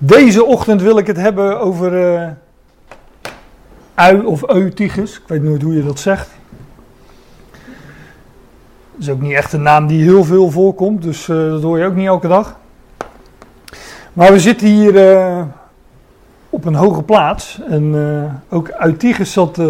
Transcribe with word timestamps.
Deze 0.00 0.44
ochtend 0.44 0.82
wil 0.82 0.98
ik 0.98 1.06
het 1.06 1.16
hebben 1.16 1.60
over 1.60 2.16
uh, 2.16 2.28
ui 3.94 4.20
of 4.20 4.48
eutychus. 4.48 5.16
Ik 5.16 5.22
weet 5.26 5.42
nooit 5.42 5.62
hoe 5.62 5.74
je 5.74 5.84
dat 5.84 5.98
zegt. 5.98 6.30
Dat 8.92 9.00
is 9.06 9.10
ook 9.10 9.20
niet 9.20 9.32
echt 9.32 9.52
een 9.52 9.62
naam 9.62 9.86
die 9.86 10.02
heel 10.02 10.24
veel 10.24 10.50
voorkomt, 10.50 11.02
dus 11.02 11.28
uh, 11.28 11.50
dat 11.50 11.62
hoor 11.62 11.78
je 11.78 11.84
ook 11.84 11.94
niet 11.94 12.06
elke 12.06 12.28
dag. 12.28 12.56
Maar 14.12 14.32
we 14.32 14.40
zitten 14.40 14.66
hier 14.66 14.94
uh, 14.94 15.42
op 16.50 16.64
een 16.64 16.74
hoge 16.74 17.02
plaats. 17.02 17.60
En 17.68 18.42
ook 18.48 18.68
Eutychus 18.68 19.32
zat 19.32 19.60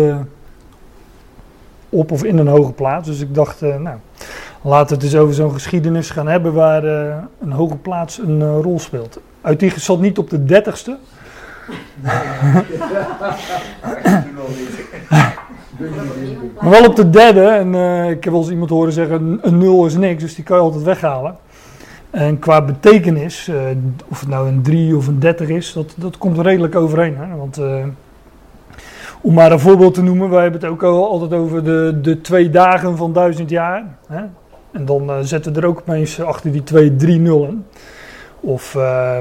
op 1.89 2.13
of 2.13 2.25
in 2.25 2.39
een 2.39 2.49
hoge 2.49 2.73
plaats. 2.73 3.09
Dus 3.09 3.21
ik 3.21 3.35
dacht, 3.35 3.61
nou, 3.61 3.97
laten 4.63 4.89
we 4.89 4.95
het 4.95 5.03
eens 5.03 5.17
over 5.17 5.35
zo'n 5.35 5.53
geschiedenis 5.53 6.11
gaan 6.11 6.29
hebben 6.29 6.53
waar 6.53 6.85
een 7.41 7.53
hoge 7.53 7.77
plaats 7.77 8.19
een 8.19 8.63
rol 8.63 8.79
speelt. 8.79 9.21
Eutychus 9.43 9.85
zat 9.85 10.01
niet 10.01 10.19
op 10.19 10.31
de 10.31 10.45
dertigste. 10.45 10.97
maar 16.61 16.71
wel 16.71 16.85
op 16.85 16.97
de 16.97 17.11
derde. 17.11 17.47
En 17.47 17.75
uh, 17.75 18.11
ik 18.11 18.25
heb 18.25 18.33
wel 18.33 18.43
eens 18.43 18.51
iemand 18.51 18.71
horen 18.71 18.93
zeggen: 18.93 19.39
een 19.43 19.59
nul 19.59 19.87
is 19.87 19.95
niks, 19.95 20.23
dus 20.23 20.35
die 20.35 20.45
kan 20.45 20.57
je 20.57 20.63
altijd 20.63 20.85
weghalen. 20.85 21.37
En 22.11 22.39
qua 22.39 22.63
betekenis, 22.63 23.49
uh, 23.49 23.61
of 24.09 24.21
het 24.21 24.29
nou 24.29 24.49
een 24.49 24.63
3 24.63 24.97
of 24.97 25.07
een 25.07 25.19
30 25.19 25.49
is, 25.49 25.73
dat, 25.73 25.95
dat 25.97 26.19
komt 26.19 26.39
redelijk 26.39 26.75
overeen. 26.75 27.17
Hè? 27.17 27.37
Want 27.37 27.59
uh, 27.59 27.85
om 29.21 29.35
maar 29.35 29.53
een 29.53 29.61
voorbeeld 29.61 29.95
te 29.95 30.03
noemen, 30.03 30.31
wij 30.31 30.43
hebben 30.43 30.61
het 30.61 30.71
ook 30.71 30.83
altijd 30.83 31.33
over 31.33 31.65
de, 31.65 31.99
de 32.03 32.21
twee 32.21 32.51
dagen 32.51 32.97
van 32.97 33.13
duizend 33.13 33.51
jaar. 33.51 33.85
Hè? 34.07 34.23
En 34.71 34.85
dan 34.85 35.25
zetten 35.25 35.53
we 35.53 35.61
er 35.61 35.67
ook 35.67 35.79
opeens 35.79 36.21
achter 36.21 36.53
die 36.53 36.63
twee 36.63 36.97
drie 36.97 37.19
nullen. 37.19 37.67
Of 38.49 38.75
uh, 38.75 39.19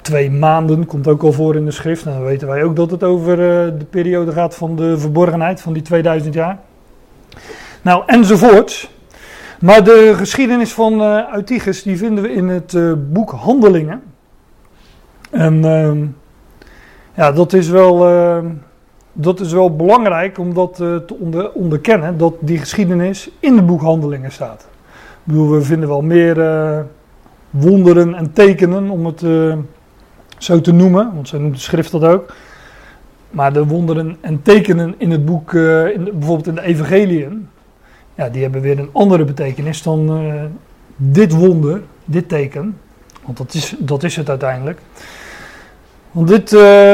twee 0.00 0.30
maanden 0.30 0.86
komt 0.86 1.08
ook 1.08 1.22
al 1.22 1.32
voor 1.32 1.56
in 1.56 1.64
de 1.64 1.70
schrift. 1.70 2.04
Nou, 2.04 2.16
dan 2.16 2.26
weten 2.26 2.48
wij 2.48 2.64
ook 2.64 2.76
dat 2.76 2.90
het 2.90 3.02
over 3.02 3.38
uh, 3.38 3.78
de 3.78 3.84
periode 3.90 4.32
gaat 4.32 4.54
van 4.54 4.76
de 4.76 4.98
verborgenheid 4.98 5.60
van 5.60 5.72
die 5.72 5.82
2000 5.82 6.34
jaar. 6.34 6.58
Nou, 7.82 8.02
enzovoort. 8.06 8.90
Maar 9.60 9.84
de 9.84 10.12
geschiedenis 10.16 10.72
van 10.72 11.02
uh, 11.02 11.36
die 11.84 11.96
vinden 11.96 12.22
we 12.22 12.32
in 12.32 12.48
het 12.48 12.76
boek 13.12 13.30
Handelingen. 13.30 14.02
En 15.30 15.64
ehm, 15.64 16.06
ja, 17.14 17.32
dat 17.32 17.52
is 17.52 17.68
wel, 17.68 18.06
ehm, 18.06 18.46
dat 19.12 19.40
is 19.40 19.52
wel 19.52 19.76
belangrijk 19.76 20.38
om 20.38 20.54
dat 20.54 20.74
te 20.76 21.16
onder, 21.20 21.52
onderkennen, 21.52 22.18
dat 22.18 22.34
die 22.40 22.58
geschiedenis 22.58 23.30
in 23.40 23.56
het 23.56 23.66
boek 23.66 23.80
Handelingen 23.80 24.32
staat. 24.32 24.66
Ik 24.92 25.32
bedoel, 25.32 25.50
we 25.50 25.62
vinden 25.62 25.88
wel 25.88 26.02
meer 26.02 26.36
wonderen 27.54 28.14
en 28.14 28.32
tekenen, 28.32 28.90
om 28.90 29.06
het 29.06 29.22
uh, 29.22 29.56
zo 30.38 30.60
te 30.60 30.72
noemen, 30.72 31.14
want 31.14 31.28
zo 31.28 31.38
noemt 31.38 31.54
de 31.54 31.60
schrift 31.60 31.90
dat 31.90 32.04
ook. 32.04 32.32
Maar 33.30 33.52
de 33.52 33.66
wonderen 33.66 34.16
en 34.20 34.42
tekenen 34.42 34.94
in 34.98 35.10
het 35.10 35.24
boek, 35.24 35.52
uh, 35.52 35.94
in 35.94 36.04
bijvoorbeeld 36.04 36.46
in 36.46 36.54
de 36.54 36.62
Evangeliën, 36.62 37.48
ja, 38.14 38.28
die 38.28 38.42
hebben 38.42 38.60
weer 38.60 38.78
een 38.78 38.88
andere 38.92 39.24
betekenis 39.24 39.82
dan 39.82 40.26
uh, 40.26 40.42
dit 40.96 41.32
wonder, 41.32 41.82
dit 42.04 42.28
teken. 42.28 42.78
Want 43.24 43.38
dat 43.38 43.54
is, 43.54 43.74
dat 43.78 44.02
is 44.02 44.16
het 44.16 44.28
uiteindelijk. 44.28 44.80
Want 46.10 46.28
dit, 46.28 46.50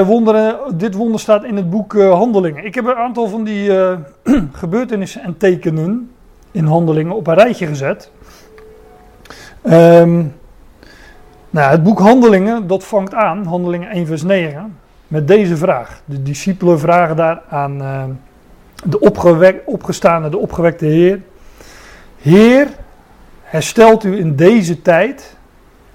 wonder, 0.07 0.57
dit 0.75 0.95
wonder 0.95 1.21
staat 1.21 1.45
in 1.45 1.57
het 1.57 1.71
boek 1.71 1.93
Handelingen. 1.93 2.65
Ik 2.65 2.75
heb 2.75 2.85
een 2.85 2.95
aantal 2.95 3.29
van 3.29 3.45
die 3.45 3.71
gebeurtenissen 4.53 5.23
en 5.23 5.37
tekenen 5.37 6.11
in 6.51 6.65
Handelingen 6.65 7.17
op 7.17 7.27
een 7.27 7.35
rijtje 7.35 7.67
gezet. 7.67 8.11
Um, 9.65 10.33
nou, 11.51 11.71
het 11.71 11.83
boek 11.83 11.99
Handelingen, 11.99 12.67
dat 12.67 12.85
vangt 12.85 13.15
aan, 13.15 13.45
Handelingen 13.45 13.91
1 13.91 14.07
vers 14.07 14.23
9, 14.23 14.79
met 15.09 15.29
deze 15.29 15.57
vraag. 15.57 16.03
De 16.05 16.23
discipelen 16.23 16.79
vragen 16.79 17.17
daar 17.17 17.43
aan 17.49 17.83
uh, 17.83 18.05
de 18.85 19.01
opgewek, 19.01 19.63
de 20.31 20.39
opgewekte 20.39 20.87
Heer. 20.87 21.21
Heer, 22.19 22.69
herstelt 23.43 24.05
u 24.05 24.19
in 24.19 24.37
deze 24.37 24.83
tijd 24.83 25.37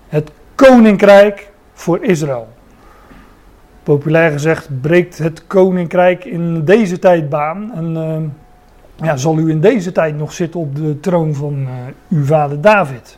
het 0.08 0.32
koninkrijk 0.56 1.52
voor 1.74 2.04
Israël. 2.04 2.48
Populair 3.84 4.32
gezegd, 4.32 4.82
breekt 4.82 5.18
het 5.18 5.48
koninkrijk 5.48 6.26
in 6.26 6.66
deze 6.66 7.00
tijd 7.00 7.30
baan. 7.30 7.72
En 7.74 7.96
uh, 7.96 9.08
ja, 9.08 9.18
zal 9.18 9.38
u 9.38 9.50
in 9.50 9.62
deze 9.62 9.92
tijd 9.92 10.18
nog 10.18 10.34
zitten 10.34 10.60
op 10.60 10.76
de 10.76 11.00
troon 11.00 11.34
van 11.34 11.60
uh, 11.60 11.70
uw 12.10 12.26
vader 12.26 12.62
David. 12.62 13.18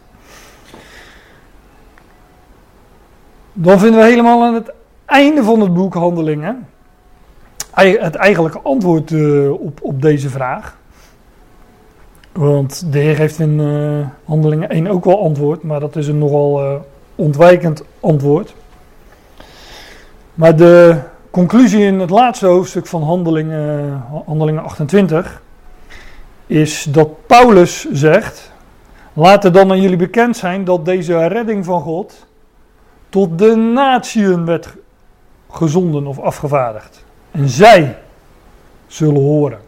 Dan 3.60 3.80
vinden 3.80 4.00
we 4.00 4.06
helemaal 4.06 4.44
aan 4.44 4.54
het 4.54 4.72
einde 5.06 5.44
van 5.44 5.62
het 5.62 5.74
boek 5.74 5.94
Handelingen 5.94 6.68
het 7.74 8.16
eigenlijke 8.16 8.60
antwoord 8.60 9.12
uh, 9.12 9.52
op, 9.52 9.80
op 9.82 10.02
deze 10.02 10.30
vraag. 10.30 10.78
Want 12.32 12.92
de 12.92 13.00
Heer 13.00 13.16
geeft 13.16 13.40
in 13.40 13.60
uh, 13.60 14.08
Handelingen 14.26 14.70
1 14.70 14.88
ook 14.88 15.06
wel 15.06 15.24
antwoord, 15.24 15.64
maar 15.64 15.80
dat 15.80 15.96
is 15.96 16.08
een 16.08 16.18
nogal 16.18 16.64
uh, 16.64 16.76
ontwijkend 17.16 17.84
antwoord. 18.00 18.56
Maar 20.34 20.56
de 20.56 21.00
conclusie 21.30 21.82
in 21.82 22.00
het 22.00 22.10
laatste 22.10 22.46
hoofdstuk 22.46 22.88
van 22.88 23.04
Handelingen, 23.04 24.04
Handelingen 24.26 24.64
28 24.64 25.42
is 26.48 26.84
dat 26.84 27.28
Paulus 27.28 27.88
zegt: 27.92 28.52
Laat 29.14 29.44
het 29.44 29.54
dan 29.54 29.72
aan 29.72 29.82
jullie 29.82 29.98
bekend 29.98 30.38
zijn 30.38 30.64
dat 30.64 30.86
deze 30.86 31.28
redding 31.28 31.66
van 31.66 31.82
God 31.82 32.27
tot 33.10 33.40
de 33.40 33.56
natieën 33.56 34.46
werd 34.46 34.76
gezonden 35.50 36.08
of 36.08 36.20
afgevaardigd. 36.20 37.06
En 37.32 37.50
zij 37.50 37.98
zullen 38.88 39.22
horen. 39.22 39.60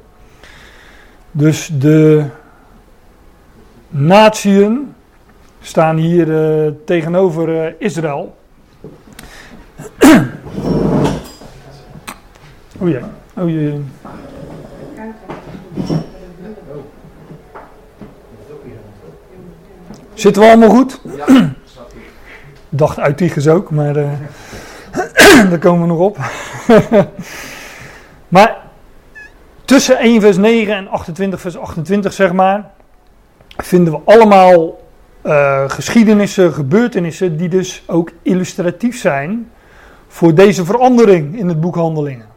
Dus 1.32 1.70
de 1.74 2.26
natieën 3.88 4.94
staan 5.62 5.98
hier 5.98 6.28
uh, 6.28 6.72
tegenover 6.86 7.50
uh, 7.50 7.74
Israël. 7.78 8.38
oh 12.80 12.90
ja, 12.90 13.10
oh 13.38 13.50
jee. 13.50 13.82
Zitten 20.14 20.42
we 20.42 20.48
allemaal 20.48 20.70
goed? 20.70 21.02
Ja. 21.16 21.54
Dacht 22.70 23.00
Uittiges 23.00 23.48
ook, 23.48 23.72
maar 23.72 23.98
uh, 23.98 24.10
daar 25.50 25.60
komen 25.60 25.82
we 25.82 25.88
nog 25.88 26.00
op. 26.00 26.18
maar 28.28 28.58
tussen 29.66 29.98
1 29.98 30.22
vers 30.22 30.38
9 30.38 30.76
en 30.76 30.88
28 30.88 31.42
vers 31.42 31.58
28 31.58 32.14
zeg 32.14 32.34
maar, 32.34 32.72
vinden 33.58 33.94
we 33.94 34.00
allemaal 34.06 34.80
uh, 35.24 35.70
geschiedenissen, 35.70 36.54
gebeurtenissen 36.54 37.38
die 37.38 37.50
dus 37.50 37.84
ook 37.86 38.12
illustratief 38.22 39.00
zijn 39.00 39.52
voor 40.08 40.36
deze 40.36 40.66
verandering 40.66 41.38
in 41.40 41.48
het 41.48 41.62
boek 41.62 41.76
Handelingen. 41.76 42.28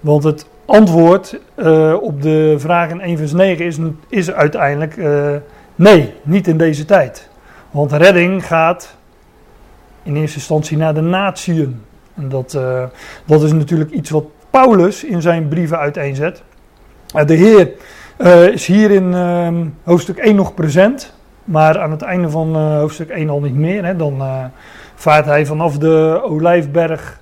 Want 0.00 0.24
het 0.24 0.46
antwoord 0.64 1.40
uh, 1.56 1.94
op 2.00 2.22
de 2.22 2.54
vraag 2.58 2.90
in 2.90 3.00
1 3.00 3.18
vers 3.18 3.32
9 3.32 3.64
is, 3.64 3.78
is 4.08 4.30
uiteindelijk 4.30 4.96
nee, 5.74 6.14
niet 6.22 6.46
in 6.46 6.56
deze 6.56 6.84
tijd. 6.84 7.29
Want 7.70 7.92
redding 7.92 8.46
gaat 8.46 8.96
in 10.02 10.16
eerste 10.16 10.36
instantie 10.36 10.76
naar 10.76 10.94
de 10.94 11.00
natieën. 11.00 11.82
En 12.14 12.28
dat, 12.28 12.54
uh, 12.54 12.82
dat 13.24 13.42
is 13.42 13.52
natuurlijk 13.52 13.90
iets 13.90 14.10
wat 14.10 14.24
Paulus 14.50 15.04
in 15.04 15.22
zijn 15.22 15.48
brieven 15.48 15.78
uiteenzet. 15.78 16.42
Uh, 17.16 17.24
de 17.24 17.34
Heer 17.34 17.70
uh, 18.18 18.46
is 18.46 18.66
hier 18.66 18.90
in 18.90 19.14
ehm, 19.14 19.66
hoofdstuk 19.82 20.16
1 20.16 20.36
nog 20.36 20.54
present, 20.54 21.14
maar 21.44 21.78
aan 21.80 21.90
het 21.90 22.02
einde 22.02 22.30
van 22.30 22.56
hoofdstuk 22.56 23.08
1 23.08 23.30
al 23.30 23.40
niet 23.40 23.54
meer. 23.54 23.84
Hè. 23.84 23.96
Dan 23.96 24.22
vaart 24.94 25.24
hij 25.24 25.46
vanaf 25.46 25.78
de 25.78 26.20
olijfberg 26.24 27.20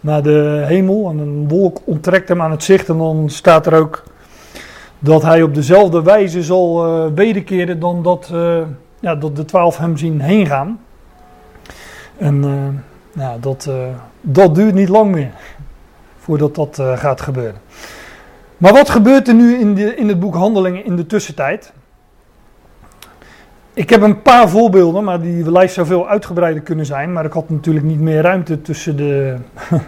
naar 0.00 0.22
de 0.22 0.62
hemel 0.66 1.10
en 1.10 1.18
een 1.18 1.48
wolk 1.48 1.80
onttrekt 1.84 2.28
hem 2.28 2.42
aan 2.42 2.50
het 2.50 2.64
zicht. 2.64 2.88
En 2.88 2.98
dan 2.98 3.30
staat 3.30 3.66
er 3.66 3.74
ook 3.74 4.02
dat 4.98 5.22
hij 5.22 5.42
op 5.42 5.54
dezelfde 5.54 6.02
wijze 6.02 6.42
zal 6.42 6.84
wederkeren 7.14 7.78
dan 7.78 8.02
dat 8.02 8.32
ja, 9.02 9.14
dat 9.14 9.36
de 9.36 9.44
twaalf 9.44 9.78
hem 9.78 9.96
zien 9.96 10.20
heen 10.20 10.46
gaan. 10.46 10.80
En 12.18 12.44
uh, 13.16 13.30
dat, 13.40 13.66
uh, 13.68 13.74
dat 14.20 14.54
duurt 14.54 14.74
niet 14.74 14.88
lang 14.88 15.10
meer 15.10 15.30
voordat 16.18 16.54
dat 16.54 16.78
uh, 16.80 16.98
gaat 16.98 17.20
gebeuren. 17.20 17.60
Maar 18.56 18.72
wat 18.72 18.90
gebeurt 18.90 19.28
er 19.28 19.34
nu 19.34 19.58
in, 19.58 19.74
de, 19.74 19.94
in 19.94 20.08
het 20.08 20.20
boek 20.20 20.34
Handelingen 20.34 20.84
in 20.84 20.96
de 20.96 21.06
tussentijd? 21.06 21.72
Ik 23.74 23.90
heb 23.90 24.02
een 24.02 24.22
paar 24.22 24.48
voorbeelden, 24.48 25.04
maar 25.04 25.20
die 25.20 25.50
lijst 25.50 25.74
zou 25.74 25.86
veel 25.86 26.08
uitgebreider 26.08 26.62
kunnen 26.62 26.86
zijn. 26.86 27.12
Maar 27.12 27.24
ik 27.24 27.32
had 27.32 27.50
natuurlijk 27.50 27.84
niet 27.84 28.00
meer 28.00 28.22
ruimte 28.22 28.62
tussen 28.62 28.96
de. 28.96 29.36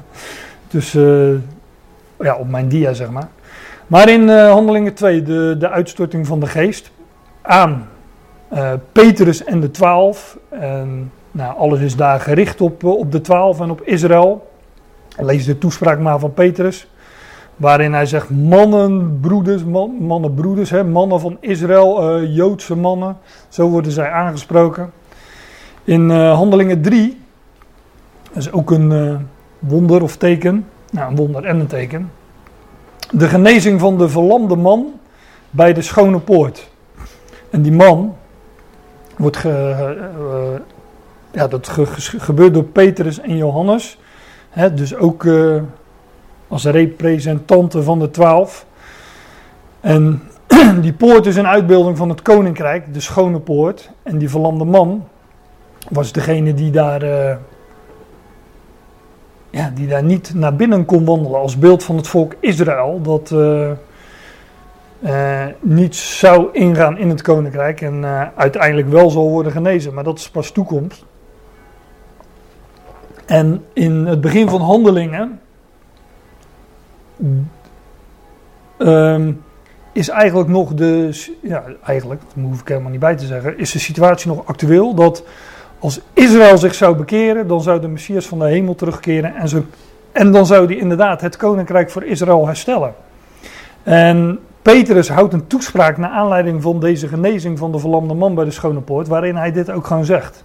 tussen, 0.67 1.49
ja, 2.21 2.37
op 2.37 2.49
mijn 2.49 2.69
dia, 2.69 2.93
zeg 2.93 3.11
maar. 3.11 3.29
Maar 3.87 4.09
in 4.09 4.29
Handelingen 4.29 4.95
2, 4.95 5.23
de, 5.23 5.57
de 5.59 5.71
uitstorting 5.71 6.27
van 6.27 6.41
de 6.41 6.47
geest 6.47 6.91
aan 7.43 7.89
uh, 8.55 8.73
Petrus 8.93 9.45
en 9.45 9.61
de 9.61 9.71
twaalf. 9.71 10.39
En 10.49 11.13
Nou, 11.31 11.57
alles 11.57 11.81
is 11.81 11.97
daar 11.97 12.21
gericht 12.21 12.61
op, 12.61 12.85
op 12.85 13.13
de 13.13 13.21
twaalf 13.21 13.61
en 13.61 13.71
op 13.71 13.81
Israël. 13.81 14.51
Lees 15.17 15.45
de 15.45 15.59
toespraak 15.59 15.99
maar 15.99 16.19
van 16.19 16.33
Petrus. 16.33 16.89
Waarin 17.57 17.93
hij 17.93 18.07
zegt: 18.07 18.31
mannen, 18.31 19.19
broeders, 19.21 19.65
man, 19.65 19.91
mannen, 20.01 20.35
broeders, 20.35 20.71
hè, 20.71 20.85
mannen 20.85 21.21
van 21.21 21.37
Israël, 21.41 22.21
uh, 22.23 22.37
Joodse 22.37 22.77
mannen. 22.77 23.17
Zo 23.49 23.69
worden 23.69 23.93
zij 23.93 24.11
aangesproken. 24.11 24.93
In 25.85 26.11
Handelingen 26.11 26.83
3, 26.83 27.21
dat 28.33 28.37
is 28.37 28.53
ook 28.53 28.71
een 28.71 29.19
wonder 29.59 30.03
of 30.03 30.17
teken. 30.17 30.67
Nou, 30.91 31.11
een 31.11 31.17
wonder 31.17 31.45
en 31.45 31.61
een 31.61 31.67
teken. 31.67 32.11
De 33.11 33.29
genezing 33.29 33.81
van 33.81 33.99
de 33.99 34.09
verlamde 34.09 34.57
man 34.57 34.93
bij 35.51 35.73
de 35.73 35.83
schone 35.83 36.19
poort. 36.19 36.71
En 37.51 37.63
die 37.63 37.73
man 37.73 38.15
wordt 39.17 39.37
ge, 39.37 39.97
ja, 41.31 41.49
dat 41.49 41.69
ge, 41.69 41.87
gebeurt 42.19 42.55
door 42.55 42.65
Petrus 42.65 43.21
en 43.21 43.37
Johannes. 43.37 43.99
Hè, 44.51 44.75
dus 44.75 44.97
ook 44.97 45.27
als 46.49 46.65
representanten 46.65 47.85
van 47.85 47.99
de 47.99 48.11
twaalf. 48.11 48.67
En 49.81 50.23
die 50.81 50.93
poort 50.93 51.27
is 51.27 51.37
een 51.37 51.47
uitbeelding 51.47 51.97
van 51.97 52.09
het 52.09 52.23
koninkrijk, 52.23 52.95
de 52.95 53.01
schone 53.01 53.41
poort. 53.41 53.91
En 54.03 54.19
die 54.19 54.31
verlamde 54.31 54.65
man 54.65 55.05
was 55.89 56.13
degene 56.13 56.55
die 56.55 56.71
daar, 56.71 57.03
uh, 57.03 57.37
ja, 59.51 59.71
die 59.75 59.87
daar 59.87 60.05
niet 60.05 60.35
naar 60.35 60.57
binnen 60.57 60.85
kon 60.85 61.05
wandelen. 61.05 61.41
Als 61.41 61.59
beeld 61.59 61.85
van 61.85 61.97
het 61.97 62.09
volk 62.09 62.35
Israël, 62.41 63.01
dat 63.03 63.31
uh, 65.05 65.45
niet 65.61 65.97
zou 65.97 66.49
ingaan 66.53 66.99
in 66.99 67.09
het 67.09 67.23
koninkrijk 67.23 67.81
en 67.81 68.05
uiteindelijk 68.35 68.89
wel 68.89 69.11
zal 69.11 69.31
worden 69.31 69.53
genezen. 69.53 69.95
Maar 69.95 70.05
dat 70.05 70.19
is 70.19 70.31
pas 70.31 70.51
toekomst. 70.51 71.05
En 73.27 73.65
in 73.73 74.07
het 74.07 74.21
begin 74.21 74.49
van 74.49 74.61
handelingen 74.61 75.41
um, 78.79 79.43
is 79.93 80.09
eigenlijk 80.09 80.49
nog 80.49 80.75
de, 80.75 81.23
ja 81.43 81.65
eigenlijk, 81.85 82.21
dat 82.21 82.45
hoef 82.45 82.61
ik 82.61 82.69
helemaal 82.69 82.91
niet 82.91 83.01
bij 83.01 83.17
te 83.17 83.27
zeggen, 83.27 83.59
is 83.59 83.71
de 83.71 83.79
situatie 83.79 84.29
nog 84.29 84.47
actueel 84.47 84.95
dat 84.95 85.25
als 85.79 86.01
Israël 86.13 86.59
zich 86.59 86.75
zou 86.75 86.97
bekeren, 86.97 87.47
dan 87.47 87.63
zou 87.63 87.81
de 87.81 87.89
Messias 87.89 88.27
van 88.27 88.39
de 88.39 88.45
hemel 88.45 88.75
terugkeren 88.75 89.35
en, 89.35 89.49
zo, 89.49 89.65
en 90.13 90.33
dan 90.33 90.47
zou 90.47 90.67
die 90.67 90.79
inderdaad 90.79 91.21
het 91.21 91.37
koninkrijk 91.37 91.91
voor 91.91 92.05
Israël 92.05 92.47
herstellen. 92.47 92.95
En 93.83 94.39
Petrus 94.65 95.09
houdt 95.09 95.33
een 95.33 95.47
toespraak 95.47 95.97
naar 95.97 96.11
aanleiding 96.11 96.63
van 96.63 96.81
deze 96.81 97.09
genezing 97.09 97.59
van 97.59 97.73
de 97.73 97.79
verlamde 97.79 98.15
man 98.15 98.35
bij 98.35 98.45
de 98.45 98.51
Schone 98.51 98.81
Poort, 98.81 99.09
waarin 99.09 99.37
hij 99.37 99.53
dit 99.53 99.71
ook 99.71 99.87
gewoon 99.87 100.05
zegt. 100.05 100.45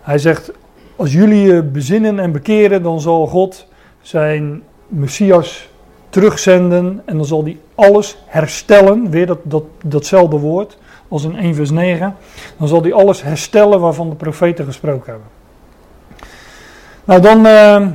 Hij 0.00 0.18
zegt, 0.18 0.52
als 0.96 1.12
jullie 1.12 1.52
je 1.52 1.62
bezinnen 1.62 2.18
en 2.18 2.32
bekeren, 2.32 2.82
dan 2.82 3.00
zal 3.00 3.26
God 3.26 3.66
zijn 4.00 4.62
Messias 4.88 5.68
terugzenden 6.08 7.02
en 7.04 7.16
dan 7.16 7.26
zal 7.26 7.42
hij 7.42 7.58
alles 7.74 8.18
herstellen. 8.26 9.10
Weer 9.10 9.26
dat, 9.26 9.38
dat, 9.42 9.64
datzelfde 9.84 10.38
woord 10.38 10.78
als 11.08 11.24
in 11.24 11.36
1 11.36 11.54
vers 11.54 11.70
9. 11.70 12.16
Dan 12.58 12.68
zal 12.68 12.82
hij 12.82 12.92
alles 12.92 13.22
herstellen 13.22 13.80
waarvan 13.80 14.08
de 14.08 14.16
profeten 14.16 14.64
gesproken 14.64 15.10
hebben. 15.10 15.28
Nou, 17.04 17.20
dan 17.20 17.46
uh, 17.46 17.86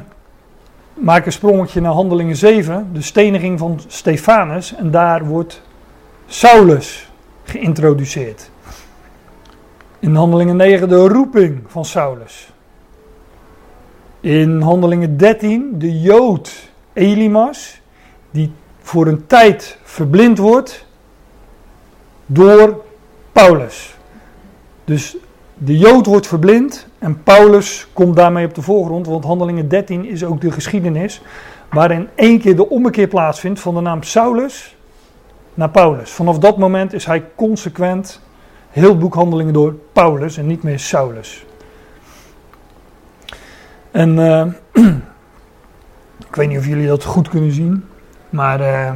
maak 1.01 1.25
een 1.25 1.31
sprongetje 1.31 1.81
naar 1.81 1.92
Handelingen 1.92 2.36
7, 2.36 2.89
de 2.94 3.01
steniging 3.01 3.59
van 3.59 3.80
Stefanus. 3.88 4.75
En 4.75 4.92
daar 4.92 5.25
wordt 5.25 5.62
Saulus 6.25 7.09
geïntroduceerd. 7.44 8.50
In 10.00 10.15
Handelingen 10.15 10.56
9 10.56 10.89
de 10.89 11.07
roeping 11.07 11.63
van 11.68 11.86
Saulus. 11.86 12.53
In 14.19 14.62
Handelingen 14.62 15.18
13 15.18 15.80
de 15.80 16.00
Jood 16.00 16.69
Elimas 16.94 17.81
die 18.31 18.51
voor 18.81 19.07
een 19.07 19.27
tijd 19.27 19.77
verblind 19.83 20.38
wordt 20.38 20.86
door 22.25 22.83
Paulus. 23.31 23.95
Dus 24.86 25.18
de 25.63 25.78
Jood 25.78 26.06
wordt 26.06 26.28
verblind 26.28 26.88
en 27.00 27.24
Paulus 27.24 27.88
komt 27.94 28.16
daarmee 28.16 28.46
op 28.46 28.56
de 28.56 28.62
voorgrond, 28.62 29.08
want 29.08 29.24
Handelingen 29.24 29.68
13 29.68 30.06
is 30.06 30.24
ook 30.24 30.42
de 30.42 30.52
geschiedenis 30.52 31.22
waarin 31.69 32.08
één 32.16 32.40
keer 32.40 32.56
de 32.56 32.69
ommekeer 32.69 33.08
plaatsvindt 33.08 33.60
van 33.60 33.75
de 33.75 33.81
naam 33.81 34.04
Saulus 34.04 34.75
naar 35.54 35.69
Paulus. 35.69 36.12
Vanaf 36.12 36.40
dat 36.40 36.58
moment 36.58 36.94
is 36.94 37.06
hij 37.06 37.24
consequent 37.36 38.22
heel 38.69 38.98
boekhandelingen 38.98 39.54
door 39.54 39.74
Paulus 39.92 40.38
en 40.38 40.48
niet 40.48 40.63
meer 40.63 40.80
Saulus. 40.80 41.46
En 43.92 44.18
uh, 44.18 44.46
ik 46.30 46.36
weet 46.36 46.48
niet 46.48 46.58
of 46.58 46.66
jullie 46.66 46.88
dat 46.88 47.04
goed 47.04 47.30
kunnen 47.30 47.52
zien. 47.52 47.86
Maar 48.30 48.62
uh, 48.62 48.92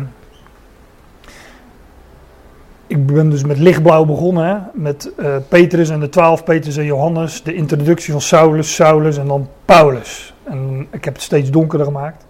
ik 2.88 3.06
ben 3.06 3.30
dus 3.30 3.44
met 3.44 3.58
lichtblauw 3.58 4.06
begonnen. 4.06 4.46
Hè? 4.46 4.58
Met 4.74 5.12
uh, 5.18 5.36
Petrus 5.48 5.90
en 5.90 6.00
de 6.00 6.10
twaalf, 6.10 6.44
Petrus 6.44 6.78
en 6.78 6.86
Johannes. 6.86 7.44
De 7.44 7.54
introductie 7.54 8.12
van 8.12 8.22
Saulus, 8.22 8.76
Saulus 8.76 9.18
en 9.18 9.28
dan 9.28 9.48
Paulus. 9.66 10.34
En 10.44 10.88
ik 10.92 11.06
heb 11.06 11.14
het 11.14 11.24
steeds 11.24 11.50
donkerder 11.50 11.88
gemaakt. 11.88 12.26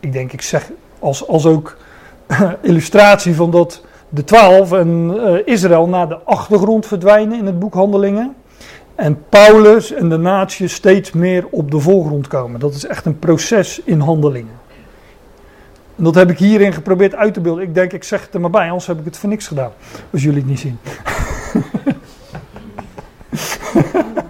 Ik 0.00 0.12
denk, 0.12 0.32
ik 0.32 0.42
zeg 0.42 0.70
als, 0.98 1.28
als 1.28 1.46
ook 1.46 1.76
illustratie 2.62 3.34
van 3.34 3.50
dat 3.50 3.84
de 4.08 4.24
twaalf 4.24 4.72
en 4.72 5.12
uh, 5.14 5.38
Israël 5.44 5.88
naar 5.88 6.08
de 6.08 6.18
achtergrond 6.18 6.86
verdwijnen 6.86 7.38
in 7.38 7.46
het 7.46 7.58
boek 7.58 7.74
Handelingen. 7.74 8.34
En 8.94 9.24
Paulus 9.28 9.92
en 9.92 10.08
de 10.08 10.16
natie 10.16 10.68
steeds 10.68 11.12
meer 11.12 11.46
op 11.50 11.70
de 11.70 11.80
voorgrond 11.80 12.28
komen. 12.28 12.60
Dat 12.60 12.74
is 12.74 12.86
echt 12.86 13.06
een 13.06 13.18
proces 13.18 13.80
in 13.84 14.00
handelingen. 14.00 14.60
Dat 16.02 16.14
heb 16.14 16.30
ik 16.30 16.38
hierin 16.38 16.72
geprobeerd 16.72 17.14
uit 17.14 17.34
te 17.34 17.40
beelden. 17.40 17.64
Ik 17.64 17.74
denk, 17.74 17.92
ik 17.92 18.04
zeg 18.04 18.20
het 18.20 18.34
er 18.34 18.40
maar 18.40 18.50
bij, 18.50 18.66
anders 18.66 18.86
heb 18.86 18.98
ik 18.98 19.04
het 19.04 19.18
voor 19.18 19.28
niks 19.28 19.46
gedaan. 19.46 19.72
Als 20.10 20.22
jullie 20.22 20.38
het 20.38 20.48
niet 20.48 20.60
zien. 20.60 20.78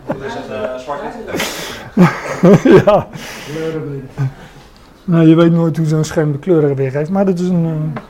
Dat 0.07 0.17
is 0.27 0.35
het 0.35 0.81
zwart 0.81 1.01
ja. 2.85 3.09
Nou, 5.05 5.29
je 5.29 5.35
weet 5.35 5.53
nooit 5.53 5.77
hoe 5.77 5.87
zo'n 5.87 6.05
scherm 6.05 6.33
de 6.33 6.39
kleuren 6.39 6.75
weergeeft. 6.75 7.11
Maar 7.11 7.25
dit 7.25 7.41
is 7.41 7.49
een, 7.49 7.65
uh, 7.65 8.03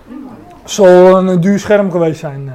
zal 0.65 1.19
een, 1.19 1.41
duur 1.41 1.59
scherm 1.59 1.91
geweest 1.91 2.21
zijn. 2.21 2.45
Uh. 2.47 2.53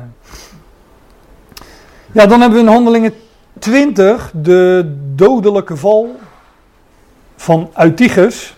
Ja, 2.11 2.25
dan 2.25 2.41
hebben 2.41 2.59
we 2.59 2.65
in 2.65 2.71
handelingen 2.71 3.13
20 3.59 4.31
de 4.33 4.95
dodelijke 5.15 5.77
val 5.77 6.15
van 7.35 7.69
Eutychus 7.77 8.57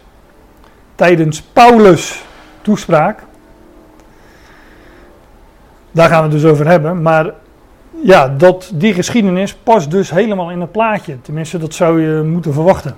tijdens 0.96 1.42
Paulus 1.42 2.28
toespraak. 2.62 3.24
Daar 5.92 6.10
gaan 6.10 6.24
we 6.24 6.30
het 6.30 6.42
dus 6.42 6.52
over 6.52 6.68
hebben. 6.68 7.02
Maar 7.02 7.34
ja, 8.04 8.28
dat, 8.28 8.72
die 8.74 8.94
geschiedenis 8.94 9.56
past 9.56 9.92
dus 9.92 10.10
helemaal 10.10 10.52
in 10.52 10.62
het 10.62 10.72
plaatje. 10.72 11.22
Tenminste, 11.22 11.58
dat 11.58 11.74
zou 11.74 12.02
je 12.02 12.24
moeten 12.24 12.54
verwachten. 12.54 12.96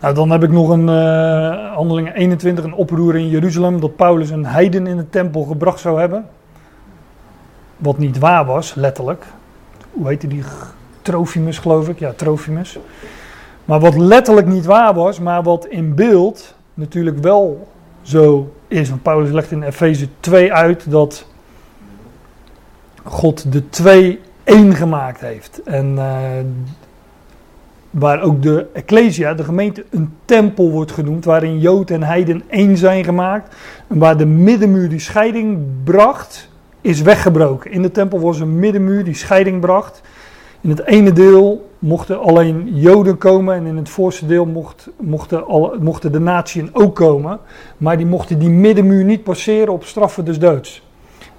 Nou, 0.00 0.14
dan 0.14 0.30
heb 0.30 0.42
ik 0.42 0.50
nog 0.50 0.68
een 0.68 0.88
uh, 0.88 1.74
handeling 1.74 2.14
21, 2.14 2.64
een 2.64 2.74
oproer 2.74 3.16
in 3.16 3.28
Jeruzalem, 3.28 3.80
dat 3.80 3.96
Paulus 3.96 4.30
een 4.30 4.46
heiden 4.46 4.86
in 4.86 4.96
de 4.96 5.10
tempel 5.10 5.42
gebracht 5.42 5.80
zou 5.80 6.00
hebben. 6.00 6.26
Wat 7.76 7.98
niet 7.98 8.18
waar 8.18 8.44
was, 8.44 8.74
letterlijk. 8.74 9.24
Hoe 9.92 10.08
heette 10.08 10.26
die? 10.26 10.42
Trofimus, 11.02 11.58
geloof 11.58 11.88
ik. 11.88 11.98
Ja, 11.98 12.12
Trofimus. 12.16 12.78
Maar 13.64 13.80
wat 13.80 13.96
letterlijk 13.96 14.46
niet 14.46 14.64
waar 14.64 14.94
was, 14.94 15.18
maar 15.18 15.42
wat 15.42 15.66
in 15.66 15.94
beeld 15.94 16.54
natuurlijk 16.74 17.18
wel 17.18 17.68
zo 18.02 18.52
is. 18.68 18.88
Want 18.88 19.02
Paulus 19.02 19.30
legt 19.30 19.50
in 19.50 19.62
Efeze 19.62 20.08
2 20.20 20.52
uit 20.52 20.90
dat 20.90 21.26
God 23.04 23.52
de 23.52 23.68
twee 23.68 24.20
één 24.44 24.74
gemaakt 24.74 25.20
heeft. 25.20 25.62
En 25.64 25.92
uh, 25.92 26.28
waar 27.90 28.22
ook 28.22 28.42
de 28.42 28.66
Ecclesia, 28.72 29.34
de 29.34 29.44
gemeente, 29.44 29.84
een 29.90 30.14
tempel 30.24 30.70
wordt 30.70 30.92
genoemd. 30.92 31.24
Waarin 31.24 31.58
Jood 31.58 31.90
en 31.90 32.02
Heiden 32.02 32.42
één 32.48 32.76
zijn 32.76 33.04
gemaakt. 33.04 33.54
En 33.86 33.98
waar 33.98 34.16
de 34.16 34.26
middenmuur 34.26 34.88
die 34.88 34.98
scheiding 34.98 35.66
bracht, 35.84 36.48
is 36.80 37.02
weggebroken. 37.02 37.70
In 37.70 37.82
de 37.82 37.90
tempel 37.90 38.20
was 38.20 38.40
een 38.40 38.58
middenmuur 38.58 39.04
die 39.04 39.14
scheiding 39.14 39.60
bracht. 39.60 40.00
In 40.62 40.70
het 40.70 40.86
ene 40.86 41.12
deel 41.12 41.70
mochten 41.78 42.20
alleen 42.20 42.70
Joden 42.74 43.18
komen 43.18 43.54
en 43.54 43.66
in 43.66 43.76
het 43.76 43.88
voorste 43.88 44.26
deel 44.26 44.46
mocht, 44.46 44.88
mochten, 45.00 45.46
alle, 45.46 45.78
mochten 45.80 46.12
de 46.12 46.20
natieën 46.20 46.70
ook 46.72 46.94
komen. 46.94 47.38
Maar 47.76 47.96
die 47.96 48.06
mochten 48.06 48.38
die 48.38 48.48
middenmuur 48.50 49.04
niet 49.04 49.22
passeren 49.22 49.72
op 49.72 49.84
straffen 49.84 50.24
des 50.24 50.38
doods. 50.38 50.82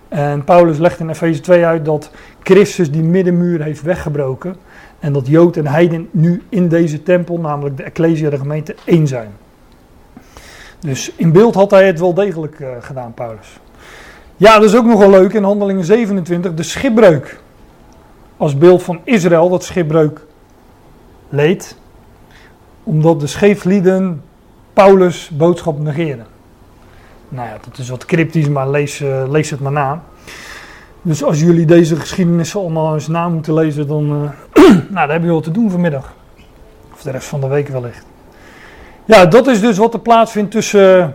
En 0.08 0.44
Paulus 0.44 0.78
legt 0.78 1.00
in 1.00 1.10
Efeze 1.10 1.40
2 1.40 1.66
uit 1.66 1.86
dat 1.86 2.12
Christus 2.40 2.92
die 2.92 3.04
middenmuur 3.04 3.64
heeft 3.64 3.82
weggebroken. 3.82 4.56
En 5.00 5.14
dat 5.14 5.28
Jood 5.28 5.58
en 5.58 5.68
Heiden 5.68 6.08
nu 6.12 6.42
in 6.50 6.68
deze 6.68 7.04
tempel, 7.04 7.40
namelijk 7.40 7.78
de 7.78 7.84
Ecclesia, 7.84 8.30
de 8.30 8.38
gemeente, 8.38 8.76
één 8.86 9.08
zijn. 9.08 9.32
Dus 10.80 11.12
in 11.16 11.32
beeld 11.32 11.56
had 11.56 11.72
hij 11.72 11.88
het 11.88 12.00
wel 12.00 12.14
degelijk 12.14 12.60
uh, 12.60 12.68
gedaan, 12.80 13.14
Paulus. 13.14 13.60
Ja, 14.38 14.54
dat 14.60 14.64
is 14.64 14.76
ook 14.76 14.86
nogal 14.86 15.10
leuk 15.10 15.34
in 15.34 15.44
Handelingen 15.44 15.86
27, 15.86 16.54
de 16.54 16.64
schipbreuk 16.64 17.42
als 18.44 18.58
beeld 18.58 18.84
van 18.84 19.00
Israël 19.04 19.50
dat 19.50 19.64
schipbreuk 19.64 20.26
leed, 21.30 21.78
omdat 22.84 23.20
de 23.20 23.28
scheeflieden 23.28 24.22
Paulus' 24.74 25.30
boodschap 25.30 25.80
negeren. 25.80 26.26
Nou 27.30 27.48
ja, 27.48 27.58
dat 27.66 27.78
is 27.78 27.90
wat 27.90 28.06
cryptisch, 28.06 28.48
maar 28.48 28.70
lees, 28.70 29.00
uh, 29.00 29.24
lees 29.30 29.50
het 29.50 29.60
maar 29.60 29.72
na. 29.72 30.04
Dus 31.02 31.24
als 31.24 31.40
jullie 31.40 31.66
deze 31.66 31.96
geschiedenissen 31.96 32.60
allemaal 32.60 32.94
eens 32.94 33.08
na 33.08 33.30
moeten 33.30 33.54
lezen, 33.54 33.88
dan, 33.88 34.04
uh, 34.04 34.64
nou, 34.66 34.88
dan 34.88 34.98
hebben 34.98 35.20
jullie 35.20 35.34
wat 35.34 35.44
te 35.44 35.52
doen 35.52 35.72
vanmiddag. 35.72 36.14
Of 36.94 37.02
de 37.02 37.12
rest 37.12 37.28
van 37.28 37.42
de 37.42 37.48
week 37.48 37.68
wellicht. 37.68 38.06
Ja, 39.06 39.26
dat 39.26 39.48
is 39.48 39.62
dus 39.62 39.78
wat 39.78 39.94
er 39.94 40.00
plaatsvindt 40.00 40.52
tussen 40.52 40.98
uh, 40.98 41.08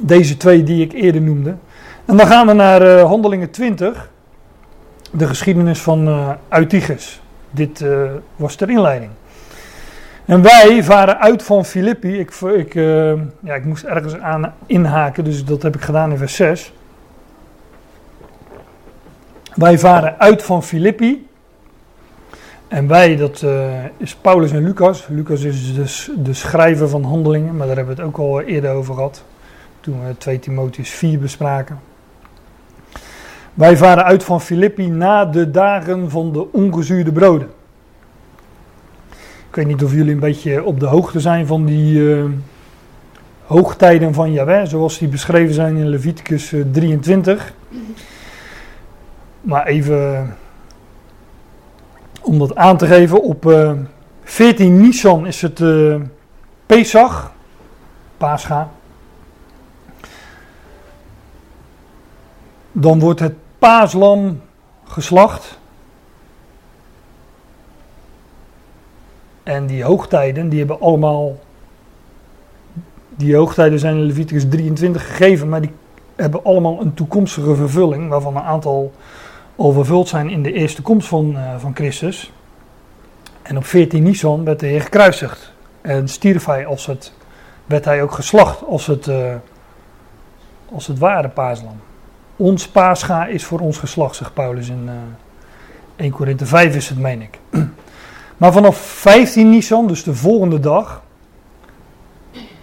deze 0.00 0.36
twee 0.36 0.62
die 0.62 0.82
ik 0.84 0.92
eerder 0.92 1.20
noemde. 1.20 1.54
En 2.04 2.16
dan 2.16 2.26
gaan 2.26 2.46
we 2.46 2.52
naar 2.52 2.98
Handelingen 3.00 3.50
20, 3.50 4.10
de 5.10 5.26
geschiedenis 5.26 5.80
van 5.80 6.08
uh. 6.08 6.30
Dit 7.50 7.84
was 8.36 8.54
ter 8.54 8.70
inleiding. 8.70 9.10
En 10.24 10.42
wij 10.42 10.82
varen 10.82 11.18
uit 11.18 11.42
van 11.42 11.64
Filippi. 11.64 12.18
Ik, 12.18 12.30
ik, 12.40 12.74
ja, 13.40 13.54
ik 13.54 13.64
moest 13.64 13.84
ergens 13.84 14.18
aan 14.18 14.54
inhaken, 14.66 15.24
dus 15.24 15.44
dat 15.44 15.62
heb 15.62 15.74
ik 15.74 15.80
gedaan 15.80 16.10
in 16.10 16.18
vers 16.18 16.34
6. 16.34 16.72
Wij 19.54 19.78
varen 19.78 20.18
uit 20.18 20.42
van 20.42 20.62
Filippi. 20.62 21.28
En 22.68 22.86
wij, 22.86 23.16
dat 23.16 23.44
is 23.96 24.14
Paulus 24.14 24.52
en 24.52 24.62
Lucas. 24.62 25.06
Lucas 25.08 25.42
is 25.42 25.74
dus 25.74 26.10
de 26.16 26.34
schrijver 26.34 26.88
van 26.88 27.04
handelingen, 27.04 27.56
maar 27.56 27.66
daar 27.66 27.76
hebben 27.76 27.96
we 27.96 28.02
het 28.02 28.10
ook 28.10 28.18
al 28.18 28.40
eerder 28.40 28.70
over 28.70 28.94
gehad. 28.94 29.24
Toen 29.80 30.06
we 30.06 30.16
2 30.18 30.38
Timotheus 30.38 30.90
4 30.90 31.18
bespraken. 31.18 31.89
Wij 33.54 33.76
varen 33.76 34.04
uit 34.04 34.24
van 34.24 34.40
Filippi 34.40 34.88
na 34.88 35.24
de 35.24 35.50
dagen 35.50 36.10
van 36.10 36.32
de 36.32 36.52
ongezuurde 36.52 37.12
broden. 37.12 37.48
Ik 39.48 39.56
weet 39.56 39.66
niet 39.66 39.84
of 39.84 39.92
jullie 39.92 40.12
een 40.12 40.20
beetje 40.20 40.64
op 40.64 40.80
de 40.80 40.86
hoogte 40.86 41.20
zijn 41.20 41.46
van 41.46 41.64
die 41.64 41.98
uh, 41.98 42.24
hoogtijden 43.44 44.14
van 44.14 44.32
Yahweh, 44.32 44.66
zoals 44.66 44.98
die 44.98 45.08
beschreven 45.08 45.54
zijn 45.54 45.76
in 45.76 45.88
Leviticus 45.88 46.54
23. 46.72 47.52
Maar 49.40 49.66
even 49.66 50.36
om 52.22 52.38
dat 52.38 52.56
aan 52.56 52.76
te 52.76 52.86
geven, 52.86 53.22
op 53.22 53.46
uh, 53.46 53.72
14 54.22 54.80
Nisan 54.80 55.26
is 55.26 55.42
het 55.42 55.60
uh, 55.60 55.96
Pesach, 56.66 57.32
Pascha. 58.16 58.70
Dan 62.72 63.00
wordt 63.00 63.20
het 63.20 63.34
paaslam 63.58 64.40
geslacht. 64.84 65.58
En 69.42 69.66
die 69.66 69.84
hoogtijden, 69.84 70.48
die 70.48 70.58
hebben 70.58 70.80
allemaal. 70.80 71.38
Die 73.08 73.36
hoogtijden 73.36 73.78
zijn 73.78 73.96
in 73.96 74.02
Leviticus 74.02 74.48
23 74.48 75.06
gegeven, 75.06 75.48
maar 75.48 75.60
die 75.60 75.72
hebben 76.16 76.44
allemaal 76.44 76.80
een 76.80 76.94
toekomstige 76.94 77.54
vervulling, 77.54 78.08
waarvan 78.08 78.36
een 78.36 78.42
aantal 78.42 78.92
al 79.56 79.72
vervuld 79.72 80.08
zijn 80.08 80.30
in 80.30 80.42
de 80.42 80.52
eerste 80.52 80.82
komst 80.82 81.08
van, 81.08 81.30
uh, 81.30 81.58
van 81.58 81.74
Christus. 81.74 82.32
En 83.42 83.56
op 83.56 83.64
14 83.64 84.02
Nisan 84.02 84.44
werd 84.44 84.60
de 84.60 84.66
Heer 84.66 84.80
gekruisigd. 84.80 85.52
En 85.80 86.08
stierf 86.08 86.44
hij 86.44 86.66
als 86.66 86.86
het, 86.86 87.12
werd 87.66 87.84
hij 87.84 88.02
ook 88.02 88.12
geslacht 88.12 88.64
als 88.66 88.86
het, 88.86 89.06
uh, 89.06 89.34
als 90.72 90.86
het 90.86 90.98
ware 90.98 91.28
paaslam. 91.28 91.80
Ons 92.40 92.68
paascha 92.68 93.26
is 93.26 93.44
voor 93.44 93.60
ons 93.60 93.78
geslacht, 93.78 94.16
zegt 94.16 94.34
Paulus 94.34 94.68
in 94.68 94.82
uh, 94.84 94.92
1 95.96 96.10
Korinthe 96.10 96.46
5 96.46 96.76
is 96.76 96.88
het, 96.88 96.98
meen 96.98 97.22
ik. 97.22 97.38
Maar 98.36 98.52
vanaf 98.52 98.76
15 98.76 99.50
Nisan, 99.50 99.86
dus 99.86 100.02
de 100.02 100.14
volgende 100.14 100.60
dag, 100.60 101.02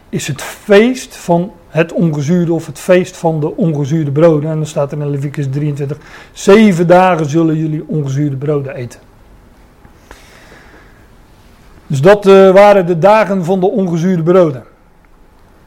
is 0.10 0.28
het 0.28 0.42
feest 0.42 1.16
van 1.16 1.52
het 1.68 1.94
ongezuurde 1.94 2.54
of 2.54 2.66
het 2.66 2.80
feest 2.80 3.18
van 3.18 3.40
de 3.40 3.56
ongezuurde 3.56 4.12
broden. 4.12 4.50
En 4.50 4.56
dan 4.56 4.66
staat 4.66 4.92
er 4.92 4.98
in 4.98 5.10
Leviticus 5.10 5.48
23, 5.50 5.98
zeven 6.32 6.88
dagen 6.88 7.26
zullen 7.30 7.56
jullie 7.56 7.84
ongezuurde 7.88 8.36
broden 8.36 8.76
eten. 8.76 9.00
Dus 11.88 12.02
dat 12.02 12.28
uh, 12.28 12.52
waren 12.52 12.86
de 12.86 12.98
dagen 12.98 13.46
van 13.46 13.60
de 13.60 13.68
ongezuurde 13.70 14.24
broden. 14.24 14.64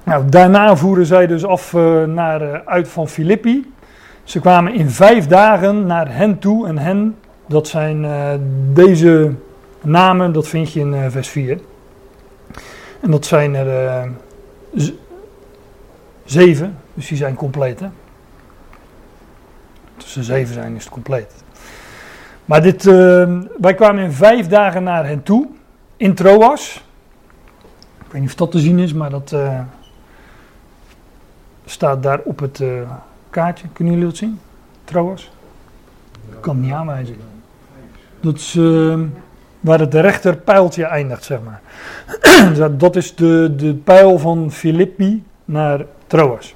Nou, 0.05 0.29
daarna 0.29 0.77
voeren 0.77 1.07
zij 1.07 1.27
dus 1.27 1.45
af 1.45 1.73
uh, 1.73 2.05
naar, 2.05 2.65
uit 2.65 2.89
van 2.89 3.09
Filippi. 3.09 3.73
Ze 4.31 4.41
kwamen 4.41 4.75
in 4.75 4.91
vijf 4.91 5.27
dagen 5.27 5.87
naar 5.87 6.15
hen 6.15 6.39
toe. 6.39 6.67
En 6.67 6.79
hen, 6.79 7.17
dat 7.47 7.69
zijn 7.69 8.07
deze 8.73 9.35
namen, 9.81 10.33
dat 10.33 10.49
vind 10.49 10.73
je 10.73 10.81
in 10.81 11.11
vers 11.11 11.29
4. 11.29 11.61
En 13.01 13.11
dat 13.11 13.27
zijn 13.27 13.55
er 13.55 14.11
zeven, 16.25 16.77
dus 16.95 17.09
die 17.09 17.17
zijn 17.17 17.35
compleet. 17.35 17.81
Hè? 17.81 17.87
Tussen 19.97 20.25
zeven 20.25 20.55
zijn 20.55 20.77
is 20.77 20.85
het 20.85 20.93
compleet. 20.93 21.45
Maar 22.45 22.63
dit, 22.63 22.85
wij 23.61 23.75
kwamen 23.75 24.05
in 24.05 24.13
vijf 24.13 24.47
dagen 24.47 24.83
naar 24.83 25.07
hen 25.07 25.23
toe, 25.23 25.49
in 25.97 26.15
Troas. 26.15 26.85
Ik 28.05 28.13
weet 28.13 28.21
niet 28.21 28.31
of 28.31 28.37
dat 28.37 28.51
te 28.51 28.59
zien 28.59 28.79
is, 28.79 28.93
maar 28.93 29.11
dat 29.11 29.35
staat 31.65 32.03
daar 32.03 32.21
op 32.25 32.39
het 32.39 32.63
kaartje. 33.31 33.67
Kunnen 33.73 33.95
jullie 33.95 34.09
dat 34.09 34.19
zien? 34.19 34.41
Troas? 34.85 35.31
Ik 36.31 36.41
kan 36.41 36.57
het 36.57 36.65
niet 36.65 36.73
aanwijzen. 36.73 37.17
Dat 38.21 38.37
is 38.37 38.57
ehm, 38.57 39.07
waar 39.61 39.81
het 39.81 39.95
rechter 39.95 40.37
pijltje 40.37 40.85
eindigt, 40.85 41.25
zeg 41.25 41.39
maar. 41.43 41.61
dat 42.79 42.97
is 42.97 43.15
de, 43.15 43.55
de 43.57 43.75
pijl 43.75 44.19
van 44.19 44.53
Filippi 44.53 45.25
naar 45.45 45.85
Troas. 46.07 46.55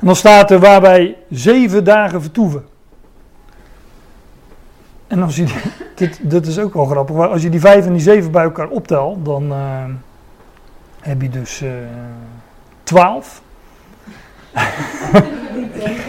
En 0.00 0.06
dan 0.06 0.16
staat 0.16 0.50
er 0.50 0.58
waar 0.58 0.80
wij 0.80 1.16
zeven 1.30 1.84
dagen 1.84 2.22
vertoeven. 2.22 2.64
En 5.06 5.22
als 5.22 5.36
je, 5.36 5.46
dit, 6.22 6.46
is 6.46 6.58
ook 6.58 6.74
wel 6.74 6.84
grappig, 6.84 7.16
als 7.16 7.42
je 7.42 7.50
die 7.50 7.60
vijf 7.60 7.86
en 7.86 7.92
die 7.92 8.02
zeven 8.02 8.30
bij 8.30 8.42
elkaar 8.42 8.68
optelt, 8.68 9.24
dan 9.24 9.52
uh, 9.52 9.84
heb 11.00 11.22
je 11.22 11.28
dus 11.28 11.62
uh, 11.62 11.70
twaalf. 12.82 13.42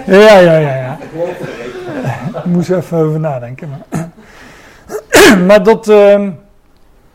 Ja, 0.06 0.40
ja, 0.40 0.58
ja, 0.58 0.76
ja. 0.76 0.98
Ik 2.38 2.46
moest 2.46 2.70
even 2.70 2.98
over 2.98 3.20
nadenken. 3.20 3.70
Maar, 3.70 4.10
maar 5.48 5.64
dat, 5.64 5.88
uh, 5.88 6.28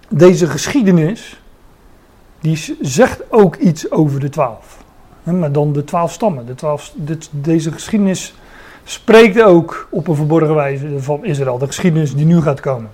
deze 0.08 0.46
geschiedenis, 0.46 1.40
die 2.40 2.76
zegt 2.80 3.32
ook 3.32 3.56
iets 3.56 3.90
over 3.90 4.20
de 4.20 4.28
twaalf. 4.28 4.76
Maar 5.22 5.52
dan 5.52 5.72
de 5.72 5.84
twaalf 5.84 6.12
stammen. 6.12 6.46
De 6.46 6.54
twaalf, 6.54 6.92
deze 7.30 7.72
geschiedenis 7.72 8.34
spreekt 8.84 9.42
ook 9.42 9.88
op 9.90 10.08
een 10.08 10.14
verborgen 10.14 10.54
wijze 10.54 11.02
van 11.02 11.24
Israël. 11.24 11.58
De 11.58 11.66
geschiedenis 11.66 12.14
die 12.14 12.26
nu 12.26 12.40
gaat 12.40 12.60
komen. 12.60 12.90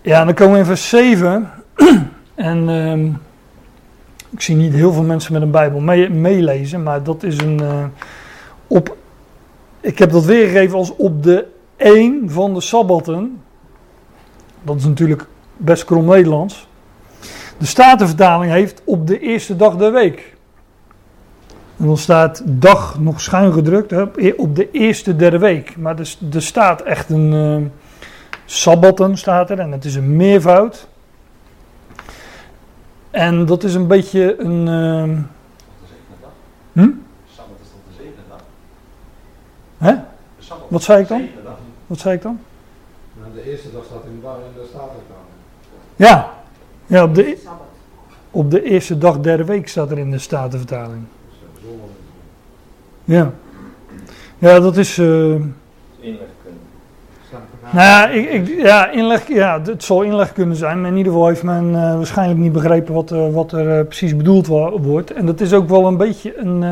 Ja, 0.00 0.24
dan 0.24 0.34
komen 0.34 0.52
we 0.52 0.58
in 0.58 0.64
vers 0.64 0.88
7. 0.88 1.50
en 2.36 2.68
um, 2.68 3.20
ik 4.30 4.40
zie 4.40 4.56
niet 4.56 4.72
heel 4.72 4.92
veel 4.92 5.02
mensen 5.02 5.32
met 5.32 5.42
een 5.42 5.50
Bijbel 5.50 5.80
mee, 5.80 6.10
meelezen, 6.10 6.82
maar 6.82 7.02
dat 7.02 7.22
is 7.22 7.40
een. 7.40 7.62
Uh, 7.62 7.84
op, 8.66 8.96
ik 9.80 9.98
heb 9.98 10.10
dat 10.10 10.24
weergegeven 10.24 10.78
als 10.78 10.96
op 10.96 11.22
de 11.22 11.46
één 11.76 12.30
van 12.30 12.54
de 12.54 12.60
sabbatten. 12.60 13.42
Dat 14.62 14.76
is 14.76 14.84
natuurlijk 14.84 15.26
best 15.56 15.84
krom 15.84 16.04
Nederlands. 16.04 16.68
De 17.58 17.66
Statenvertaling 17.66 18.52
heeft 18.52 18.82
op 18.84 19.06
de 19.06 19.18
eerste 19.18 19.56
dag 19.56 19.76
der 19.76 19.92
week. 19.92 20.34
En 21.76 21.86
dan 21.86 21.96
staat 21.96 22.42
dag 22.44 22.98
nog 22.98 23.20
schuin 23.20 23.52
gedrukt 23.52 23.90
hè, 23.90 24.02
op 24.36 24.56
de 24.56 24.70
eerste 24.70 25.16
der 25.16 25.40
week. 25.40 25.76
Maar 25.76 25.98
er, 25.98 26.14
er 26.32 26.42
staat 26.42 26.80
echt 26.82 27.10
een 27.10 27.32
uh, 27.32 27.66
sabbatten 28.44 29.16
staat 29.16 29.50
er 29.50 29.58
en 29.58 29.72
het 29.72 29.84
is 29.84 29.94
een 29.94 30.16
meervoud. 30.16 30.88
En 33.16 33.46
dat 33.46 33.64
is 33.64 33.74
een 33.74 33.86
beetje 33.86 34.40
een. 34.40 34.66
Uh, 34.66 35.18
hm? 36.72 36.90
Sabbat 37.34 37.56
is 37.62 37.68
tot 37.68 37.80
de 37.88 37.94
zevende 37.96 38.22
dag. 38.28 38.42
Hè? 39.78 39.94
Wat 40.68 40.82
zei 40.82 41.02
ik 41.02 41.08
dan? 41.08 41.28
Wat 41.86 41.98
zei 41.98 42.14
ik 42.14 42.22
dan? 42.22 42.40
Nou, 43.20 43.32
de 43.34 43.50
eerste 43.50 43.72
dag 43.72 43.84
staat 43.84 44.04
in 44.04 44.20
de, 44.20 44.26
in 44.26 44.60
de 44.60 44.66
Statenvertaling. 44.68 45.26
Ja, 45.96 46.34
ja 46.86 47.04
op, 47.04 47.14
de, 47.14 47.38
op 48.30 48.50
de 48.50 48.62
eerste 48.62 48.98
dag 48.98 49.20
derde 49.20 49.44
week 49.44 49.68
staat 49.68 49.90
er 49.90 49.98
in 49.98 50.10
de 50.10 50.18
Statenvertaling. 50.18 51.04
Ja. 53.04 53.32
Ja, 54.38 54.60
dat 54.60 54.76
is... 54.76 54.98
Uh. 54.98 55.44
Nou 57.72 57.86
ja, 57.86 58.08
ik, 58.08 58.30
ik, 58.30 58.62
ja, 58.62 58.90
inleg, 58.90 59.28
ja, 59.28 59.60
het 59.62 59.84
zal 59.84 60.02
inleg 60.02 60.32
kunnen 60.32 60.56
zijn, 60.56 60.80
maar 60.80 60.90
in 60.90 60.96
ieder 60.96 61.12
geval 61.12 61.28
heeft 61.28 61.42
men 61.42 61.68
uh, 61.68 61.94
waarschijnlijk 61.96 62.40
niet 62.40 62.52
begrepen 62.52 62.94
wat, 62.94 63.10
wat 63.10 63.52
er 63.52 63.84
precies 63.84 64.16
bedoeld 64.16 64.46
wordt. 64.46 65.12
En 65.12 65.26
dat 65.26 65.40
is 65.40 65.52
ook 65.52 65.68
wel 65.68 65.86
een 65.86 65.96
beetje 65.96 66.38
een 66.38 66.64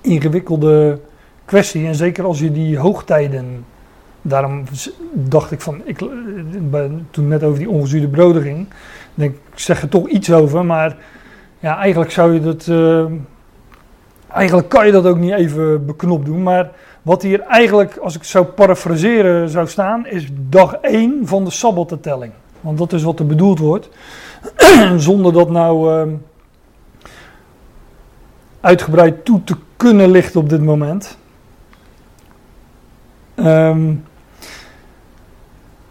ingewikkelde 0.00 0.98
kwestie. 1.44 1.86
En 1.86 1.94
zeker 1.94 2.24
als 2.24 2.38
je 2.38 2.52
die 2.52 2.78
hoogtijden. 2.78 3.64
Daarom 4.22 4.64
dacht 5.12 5.50
ik 5.50 5.60
van. 5.60 5.80
Ik, 5.84 6.00
eh, 6.00 6.06
bij- 6.60 6.90
toen 7.10 7.28
net 7.28 7.42
over 7.42 7.58
die 7.58 7.68
ongezuurde 7.70 8.08
broden 8.08 8.42
ging. 8.42 8.66
Denk 9.14 9.34
ik, 9.34 9.40
zeg 9.54 9.82
er 9.82 9.88
toch 9.88 10.08
iets 10.08 10.32
over. 10.32 10.64
Maar 10.64 10.96
ja, 11.58 11.78
eigenlijk 11.78 12.10
zou 12.10 12.32
je 12.34 12.40
dat. 12.40 12.66
eh, 12.68 13.04
eigenlijk 14.28 14.68
kan 14.68 14.86
je 14.86 14.92
dat 14.92 15.06
ook 15.06 15.18
niet 15.18 15.32
even 15.32 15.86
beknopt 15.86 16.24
doen. 16.26 16.42
Maar 16.42 16.70
wat 17.04 17.22
hier 17.22 17.40
eigenlijk, 17.40 17.96
als 17.96 18.14
ik 18.16 18.24
zou 18.24 18.44
parafraseren 18.44 19.48
zou 19.48 19.68
staan. 19.68 20.06
Is 20.06 20.26
dag 20.48 20.74
1 20.74 21.20
van 21.26 21.44
de 21.44 21.50
sabbattelling. 21.50 22.32
Want 22.60 22.78
dat 22.78 22.92
is 22.92 23.02
wat 23.02 23.18
er 23.18 23.26
bedoeld 23.26 23.58
wordt. 23.58 23.88
Zonder 24.96 25.32
dat 25.32 25.50
nou. 25.50 26.00
eh, 26.00 26.12
uitgebreid 28.64 29.24
toe 29.24 29.44
te 29.44 29.56
kunnen 29.76 30.10
lichten 30.10 30.40
op 30.40 30.48
dit 30.48 30.62
moment. 30.62 31.18
Ehm, 33.34 33.94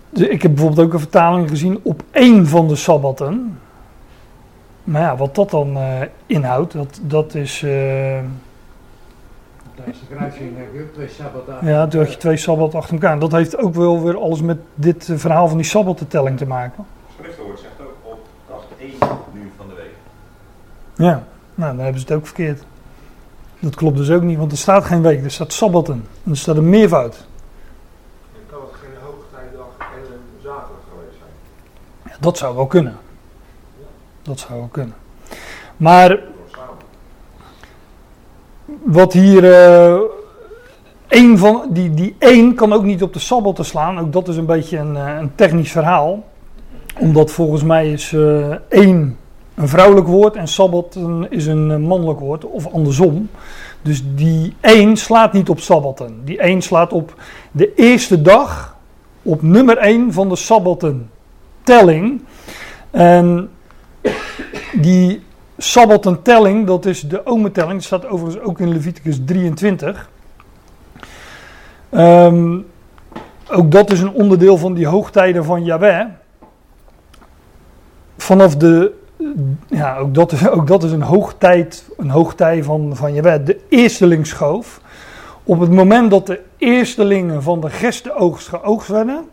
dus 0.10 0.28
ik 0.28 0.42
heb 0.42 0.54
bijvoorbeeld 0.54 0.88
ook 0.88 0.94
een 0.94 1.00
vertaling 1.00 1.50
gezien 1.50 1.80
op 1.84 2.04
één 2.12 2.48
van 2.48 2.68
de 2.68 2.76
sabbatten. 2.76 3.60
Maar 4.84 5.02
ja, 5.02 5.16
wat 5.18 5.36
dat 5.36 5.50
dan 5.50 5.78
eh, 5.78 6.02
inhoudt, 6.26 6.74
dat, 6.74 7.00
dat 7.02 7.36
is. 7.36 7.64
eh, 7.64 8.20
Tijdens 9.76 10.00
de 10.00 10.16
kruising 10.16 10.58
heb 10.58 10.74
je 10.74 10.82
ook 10.82 10.94
twee 10.94 11.08
sabbatdagen. 11.08 11.68
ja, 11.68 11.88
toen 11.88 12.02
had 12.02 12.12
je 12.12 12.18
twee 12.18 12.38
sabbatten 12.38 12.80
achter 12.80 12.94
elkaar. 12.94 13.12
En 13.12 13.20
dat 13.20 13.32
heeft 13.32 13.58
ook 13.58 13.74
wel 13.74 14.04
weer 14.04 14.18
alles 14.18 14.42
met 14.42 14.58
dit 14.74 15.10
eh, 15.10 15.18
verhaal 15.18 15.48
van 15.48 15.58
die 15.58 15.66
sabbattelling 15.66 16.38
te 16.38 16.46
maken. 16.46 16.86
Schriftwoord 17.20 17.60
zegt 17.60 17.82
ook 17.82 17.96
op 18.02 18.26
dag 18.50 18.64
1 18.80 18.90
nu 19.34 19.52
van 19.58 19.68
de 19.68 19.74
week. 19.76 19.94
Ja, 20.96 21.24
nou 21.56 21.76
dan 21.76 21.84
hebben 21.84 22.02
ze 22.02 22.08
het 22.08 22.16
ook 22.16 22.26
verkeerd. 22.26 22.64
Dat 23.60 23.76
klopt 23.76 23.98
dus 23.98 24.10
ook 24.10 24.22
niet, 24.22 24.38
want 24.38 24.52
er 24.52 24.58
staat 24.58 24.86
geen 24.86 25.02
week, 25.02 25.24
er 25.24 25.32
staat 25.32 25.54
sabbatten. 25.54 26.06
En 26.24 26.32
er 26.32 26.38
staat 26.38 26.58
een 26.58 26.70
meervoud. 26.70 27.16
En 27.16 28.42
kan 28.50 28.62
het 28.62 28.80
geen 28.82 29.02
hoogtijdag 29.04 29.68
en 29.80 30.14
een 30.14 30.42
zaterdag 30.44 30.84
geweest 30.90 31.18
zijn? 31.18 32.12
Ja, 32.14 32.18
dat 32.20 32.38
zou 32.38 32.56
wel 32.56 32.68
kunnen. 32.68 32.98
Dat 34.22 34.40
zou 34.40 34.60
wel 34.60 34.70
kunnen. 34.72 34.96
Maar. 35.78 36.32
Wat 38.84 39.14
hier. 39.14 39.54
eh 39.54 40.00
één 41.14 41.38
van, 41.38 41.62
die, 41.70 41.94
die 41.94 42.16
één 42.20 42.56
kan 42.56 42.74
ook 42.74 42.84
niet 42.84 43.04
op 43.04 43.14
de 43.14 43.20
sabbat 43.20 43.56
te 43.56 43.64
slaan. 43.64 44.00
Ook 44.00 44.14
dat 44.14 44.28
is 44.28 44.38
een 44.38 44.46
beetje 44.46 44.78
een, 44.78 44.96
eh, 44.96 45.18
een 45.20 45.32
technisch 45.36 45.72
verhaal. 45.72 46.24
Omdat 47.00 47.32
volgens 47.32 47.64
mij 47.64 47.92
is 47.92 48.14
eh 48.14 48.56
één 48.70 49.18
een 49.56 49.68
vrouwelijk 49.68 50.08
woord 50.08 50.36
en 50.36 50.48
sabbat 50.48 51.00
is 51.30 51.46
een 51.46 51.82
mannelijk 51.82 52.20
woord. 52.20 52.46
Of 52.46 52.74
andersom. 52.74 53.30
Dus 53.82 54.04
die 54.16 54.54
één 54.60 54.98
slaat 54.98 55.34
niet 55.34 55.50
op 55.50 55.60
sabbatten. 55.60 56.22
Die 56.24 56.38
één 56.38 56.62
slaat 56.62 56.94
op 56.94 57.14
de 57.52 57.74
eerste 57.76 58.22
dag. 58.22 58.76
Op 59.24 59.42
nummer 59.42 59.78
één 59.78 60.14
van 60.14 60.30
de 60.30 60.36
sabbatten 60.36 61.10
telling. 61.64 62.22
En 62.92 63.50
die 64.74 65.24
sabbatentelling, 65.58 66.66
dat 66.68 66.86
is 66.86 67.02
de 67.02 67.26
ometelling. 67.26 67.74
Dat 67.74 67.84
staat 67.84 68.06
overigens 68.06 68.44
ook 68.44 68.60
in 68.60 68.74
Leviticus 68.74 69.20
23. 69.26 70.10
Ehm, 71.90 72.58
ook 73.52 73.72
dat 73.72 73.92
is 73.92 74.00
een 74.00 74.12
onderdeel 74.12 74.58
van 74.58 74.74
die 74.74 74.88
hoogtijden 74.88 75.46
van 75.46 75.64
Yahweh. 75.64 76.06
Vanaf 78.18 78.56
de, 78.56 78.92
ja, 79.68 79.98
ook 79.98 80.14
dat 80.14 80.32
is, 80.32 80.48
ook 80.48 80.68
dat 80.68 80.84
is 80.84 80.92
een 80.92 81.02
hoogtijd, 81.02 81.90
een 81.98 82.10
hoogtij 82.10 82.64
van, 82.64 82.96
van 82.96 83.14
Yahweh, 83.14 83.46
de 83.46 83.60
eerstelingsschoof. 83.70 84.82
Op 85.44 85.60
het 85.60 85.72
moment 85.72 86.12
dat 86.12 86.28
de 86.28 86.42
eerstelingen 86.58 87.44
van 87.44 87.62
de 87.62 87.70
gestenoogst 87.70 88.48
geoogst 88.48 88.88
werden, 88.88 89.26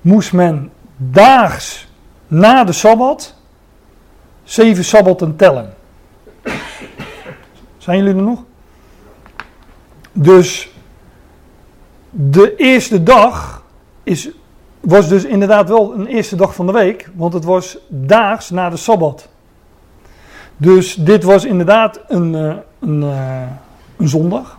moest 0.00 0.32
men 0.32 0.70
daags 0.96 1.88
na 2.26 2.64
de 2.64 2.72
Sabbat 2.72 3.33
zeven 4.44 4.84
Sabbatten 4.84 5.36
tellen. 5.36 5.74
Zijn 7.78 7.98
jullie 7.98 8.14
er 8.14 8.22
nog? 8.22 8.42
Dus 10.12 10.72
de 12.10 12.56
eerste 12.56 13.02
dag 13.02 13.64
is, 14.02 14.30
was 14.80 15.08
dus 15.08 15.24
inderdaad 15.24 15.68
wel 15.68 15.94
een 15.94 16.06
eerste 16.06 16.36
dag 16.36 16.54
van 16.54 16.66
de 16.66 16.72
week, 16.72 17.10
want 17.14 17.32
het 17.32 17.44
was 17.44 17.78
daags 17.88 18.50
na 18.50 18.70
de 18.70 18.76
Sabbat. 18.76 19.28
Dus 20.56 20.94
dit 20.94 21.24
was 21.24 21.44
inderdaad 21.44 22.00
een, 22.08 22.34
eh, 22.34 22.54
een, 22.80 23.02
eh, 23.02 23.42
een 23.96 24.08
zondag. 24.08 24.58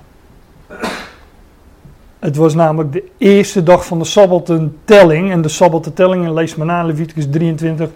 Het 2.19 2.36
was 2.36 2.54
namelijk 2.54 2.91
de 2.93 3.04
eerste 3.17 3.63
dag 3.63 3.86
van 3.86 4.00
de 4.00 4.06
Sabbatentelling. 4.06 5.32
En 5.32 5.41
de 5.41 5.50
Sabbatentelling, 5.50 6.30
lees 6.30 6.56
maar 6.56 6.67
na 6.67 6.84
Leviticus 6.84 7.28
23. 7.30 7.89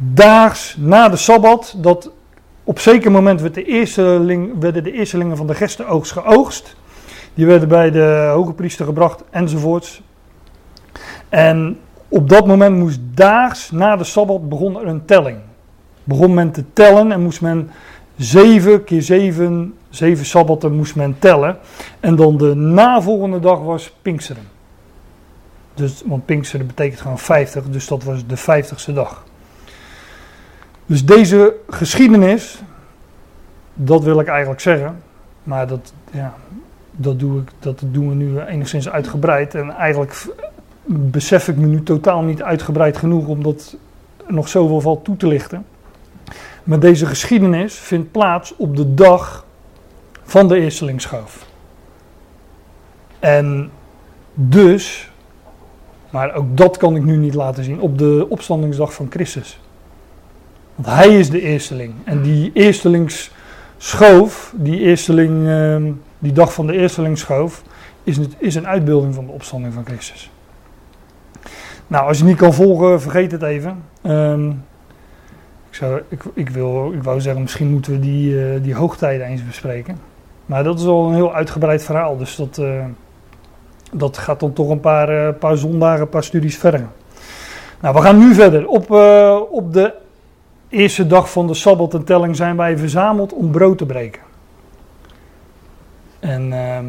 Daags 0.00 0.76
na 0.78 1.08
de 1.08 1.16
Sabbat, 1.16 1.74
dat 1.76 2.10
op 2.64 2.78
zeker 2.78 3.10
moment 3.10 3.40
werd 3.40 3.54
de 3.54 3.64
eersteling, 3.64 4.60
werden 4.60 4.84
de 4.84 4.92
eerstelingen 4.92 5.36
van 5.36 5.46
de 5.46 5.54
gestenoogst 5.54 6.12
geoogst. 6.12 6.76
Die 7.34 7.46
werden 7.46 7.68
bij 7.68 7.90
de 7.90 8.30
hoge 8.32 8.52
priester 8.52 8.84
gebracht 8.84 9.24
enzovoorts. 9.30 10.02
En 11.28 11.78
op 12.08 12.28
dat 12.28 12.46
moment 12.46 12.76
moest 12.76 13.00
daags 13.14 13.70
na 13.70 13.96
de 13.96 14.04
Sabbat 14.04 14.48
begon 14.48 14.80
er 14.80 14.86
een 14.86 15.04
telling. 15.04 15.38
Begon 16.04 16.34
men 16.34 16.50
te 16.50 16.64
tellen 16.72 17.12
en 17.12 17.22
moest 17.22 17.40
men 17.40 17.70
zeven 18.16 18.84
keer 18.84 19.02
zeven, 19.02 19.74
zeven 19.88 20.24
Sabbatten 20.24 20.74
moest 20.74 20.96
men 20.96 21.16
tellen. 21.18 21.58
En 22.00 22.16
dan 22.16 22.36
de 22.36 22.54
navolgende 22.54 23.40
dag 23.40 23.60
was 23.60 23.92
Pinksteren. 24.02 24.48
Dus, 25.74 26.02
want 26.04 26.24
Pinksteren 26.24 26.66
betekent 26.66 27.00
gewoon 27.00 27.18
50, 27.18 27.64
dus 27.64 27.86
dat 27.86 28.04
was 28.04 28.26
de 28.26 28.38
50ste 28.38 28.92
dag. 28.92 29.26
Dus 30.88 31.04
deze 31.04 31.54
geschiedenis, 31.68 32.62
dat 33.74 34.02
wil 34.02 34.20
ik 34.20 34.26
eigenlijk 34.26 34.60
zeggen. 34.60 35.02
Maar 35.42 35.66
dat, 35.66 35.92
ja, 36.10 36.34
dat, 36.90 37.18
doe 37.18 37.40
ik, 37.40 37.50
dat 37.58 37.80
doen 37.84 38.08
we 38.08 38.14
nu 38.14 38.40
enigszins 38.40 38.88
uitgebreid. 38.88 39.54
En 39.54 39.70
eigenlijk 39.70 40.26
besef 40.84 41.48
ik 41.48 41.56
me 41.56 41.66
nu 41.66 41.82
totaal 41.82 42.22
niet 42.22 42.42
uitgebreid 42.42 42.96
genoeg 42.96 43.26
om 43.26 43.42
dat 43.42 43.76
nog 44.26 44.48
zoveel 44.48 44.80
valt 44.80 45.04
toe 45.04 45.16
te 45.16 45.26
lichten. 45.26 45.66
Maar 46.64 46.80
deze 46.80 47.06
geschiedenis 47.06 47.74
vindt 47.74 48.12
plaats 48.12 48.56
op 48.56 48.76
de 48.76 48.94
dag 48.94 49.46
van 50.22 50.48
de 50.48 50.60
eerstelingsschoof. 50.60 51.46
En 53.18 53.70
dus, 54.34 55.10
maar 56.10 56.34
ook 56.34 56.56
dat 56.56 56.76
kan 56.76 56.96
ik 56.96 57.04
nu 57.04 57.16
niet 57.16 57.34
laten 57.34 57.64
zien, 57.64 57.80
op 57.80 57.98
de 57.98 58.26
opstandingsdag 58.28 58.92
van 58.94 59.06
Christus. 59.10 59.60
Want 60.78 60.96
hij 60.96 61.18
is 61.18 61.30
de 61.30 61.40
eersteling. 61.40 61.92
En 62.04 62.22
die 62.22 62.50
eerstelingsschoof, 62.54 64.52
die 64.56 64.78
eersteling, 64.80 65.48
ehm, 65.48 65.92
die 66.18 66.32
dag 66.32 66.52
van 66.52 66.66
de 66.66 66.72
eerstelingsschoof, 66.72 67.62
is, 68.04 68.16
het- 68.16 68.34
is 68.38 68.54
een 68.54 68.66
uitbeelding 68.66 69.14
van 69.14 69.26
de 69.26 69.32
opstanding 69.32 69.74
van 69.74 69.84
Christus. 69.86 70.30
Nou, 71.86 72.06
als 72.08 72.18
je 72.18 72.24
niet 72.24 72.36
kan 72.36 72.54
volgen, 72.54 73.00
vergeet 73.00 73.32
het 73.32 73.42
even. 73.42 73.82
Ehm, 74.02 74.48
ik, 75.70 75.74
zou, 75.74 76.00
ik, 76.08 76.22
ik, 76.34 76.48
wil, 76.50 76.92
ik 76.92 77.02
wou 77.02 77.20
zeggen, 77.20 77.42
misschien 77.42 77.68
moeten 77.70 77.92
we 77.92 77.98
die, 77.98 78.40
eh, 78.44 78.62
die 78.62 78.74
hoogtijden 78.74 79.26
eens 79.26 79.46
bespreken. 79.46 79.98
Maar 80.46 80.64
dat 80.64 80.78
is 80.78 80.86
al 80.86 81.08
een 81.08 81.14
heel 81.14 81.34
uitgebreid 81.34 81.82
verhaal. 81.82 82.16
Dus 82.16 82.36
dat, 82.36 82.58
eh, 82.58 82.84
dat 83.92 84.18
gaat 84.18 84.40
dan 84.40 84.52
toch 84.52 84.68
een 84.68 84.80
paar, 84.80 85.08
eh, 85.28 85.34
paar 85.38 85.56
zondagen, 85.56 86.00
een 86.00 86.08
paar 86.08 86.24
studies 86.24 86.58
verder. 86.58 86.86
Nou, 87.80 87.94
we 87.94 88.00
gaan 88.00 88.18
nu 88.18 88.34
verder. 88.34 88.66
Op, 88.68 88.90
op 89.50 89.72
de 89.72 89.94
eerste 90.68 91.06
dag 91.06 91.30
van 91.30 91.46
de 91.46 91.54
Sabbat 91.54 91.94
en 91.94 92.04
telling 92.04 92.36
zijn 92.36 92.56
wij 92.56 92.78
verzameld 92.78 93.32
om 93.32 93.50
brood 93.50 93.78
te 93.78 93.86
breken. 93.86 94.22
En 96.20 96.52
ehm, 96.52 96.86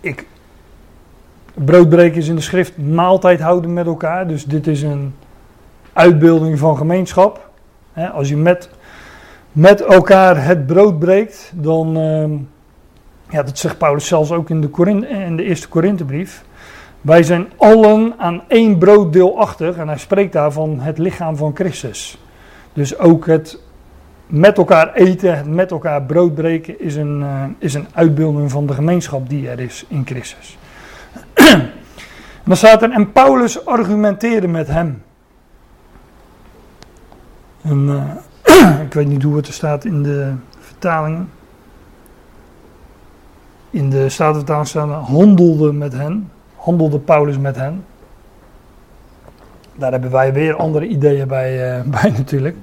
ik, 0.00 0.26
broodbreken 1.54 2.16
is 2.16 2.28
in 2.28 2.34
de 2.34 2.40
schrift 2.40 2.78
maaltijd 2.78 3.40
houden 3.40 3.72
met 3.72 3.86
elkaar. 3.86 4.28
Dus 4.28 4.44
dit 4.44 4.66
is 4.66 4.82
een 4.82 5.14
uitbeelding 5.92 6.58
van 6.58 6.76
gemeenschap. 6.76 7.50
Als 8.12 8.28
je 8.28 8.36
met, 8.36 8.70
met 9.52 9.80
elkaar 9.80 10.44
het 10.44 10.66
brood 10.66 10.98
breekt, 10.98 11.52
dan, 11.54 11.96
ehm, 11.96 12.32
ja, 13.28 13.42
dat 13.42 13.58
zegt 13.58 13.78
Paulus 13.78 14.06
zelfs 14.06 14.32
ook 14.32 14.50
in 14.50 14.60
de, 14.60 15.06
in 15.08 15.36
de 15.36 15.42
eerste 15.42 15.68
Korinthebrief. 15.68 16.44
Wij 17.00 17.22
zijn 17.22 17.46
allen 17.56 18.14
aan 18.18 18.42
één 18.48 18.78
brood 18.78 19.12
deelachtig 19.12 19.76
en 19.76 19.88
hij 19.88 19.98
spreekt 19.98 20.32
daar 20.32 20.52
van 20.52 20.80
het 20.80 20.98
lichaam 20.98 21.36
van 21.36 21.54
Christus. 21.54 22.18
Dus 22.72 22.98
ook 22.98 23.26
het 23.26 23.58
met 24.26 24.58
elkaar 24.58 24.92
eten, 24.94 25.36
het 25.36 25.48
met 25.48 25.70
elkaar 25.70 26.02
brood 26.02 26.34
breken 26.34 26.80
is 26.80 26.96
een, 26.96 27.22
eh, 27.22 27.44
is 27.58 27.74
een 27.74 27.86
uitbeelding 27.94 28.50
van 28.50 28.66
de 28.66 28.72
gemeenschap 28.72 29.28
die 29.28 29.48
er 29.48 29.60
is 29.60 29.84
in 29.88 30.06
Christus. 30.06 30.58
dan 32.44 32.56
staat 32.56 32.82
er, 32.82 32.90
en 32.90 33.12
Paulus 33.12 33.66
argumenteerde 33.66 34.48
met 34.48 34.68
hem. 34.68 35.02
En, 37.62 37.88
eh, 38.42 38.80
ik 38.86 38.92
weet 38.92 39.06
niet 39.06 39.22
hoe 39.22 39.36
het 39.36 39.46
er 39.46 39.52
staat 39.52 39.84
in 39.84 40.02
de 40.02 40.32
vertalingen. 40.60 41.30
In 43.70 43.90
de 43.90 44.08
Statenvertaling 44.08 44.68
staan 44.68 44.90
handelde 44.90 45.72
met 45.72 45.92
hen. 45.92 46.30
Handelde 46.56 46.98
Paulus 46.98 47.38
met 47.38 47.56
hen. 47.56 47.84
Daar 49.82 49.92
hebben 49.92 50.10
wij 50.10 50.32
weer 50.32 50.56
andere 50.56 50.86
ideeën 50.86 51.28
bij, 51.28 51.78
uh, 51.78 51.82
bij 52.00 52.10
natuurlijk. 52.10 52.56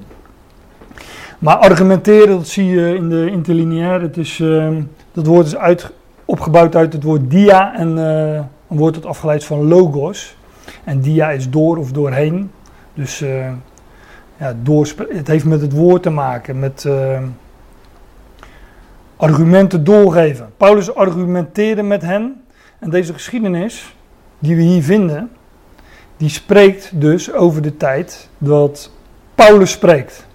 Maar 1.39 1.55
argumenteren, 1.55 2.27
dat 2.27 2.47
zie 2.47 2.65
je 2.65 2.95
in 2.95 3.10
de 3.10 3.29
interlineair. 3.32 4.01
Het 4.01 4.17
is, 4.17 4.39
uh, 4.39 4.77
dat 5.12 5.25
woord 5.25 5.45
is 5.45 5.86
opgebouwd 6.25 6.75
uit 6.75 6.93
het 6.93 7.03
woord 7.03 7.32
dia 7.32 7.75
en 7.75 7.97
uh, 7.97 8.34
een 8.69 8.77
woord 8.77 8.93
dat 8.93 9.05
afgeleid 9.05 9.43
van 9.43 9.67
logos. 9.67 10.38
En 10.84 10.99
dia 10.99 11.32
is 11.32 11.49
door 11.49 11.77
of 11.77 11.91
doorheen. 11.91 12.51
Dus 12.93 13.19
ja, 14.38 14.55
het 15.10 15.27
heeft 15.27 15.45
met 15.45 15.62
het 15.62 15.73
woord 15.73 16.03
te 16.03 16.10
maken, 16.10 16.60
met 16.60 16.89
argumenten 19.15 19.84
doorgeven. 19.84 20.49
Paulus 20.58 20.95
argumenteerde 20.95 21.84
met 21.84 22.01
hen. 22.01 22.43
En 22.79 22.89
deze 22.89 23.13
geschiedenis 23.13 23.95
die 24.39 24.55
we 24.55 24.62
hier 24.62 24.84
vinden, 24.84 25.29
die 26.19 26.29
spreekt 26.29 27.01
dus 27.01 27.34
over 27.34 27.62
de 27.62 27.77
tijd 27.77 28.29
dat 28.38 28.91
Paulus 29.36 29.71
spreekt. 29.71 30.27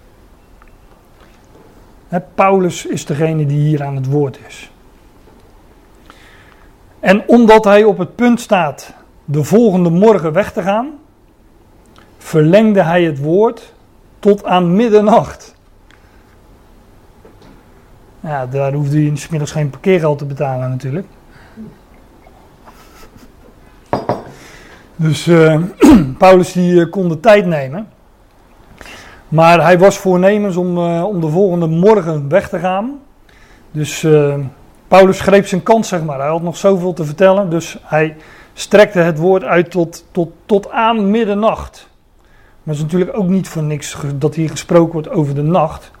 Paulus 2.35 2.85
is 2.85 3.05
degene 3.05 3.45
die 3.45 3.59
hier 3.59 3.83
aan 3.83 3.95
het 3.95 4.05
woord 4.05 4.39
is. 4.47 4.71
En 6.99 7.27
omdat 7.27 7.63
hij 7.63 7.83
op 7.83 7.97
het 7.97 8.15
punt 8.15 8.39
staat 8.39 8.93
de 9.25 9.43
volgende 9.43 9.89
morgen 9.89 10.33
weg 10.33 10.51
te 10.51 10.61
gaan, 10.61 10.91
verlengde 12.17 12.83
hij 12.83 13.03
het 13.03 13.19
woord 13.19 13.73
tot 14.19 14.45
aan 14.45 14.75
middernacht. 14.75 15.55
Ja, 18.19 18.45
daar 18.45 18.73
hoefde 18.73 18.95
hij 18.95 19.05
inmiddels 19.05 19.51
geen 19.51 19.69
parkeergeld 19.69 20.17
te 20.17 20.25
betalen 20.25 20.69
natuurlijk. 20.69 21.07
Dus 24.95 25.27
uh, 25.27 25.61
Paulus 26.17 26.51
die 26.51 26.71
uh, 26.71 26.89
kon 26.89 27.09
de 27.09 27.19
tijd 27.19 27.45
nemen. 27.45 27.87
Maar 29.27 29.61
hij 29.61 29.79
was 29.79 29.97
voornemens 29.97 30.55
om, 30.55 30.77
uh, 30.77 31.03
om 31.03 31.21
de 31.21 31.29
volgende 31.29 31.67
morgen 31.67 32.29
weg 32.29 32.49
te 32.49 32.59
gaan. 32.59 32.99
Dus 33.71 34.07
Paulus 34.87 35.21
greep 35.21 35.47
zijn 35.47 35.63
kans, 35.63 35.87
zeg 35.87 36.03
maar. 36.03 36.19
Hij 36.19 36.27
had 36.29 36.41
nog 36.41 36.57
zoveel 36.57 36.93
te 36.93 37.05
vertellen. 37.05 37.49
Dus 37.49 37.77
hij 37.83 38.15
strekte 38.53 38.99
het 38.99 39.17
woord 39.17 39.43
uit 39.43 39.71
tot, 39.71 40.05
tot, 40.11 40.31
tot 40.45 40.71
aan 40.71 41.09
middernacht. 41.09 41.89
Maar 42.63 42.75
het 42.75 42.83
is 42.85 42.91
natuurlijk 42.91 43.17
ook 43.17 43.27
niet 43.27 43.47
voor 43.47 43.63
niks 43.63 43.97
dat 44.15 44.35
hier 44.35 44.49
gesproken 44.49 44.93
wordt 44.93 45.09
over 45.09 45.35
de 45.35 45.41
nacht. 45.41 45.91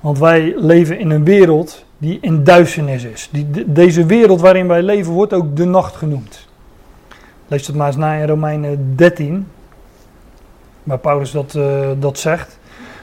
Want 0.00 0.18
wij 0.18 0.54
leven 0.56 0.98
in 0.98 1.10
een 1.10 1.24
wereld 1.24 1.84
die 1.98 2.18
in 2.20 2.44
duisternis 2.44 3.04
is. 3.04 3.28
Die, 3.32 3.72
deze 3.72 4.06
wereld 4.06 4.40
waarin 4.40 4.68
wij 4.68 4.82
leven 4.82 5.12
wordt 5.12 5.32
ook 5.32 5.56
de 5.56 5.64
nacht 5.64 5.96
genoemd. 5.96 6.48
Lees 7.52 7.66
het 7.66 7.76
maar 7.76 7.86
eens 7.86 7.96
na 7.96 8.14
in 8.14 8.26
Romeinen 8.26 8.96
13, 8.96 9.46
waar 10.82 10.98
Paulus 10.98 11.30
dat, 11.30 11.54
uh, 11.54 11.90
dat 11.98 12.18
zegt. 12.18 12.58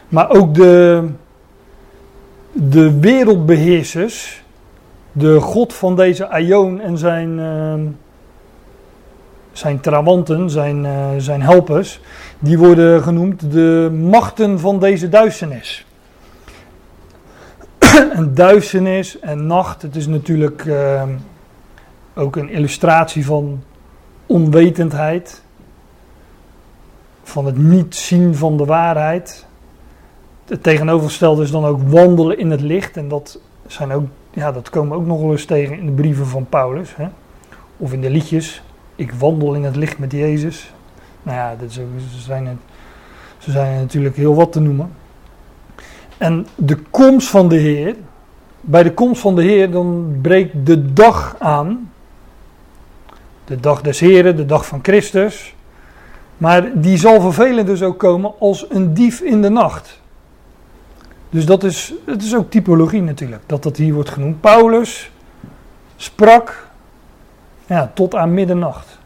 Maar 0.08 0.30
ook 0.30 0.54
de, 0.54 1.08
de 2.52 3.00
wereldbeheersers, 3.00 4.44
de 5.12 5.40
God 5.40 5.74
van 5.74 5.96
deze 5.96 6.30
Aion 6.30 6.82
en 6.82 6.98
zijn, 6.98 7.38
uh, 7.38 7.74
zijn 9.52 9.80
trawanten, 9.80 10.50
zijn, 10.50 10.84
uh, 10.84 11.08
zijn 11.18 11.42
helpers, 11.42 12.00
die 12.40 12.58
worden 12.58 13.04
genoemd 13.04 13.52
de 13.52 14.00
machten 14.02 14.60
van 14.60 14.80
deze 14.80 15.10
duisternis. 15.10 15.86
en 18.18 18.34
duisternis 18.34 19.20
en 19.20 19.48
nacht, 19.48 19.82
het 19.82 19.96
is 19.96 20.08
natuurlijk 20.08 20.66
ehm, 20.66 21.10
ook 22.16 22.36
een 22.36 22.50
illustratie 22.50 23.26
van 23.26 23.64
onwetendheid, 24.30 25.42
van 27.24 27.46
het 27.46 27.58
niet 27.58 27.96
zien 27.96 28.36
van 28.36 28.58
de 28.58 28.66
waarheid. 28.66 29.46
Het 30.46 30.64
tegenovergestelde 30.64 31.44
is 31.44 31.52
dan 31.52 31.66
ook 31.66 31.82
wandelen 31.82 32.38
in 32.38 32.52
het 32.52 32.62
licht. 32.62 32.98
En 32.98 33.08
dat, 33.08 33.40
zijn 33.68 33.92
ook, 33.92 34.06
ja, 34.32 34.52
dat 34.52 34.70
komen 34.70 34.98
ook 34.98 35.06
nog 35.06 35.22
wel 35.22 35.32
eens 35.32 35.46
tegen 35.46 35.78
in 35.78 35.86
de 35.86 35.92
brieven 35.92 36.28
van 36.28 36.46
Paulus. 36.50 36.96
Hè? 36.96 37.08
Of 37.78 37.94
in 37.94 38.02
de 38.02 38.10
liedjes. 38.10 38.62
Ik 38.96 39.12
wandel 39.12 39.54
in 39.54 39.64
het 39.64 39.76
licht 39.76 39.98
met 39.98 40.12
Jezus. 40.12 40.74
Nou 41.24 41.38
ja, 41.38 41.56
dat 41.60 41.72
zo, 41.72 41.82
zijn 42.18 42.48
het, 42.48 42.58
zo 43.38 43.52
zijn 43.52 43.80
natuurlijk 43.80 44.16
heel 44.16 44.36
wat 44.36 44.52
te 44.52 44.60
noemen. 44.60 44.92
En 46.18 46.48
de 46.56 46.78
komst 46.90 47.28
van 47.28 47.48
de 47.48 47.56
Heer, 47.56 47.96
bij 48.62 48.84
de 48.84 48.94
komst 48.94 49.22
van 49.22 49.36
de 49.36 49.44
Heer, 49.44 49.72
dan 49.72 50.18
breekt 50.22 50.66
de 50.66 50.94
dag 50.94 51.36
aan. 51.40 51.92
De 53.50 53.60
dag 53.60 53.82
des 53.82 54.00
Heren, 54.00 54.36
de 54.36 54.46
dag 54.46 54.66
van 54.66 54.80
Christus. 54.82 55.56
Maar 56.38 56.82
die 56.82 56.98
zal 56.98 57.22
voor 57.22 57.34
velen 57.34 57.66
dus 57.66 57.82
ook 57.82 58.00
komen 58.00 58.34
als 58.40 58.66
een 58.70 58.94
dief 58.94 59.22
in 59.22 59.42
de 59.42 59.50
nacht. 59.50 60.02
Dus 61.30 61.46
dat 61.46 61.64
is, 61.64 61.94
het 62.06 62.24
is 62.24 62.36
ook 62.36 62.50
typologie 62.50 63.02
natuurlijk, 63.02 63.42
dat 63.46 63.64
dat 63.64 63.78
hier 63.78 63.94
wordt 63.94 64.10
genoemd. 64.10 64.42
Paulus 64.42 65.12
sprak 65.96 66.68
ja, 67.66 67.92
tot 67.94 68.16
aan 68.16 68.34
middernacht. 68.34 68.98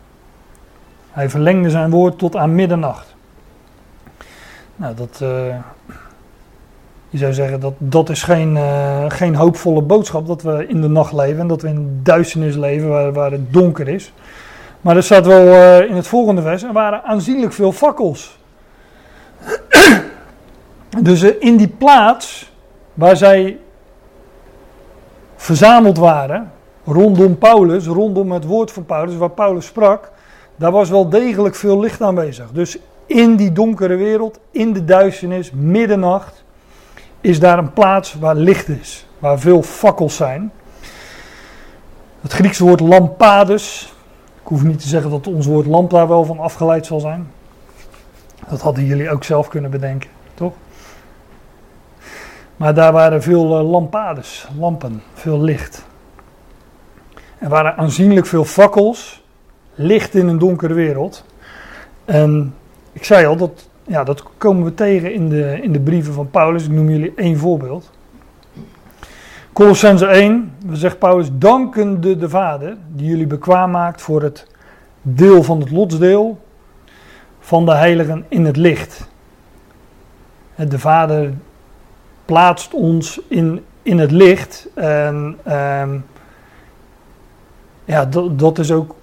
Hij 1.12 1.30
verlengde 1.30 1.70
zijn 1.70 1.90
woord 1.90 2.18
tot 2.18 2.36
aan 2.36 2.56
middernacht. 2.56 3.16
Nou, 4.76 4.96
dat, 4.96 5.20
uh, 5.24 5.56
je 7.14 7.20
zou 7.20 7.34
zeggen 7.34 7.60
dat 7.60 7.74
dat 7.78 8.10
is 8.10 8.24
geen, 8.24 8.56
uh, 8.56 9.06
geen 9.08 9.36
hoopvolle 9.36 9.82
boodschap 9.82 10.28
dat 10.28 10.42
we 10.42 10.68
in 10.68 10.82
de 10.82 10.88
nacht 10.88 11.14
leven 11.14 11.40
en 11.40 11.48
dat 11.48 11.62
we 11.62 11.68
in 11.68 12.00
duisternis 12.04 12.56
leven 12.56 12.90
waar, 12.90 13.14
waar 13.14 13.32
het 13.32 13.54
donker 13.54 13.88
is. 13.88 14.14
Maar 14.82 14.96
er 14.96 15.04
staat 15.04 15.26
wel 15.26 15.46
uh, 15.46 15.90
in 15.90 15.96
het 15.96 16.08
volgende 16.08 16.42
vers, 16.42 16.64
er 16.64 16.74
waren 16.74 17.04
aanzienlijk 17.04 17.54
veel 17.54 17.72
fakkels. 17.72 18.40
dus 21.02 21.24
uh, 21.24 21.32
in 21.40 21.58
die 21.58 21.68
plaats 21.68 22.52
waar 22.94 23.18
zij 23.18 23.58
verzameld 25.36 25.98
waren, 25.98 26.52
rondom 26.84 27.38
Paulus, 27.38 27.86
rondom 27.86 28.32
het 28.32 28.46
woord 28.46 28.72
van 28.72 28.86
Paulus, 28.86 29.16
waar 29.16 29.30
Paulus 29.30 29.66
sprak, 29.66 30.12
daar 30.56 30.72
was 30.72 30.90
wel 30.90 31.10
degelijk 31.10 31.56
veel 31.56 31.80
licht 31.80 32.02
aanwezig. 32.02 32.52
Dus 32.52 32.78
in 33.06 33.36
die 33.36 33.52
donkere 33.52 33.96
wereld, 33.96 34.40
in 34.52 34.74
de 34.74 34.86
duisternis, 34.86 35.52
middernacht, 35.52 36.43
is 37.24 37.40
daar 37.40 37.58
een 37.58 37.74
plaats 37.74 38.14
waar 38.14 38.36
licht 38.36 38.68
is, 38.68 39.06
waar 39.20 39.40
veel 39.40 39.62
fakkels 39.62 40.16
zijn. 40.16 40.52
Het 42.22 42.34
Griekse 42.34 42.64
woord 42.64 42.80
lampades, 42.80 43.94
ik 44.42 44.48
hoef 44.48 44.64
niet 44.64 44.80
te 44.82 44.88
zeggen 44.88 45.10
dat 45.10 45.28
ons 45.28 45.46
woord 45.46 45.66
lamp 45.66 45.90
daar 45.90 46.08
wel 46.08 46.26
van 46.26 46.40
afgeleid 46.40 46.86
zal 46.86 47.00
zijn. 47.00 47.32
Dat 48.50 48.62
hadden 48.62 48.86
jullie 48.86 49.10
ook 49.10 49.24
zelf 49.24 49.48
kunnen 49.48 49.72
bedenken, 49.72 50.10
toch? 50.34 50.54
Maar 52.58 52.74
daar 52.74 52.92
waren 52.92 53.22
veel 53.22 53.60
uh, 53.60 53.70
lampades, 53.70 54.48
lampen, 54.60 55.02
veel 55.14 55.42
licht. 55.42 55.86
Er 57.38 57.50
waren 57.50 57.78
aanzienlijk 57.78 58.26
veel 58.26 58.46
fakkels, 58.46 59.24
licht 59.74 60.16
in 60.16 60.28
een 60.28 60.40
donkere 60.40 60.74
wereld. 60.74 61.26
En 62.06 62.56
ik 62.92 63.04
zei 63.04 63.26
al, 63.26 63.36
dat 63.36 63.68
ja, 63.88 64.04
dat 64.04 64.24
komen 64.38 64.64
we 64.64 64.74
tegen 64.74 65.14
in 65.14 65.30
de, 65.30 65.60
in 65.62 65.72
de 65.72 65.80
brieven 65.80 66.14
van 66.14 66.30
Paulus. 66.30 66.66
Ik 66.66 66.72
noem 66.72 66.90
jullie 66.90 67.14
één 67.16 67.38
voorbeeld. 67.38 67.92
Colossense 69.54 70.06
1, 70.06 70.54
we 70.66 70.76
zegt 70.76 71.00
Paulus, 71.00 71.30
dankende 71.34 72.18
de 72.18 72.30
Vader 72.30 72.78
die 72.88 73.08
jullie 73.08 73.28
bekwaam 73.28 73.72
maakt 73.72 74.02
voor 74.02 74.22
het 74.22 74.48
deel 75.02 75.44
van 75.44 75.60
het 75.60 75.72
lotsdeel 75.72 76.40
van 77.40 77.66
de 77.66 77.74
heiligen 77.74 78.26
in 78.28 78.46
het 78.46 78.58
licht. 78.58 79.08
De 80.56 80.80
Vader 80.80 81.34
plaatst 82.26 82.74
ons 82.74 83.22
in, 83.28 83.64
in 83.82 84.00
het 84.00 84.12
licht 84.12 84.68
en 84.74 85.38
um, 85.48 86.06
ja, 87.86 88.06
dat, 88.06 88.40
dat 88.40 88.60
is 88.60 88.72
ook 88.72 88.96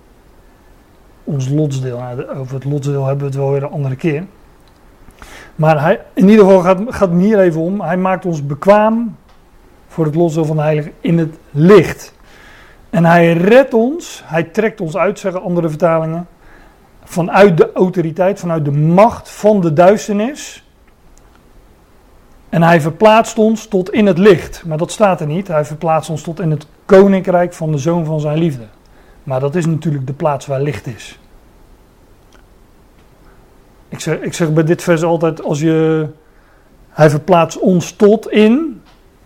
ons 1.24 1.48
lotsdeel. 1.48 2.02
Over 2.34 2.54
het 2.54 2.64
lotsdeel 2.64 3.04
hebben 3.06 3.24
we 3.24 3.30
het 3.30 3.40
wel 3.40 3.50
weer 3.52 3.62
een 3.62 3.70
andere 3.70 3.96
keer. 3.96 4.24
Maar 5.60 5.82
hij, 5.82 6.00
in 6.14 6.28
ieder 6.28 6.44
geval 6.44 6.60
gaat, 6.60 6.78
gaat 6.88 7.10
het 7.10 7.20
hier 7.20 7.38
even 7.38 7.60
om. 7.60 7.80
Hij 7.80 7.96
maakt 7.96 8.26
ons 8.26 8.46
bekwaam 8.46 9.16
voor 9.88 10.04
het 10.04 10.14
lossen 10.14 10.46
van 10.46 10.56
de 10.56 10.62
heilige 10.62 10.92
in 11.00 11.18
het 11.18 11.38
licht. 11.50 12.14
En 12.90 13.04
hij 13.04 13.32
redt 13.32 13.74
ons, 13.74 14.22
hij 14.24 14.42
trekt 14.42 14.80
ons 14.80 14.96
uit, 14.96 15.18
zeggen 15.18 15.42
andere 15.42 15.68
vertalingen, 15.68 16.26
vanuit 17.04 17.56
de 17.56 17.72
autoriteit, 17.72 18.38
vanuit 18.38 18.64
de 18.64 18.72
macht 18.72 19.30
van 19.30 19.60
de 19.60 19.72
duisternis. 19.72 20.68
En 22.48 22.62
hij 22.62 22.80
verplaatst 22.80 23.38
ons 23.38 23.66
tot 23.66 23.92
in 23.92 24.06
het 24.06 24.18
licht. 24.18 24.62
Maar 24.66 24.78
dat 24.78 24.92
staat 24.92 25.20
er 25.20 25.26
niet. 25.26 25.48
Hij 25.48 25.64
verplaatst 25.64 26.10
ons 26.10 26.22
tot 26.22 26.40
in 26.40 26.50
het 26.50 26.66
koninkrijk 26.84 27.52
van 27.52 27.72
de 27.72 27.78
zoon 27.78 28.04
van 28.04 28.20
zijn 28.20 28.38
liefde. 28.38 28.64
Maar 29.22 29.40
dat 29.40 29.54
is 29.54 29.66
natuurlijk 29.66 30.06
de 30.06 30.12
plaats 30.12 30.46
waar 30.46 30.60
licht 30.60 30.86
is. 30.86 31.18
Ik 33.90 34.00
zeg, 34.00 34.18
ik 34.18 34.34
zeg 34.34 34.52
bij 34.52 34.64
dit 34.64 34.82
vers 34.82 35.02
altijd, 35.02 35.42
als 35.42 35.60
je, 35.60 36.06
hij 36.88 37.10
verplaatst 37.10 37.58
ons 37.58 37.92
tot 37.92 38.30
in, 38.30 38.82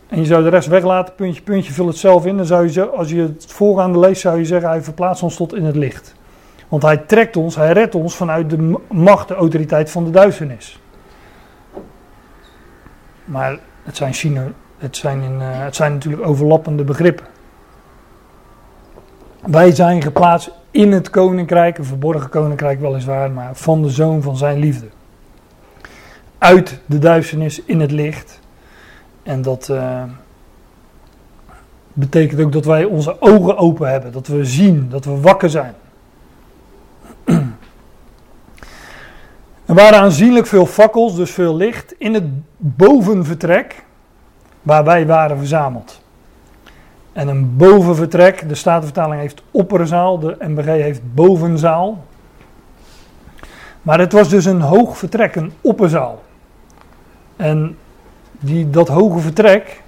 en 0.08 0.20
je 0.20 0.26
zou 0.26 0.42
de 0.42 0.48
rest 0.48 0.68
weglaten, 0.68 1.14
puntje, 1.14 1.42
puntje, 1.42 1.72
vul 1.72 1.86
het 1.86 1.96
zelf 1.96 2.26
in. 2.26 2.36
Dan 2.36 2.46
zou 2.46 2.70
je, 2.70 2.86
als 2.86 3.10
je 3.10 3.20
het 3.20 3.44
voorgaande 3.48 3.98
leest, 3.98 4.20
zou 4.20 4.38
je 4.38 4.44
zeggen, 4.44 4.68
hij 4.68 4.82
verplaatst 4.82 5.22
ons 5.22 5.36
tot 5.36 5.54
in 5.54 5.64
het 5.64 5.76
licht. 5.76 6.14
Want 6.68 6.82
hij 6.82 6.96
trekt 6.96 7.36
ons, 7.36 7.56
hij 7.56 7.72
redt 7.72 7.94
ons 7.94 8.16
vanuit 8.16 8.50
de 8.50 8.78
macht, 8.88 9.28
de 9.28 9.34
autoriteit 9.34 9.90
van 9.90 10.04
de 10.04 10.10
duisternis. 10.10 10.78
Maar 13.24 13.58
het 13.82 13.96
zijn, 13.96 14.54
het 14.78 14.96
zijn, 14.96 15.22
eh, 15.22 15.48
het 15.64 15.76
zijn 15.76 15.92
natuurlijk 15.92 16.26
overlappende 16.26 16.84
begrippen. 16.84 17.26
Wij 19.46 19.74
zijn 19.74 20.02
geplaatst 20.02 20.50
in 20.70 20.92
het 20.92 21.10
koninkrijk, 21.10 21.78
een 21.78 21.84
verborgen 21.84 22.30
koninkrijk 22.30 22.80
weliswaar, 22.80 23.30
maar 23.30 23.56
van 23.56 23.82
de 23.82 23.90
zoon 23.90 24.22
van 24.22 24.36
zijn 24.36 24.58
liefde. 24.58 24.86
Uit 26.38 26.80
de 26.86 26.98
duisternis 26.98 27.62
in 27.64 27.80
het 27.80 27.90
licht. 27.90 28.40
En 29.22 29.42
dat 29.42 29.68
eh, 29.68 30.02
betekent 31.92 32.40
ook 32.40 32.52
dat 32.52 32.64
wij 32.64 32.84
onze 32.84 33.20
ogen 33.20 33.56
open 33.56 33.90
hebben, 33.90 34.12
dat 34.12 34.26
we 34.26 34.44
zien, 34.44 34.88
dat 34.88 35.04
we 35.04 35.20
wakker 35.20 35.50
zijn. 35.50 35.74
Er 39.66 39.74
waren 39.74 39.98
aanzienlijk 39.98 40.46
veel 40.46 40.66
fakkels, 40.66 41.16
dus 41.16 41.30
veel 41.30 41.56
licht, 41.56 41.94
in 41.98 42.14
het 42.14 42.24
bovenvertrek 42.56 43.84
waar 44.62 44.84
wij 44.84 45.06
waren 45.06 45.38
verzameld. 45.38 46.03
En 47.14 47.28
een 47.28 47.56
bovenvertrek, 47.56 48.48
de 48.48 48.54
Statenvertaling 48.54 49.20
heeft 49.20 49.42
opperzaal, 49.50 50.18
de 50.18 50.36
MBG 50.38 50.64
heeft 50.64 51.14
bovenzaal. 51.14 52.04
Maar 53.82 53.98
het 53.98 54.12
was 54.12 54.28
dus 54.28 54.44
een 54.44 54.60
hoog 54.60 54.98
vertrek, 54.98 55.34
een 55.34 55.52
opperzaal. 55.60 56.22
En 57.36 57.76
die, 58.30 58.70
dat 58.70 58.88
hoge 58.88 59.18
vertrek, 59.18 59.82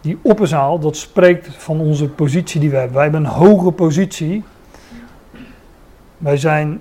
die 0.00 0.18
opperzaal, 0.22 0.78
dat 0.78 0.96
spreekt 0.96 1.48
van 1.56 1.80
onze 1.80 2.08
positie 2.08 2.60
die 2.60 2.70
we 2.70 2.76
hebben. 2.76 2.94
Wij 2.94 3.02
hebben 3.02 3.24
een 3.24 3.30
hoge 3.30 3.70
positie. 3.70 4.44
Wij 6.18 6.36
zijn 6.36 6.80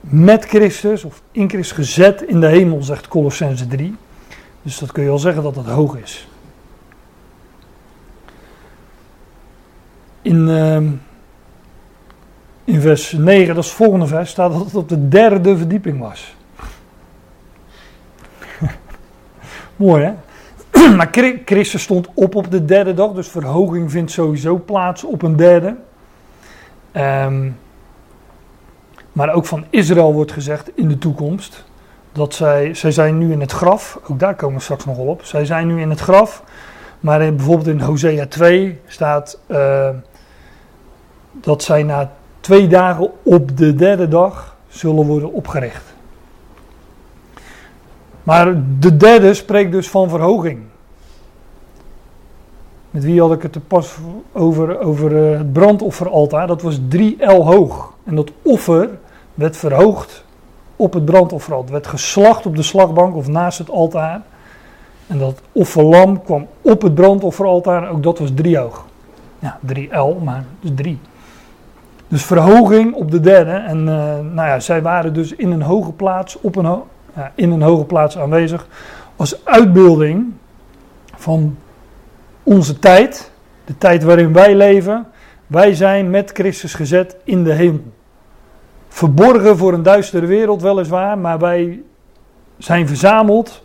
met 0.00 0.44
Christus, 0.44 1.04
of 1.04 1.22
in 1.30 1.48
Christus 1.48 1.76
gezet 1.76 2.22
in 2.22 2.40
de 2.40 2.46
hemel, 2.46 2.82
zegt 2.82 3.08
Colossense 3.08 3.66
3. 3.66 3.96
Dus 4.62 4.78
dat 4.78 4.92
kun 4.92 5.02
je 5.02 5.10
al 5.10 5.18
zeggen 5.18 5.42
dat 5.42 5.56
het 5.56 5.66
hoog 5.66 5.96
is. 5.96 6.26
In, 10.22 10.48
ehm, 10.48 10.86
in 12.64 12.80
vers 12.80 13.12
9, 13.12 13.54
dat 13.54 13.64
is 13.64 13.70
het 13.70 13.78
volgende 13.78 14.06
vers, 14.06 14.30
staat 14.30 14.52
dat 14.52 14.64
het 14.64 14.74
op 14.74 14.88
de 14.88 15.08
derde 15.08 15.56
verdieping 15.56 15.98
was. 15.98 16.34
Mooi 19.76 20.04
hè? 20.04 20.14
maar 20.96 21.08
Chri- 21.10 21.42
Christus 21.44 21.82
stond 21.82 22.08
op 22.14 22.34
op 22.34 22.50
de 22.50 22.64
derde 22.64 22.94
dag, 22.94 23.12
dus 23.12 23.28
verhoging 23.28 23.90
vindt 23.90 24.10
sowieso 24.10 24.58
plaats 24.58 25.04
op 25.04 25.22
een 25.22 25.36
derde. 25.36 25.76
Ehm, 26.92 27.50
maar 29.12 29.32
ook 29.32 29.46
van 29.46 29.64
Israël 29.70 30.12
wordt 30.12 30.32
gezegd 30.32 30.70
in 30.74 30.88
de 30.88 30.98
toekomst 30.98 31.64
dat 32.12 32.34
zij, 32.34 32.74
zij 32.74 32.90
zijn 32.90 33.18
nu 33.18 33.32
in 33.32 33.40
het 33.40 33.52
graf, 33.52 33.98
ook 34.10 34.18
daar 34.18 34.34
komen 34.34 34.56
we 34.56 34.62
straks 34.62 34.84
nog 34.84 34.96
wel 34.96 35.06
op. 35.06 35.24
Zij 35.24 35.44
zijn 35.44 35.66
nu 35.66 35.80
in 35.80 35.90
het 35.90 36.00
graf, 36.00 36.42
maar 37.00 37.18
bijvoorbeeld 37.18 37.66
in 37.66 37.80
Hosea 37.80 38.26
2 38.26 38.80
staat 38.86 39.38
eh, 39.46 39.88
dat 41.32 41.62
zij 41.62 41.82
na 41.82 42.12
twee 42.40 42.66
dagen 42.66 43.10
op 43.22 43.56
de 43.56 43.74
derde 43.74 44.08
dag 44.08 44.56
zullen 44.68 45.06
worden 45.06 45.32
opgericht. 45.32 45.94
Maar 48.22 48.54
de 48.78 48.96
derde 48.96 49.34
spreekt 49.34 49.72
dus 49.72 49.90
van 49.90 50.08
verhoging. 50.08 50.62
Met 52.90 53.04
wie 53.04 53.20
had 53.20 53.32
ik 53.32 53.42
het 53.42 53.54
er 53.54 53.60
pas 53.60 53.96
over, 54.32 54.80
over 54.80 55.32
eh, 55.32 55.38
het 55.38 55.52
brandofferaltaar? 55.52 56.46
Dat 56.46 56.62
was 56.62 56.80
3 56.88 57.16
L 57.24 57.44
hoog. 57.44 57.92
En 58.04 58.14
dat 58.14 58.30
offer 58.42 58.90
werd 59.34 59.56
verhoogd 59.56 60.24
op 60.76 60.92
het 60.92 61.04
brandofferaltaar. 61.04 61.72
Werd 61.72 61.86
geslacht 61.86 62.46
op 62.46 62.56
de 62.56 62.62
slagbank 62.62 63.16
of 63.16 63.28
naast 63.28 63.58
het 63.58 63.70
altaar. 63.70 64.22
En 65.06 65.18
dat 65.18 65.40
offerlam 65.52 66.22
kwam 66.22 66.46
op 66.60 66.82
het 66.82 66.94
brandofferaltaar. 66.94 67.90
Ook 67.90 68.02
dat 68.02 68.18
was 68.18 68.30
3 68.34 68.58
hoog. 68.58 68.84
Ja, 69.38 69.58
3 69.60 69.96
L, 69.96 70.18
maar 70.24 70.44
dus 70.60 70.70
3. 70.74 70.98
Dus 72.12 72.24
verhoging 72.24 72.94
op 72.94 73.10
de 73.10 73.20
derde. 73.20 73.50
En 73.50 73.78
eh, 73.88 73.94
nou 74.32 74.48
ja, 74.48 74.60
zij 74.60 74.82
waren 74.82 75.14
dus 75.14 75.34
in 75.34 75.50
een 75.50 75.62
hoge 75.62 75.92
plaats, 75.92 76.40
op 76.40 76.56
een, 76.56 76.82
ja, 77.14 77.32
in 77.34 77.50
een 77.50 77.62
hoge 77.62 77.84
plaats 77.84 78.18
aanwezig. 78.18 78.66
Als 79.16 79.44
uitbeelding 79.44 80.32
van 81.16 81.56
onze 82.42 82.78
tijd. 82.78 83.30
De 83.64 83.78
tijd 83.78 84.02
waarin 84.02 84.32
wij 84.32 84.54
leven. 84.54 85.06
Wij 85.46 85.74
zijn 85.74 86.10
met 86.10 86.30
Christus 86.30 86.74
gezet 86.74 87.16
in 87.24 87.44
de 87.44 87.52
hemel. 87.52 87.92
Verborgen 88.88 89.56
voor 89.56 89.72
een 89.72 89.82
duistere 89.82 90.26
wereld 90.26 90.62
weliswaar, 90.62 91.18
maar 91.18 91.38
wij 91.38 91.82
zijn 92.58 92.88
verzameld 92.88 93.62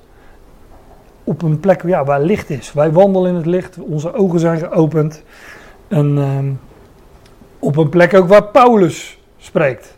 op 1.23 1.41
een 1.41 1.59
plek 1.59 1.83
ja, 1.85 2.03
waar 2.03 2.21
licht 2.21 2.49
is. 2.49 2.73
Wij 2.73 2.91
wandelen 2.91 3.29
in 3.29 3.35
het 3.35 3.45
licht, 3.45 3.77
onze 3.77 4.13
ogen 4.13 4.39
zijn 4.39 4.59
geopend. 4.59 5.23
En 5.87 6.17
ehm, 6.17 6.45
op 7.59 7.77
een 7.77 7.89
plek 7.89 8.13
ook 8.13 8.27
waar 8.27 8.43
Paulus 8.43 9.19
spreekt. 9.37 9.95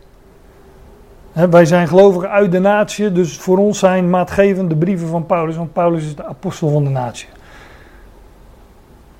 Wij 1.32 1.64
zijn 1.64 1.88
gelovigen 1.88 2.30
uit 2.30 2.52
de 2.52 2.58
natie, 2.58 3.12
dus 3.12 3.38
voor 3.38 3.58
ons 3.58 3.78
zijn 3.78 4.10
maatgevend 4.10 4.70
de 4.70 4.76
brieven 4.76 5.08
van 5.08 5.26
Paulus, 5.26 5.56
want 5.56 5.72
Paulus 5.72 6.04
is 6.04 6.16
de 6.16 6.24
apostel 6.24 6.70
van 6.70 6.84
de 6.84 6.90
natie. 6.90 7.28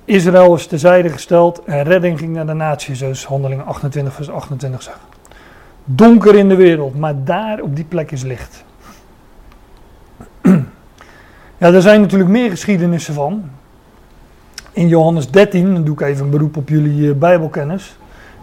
Israël 0.05 0.55
is 0.55 0.67
terzijde 0.67 1.09
gesteld 1.09 1.63
en 1.63 1.83
redding 1.83 2.19
ging 2.19 2.33
naar 2.33 2.45
de 2.45 2.53
natie, 2.53 2.95
zoals 2.95 3.25
handelingen 3.25 3.65
28 3.65 4.13
vers 4.13 4.29
28 4.29 4.81
zegt. 4.81 4.99
Donker 5.83 6.35
in 6.35 6.49
de 6.49 6.55
wereld, 6.55 6.95
maar 6.95 7.23
daar 7.23 7.59
op 7.61 7.75
die 7.75 7.85
plek 7.85 8.11
is 8.11 8.23
licht. 8.23 8.63
Ja, 11.57 11.73
er 11.73 11.81
zijn 11.81 12.01
natuurlijk 12.01 12.29
meer 12.29 12.49
geschiedenissen 12.49 13.13
van. 13.13 13.49
In 14.71 14.87
Johannes 14.87 15.29
13, 15.29 15.73
dan 15.73 15.83
doe 15.83 15.93
ik 15.93 16.01
even 16.01 16.23
een 16.23 16.31
beroep 16.31 16.57
op 16.57 16.69
jullie 16.69 17.09
eh, 17.09 17.15
Bijbelkennis, 17.15 17.97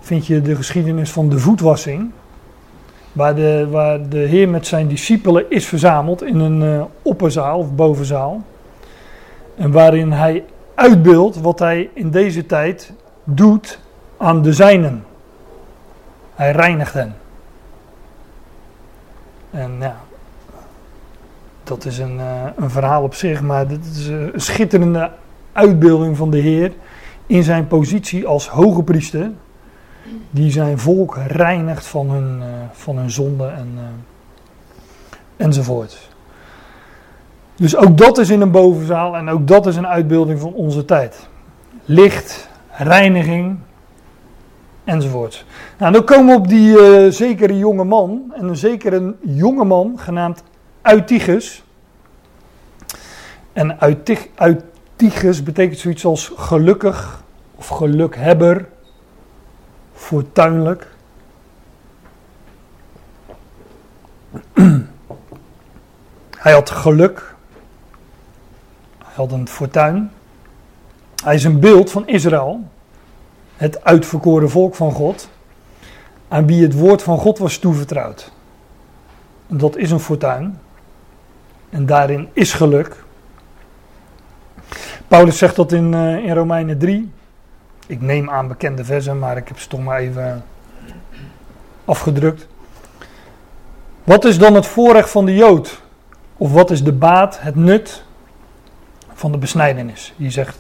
vind 0.09 0.27
je 0.27 0.43
de 0.43 0.57
geschiedenis 0.57 1.11
van 1.11 1.29
de 1.29 1.39
voetwassing. 1.39 2.11
Waar 3.13 3.35
de, 3.35 3.67
waar 3.71 4.09
de 4.09 4.19
Heer 4.19 4.49
met 4.49 4.67
zijn 4.67 4.89
discipelen 4.89 5.51
is 5.51 5.67
verzameld 5.67 6.23
in 6.23 6.39
een 6.39 6.63
eh, 6.63 6.85
opperzaal 7.03 7.59
of 7.59 7.75
bovenzaal. 7.75 8.43
En 9.57 9.71
waarin 9.71 10.13
hij 10.13 10.45
uitbeeldt 10.75 11.41
wat 11.41 11.59
hij 11.59 11.91
in 11.93 12.11
deze 12.11 12.47
tijd 12.47 12.93
doet 13.25 13.79
aan 14.17 14.43
de 14.43 14.53
zijnen. 14.53 15.05
Hij 16.35 16.53
reinigt 16.53 16.93
hen. 16.93 17.15
En 19.51 19.77
ja, 19.81 19.97
dat 21.65 21.85
is 21.85 21.99
een, 21.99 22.21
eh, 22.21 22.45
een 22.57 22.71
verhaal 22.71 23.03
op 23.03 23.15
zich, 23.15 23.43
maar 23.43 23.69
dit 23.69 23.85
is 23.85 24.07
een 24.07 24.33
schitterende 24.35 25.11
uitbeelding 25.53 26.17
van 26.17 26.31
de 26.31 26.39
Heer 26.39 26.73
in 27.27 27.43
zijn 27.43 27.67
positie 27.67 28.27
als 28.27 28.49
hoge 28.49 28.83
priester, 28.83 29.31
die 30.31 30.51
zijn 30.51 30.79
volk 30.79 31.17
reinigt 31.27 31.87
van 31.87 32.11
hun, 32.11 32.43
eh, 32.43 32.49
van 32.73 32.97
hun 32.97 33.11
zonde 33.11 33.47
en, 33.47 33.69
eh, 33.77 33.83
enzovoort. 35.37 36.09
Dus 37.57 37.77
ook 37.77 37.97
dat 37.99 38.19
is 38.19 38.31
in 38.31 38.41
een 38.41 38.51
bovenzaal 38.51 39.17
en 39.17 39.29
ook 39.29 39.47
dat 39.47 39.67
is 39.67 39.77
een 39.77 39.87
uitbeelding 39.87 40.41
van 40.41 40.53
onze 40.53 40.85
tijd. 40.85 41.29
Licht, 41.85 42.49
reiniging 42.71 43.59
enzovoort. 44.85 45.45
Nou, 45.79 45.93
dan 45.93 46.05
komen 46.05 46.27
we 46.27 46.41
op 46.41 46.49
die 46.49 46.79
eh, 46.81 47.13
zekere 47.13 47.59
jonge 47.59 47.85
man, 47.85 48.33
en 48.37 48.49
een 48.49 48.57
zekere 48.57 49.15
jonge 49.21 49.65
man 49.65 49.93
genaamd 49.97 50.43
Eutychus. 50.83 51.65
En 53.53 53.77
Eutych- 53.81 54.29
Eutychus 54.37 55.43
betekent 55.43 55.79
zoiets 55.79 56.05
als 56.05 56.33
gelukkig 56.37 57.23
of 57.55 57.69
gelukhebber, 57.69 58.69
fortuinlijk. 59.99 60.87
Hij 66.39 66.53
had 66.53 66.71
geluk. 66.71 67.35
Hij 68.99 69.15
had 69.15 69.33
een 69.33 69.49
fortuin. 69.49 70.11
Hij 71.25 71.35
is 71.35 71.45
een 71.45 71.61
beeld 71.61 71.91
van 71.91 72.07
Israël, 72.07 72.69
het 73.57 73.85
uitverkoren 73.85 74.51
volk 74.51 74.75
van 74.75 74.93
God, 74.93 75.29
aan 76.29 76.47
wie 76.47 76.63
het 76.63 76.75
woord 76.75 77.03
van 77.03 77.19
God 77.19 77.39
was 77.39 77.59
toevertrouwd. 77.59 78.33
Dat 79.47 79.77
is 79.77 79.91
een 79.91 80.01
fortuin. 80.01 80.61
En 81.71 81.87
daarin 81.87 82.29
is 82.33 82.53
geluk. 82.53 83.05
Paulus 85.09 85.39
zegt 85.39 85.57
dat 85.57 85.73
in, 85.73 85.95
eh, 85.95 86.17
in 86.17 86.35
Romeinen 86.35 86.79
3. 86.79 87.11
Ik 87.89 88.01
neem 88.01 88.31
aan 88.31 88.49
bekende 88.49 88.85
versen, 88.85 89.19
maar 89.19 89.37
ik 89.37 89.49
heb 89.49 89.59
ze 89.59 89.69
toch 89.69 89.83
maar 89.83 89.99
even 89.99 90.45
afgedrukt. 91.85 92.47
Wat 94.05 94.25
is 94.25 94.39
dan 94.39 94.55
het 94.55 94.67
voorrecht 94.67 95.11
van 95.11 95.25
de 95.25 95.35
Jood? 95.35 95.81
Of 96.37 96.53
wat 96.53 96.71
is 96.71 96.83
de 96.85 96.93
baat, 96.93 97.41
het 97.41 97.55
nut 97.55 98.05
van 99.13 99.33
de 99.33 99.39
besnijdenis. 99.39 100.15
Je 100.17 100.31
zegt, 100.31 100.59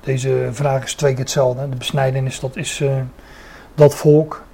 deze 0.00 0.48
vraag 0.52 0.84
is 0.84 0.94
twee 0.94 1.12
keer 1.12 1.20
hetzelfde. 1.20 1.68
De 1.68 1.76
besnijdenis, 1.76 2.40
dat 2.40 2.56
is 2.56 2.80
eh, 2.80 2.96
dat 3.74 3.94
volk. 3.94 4.44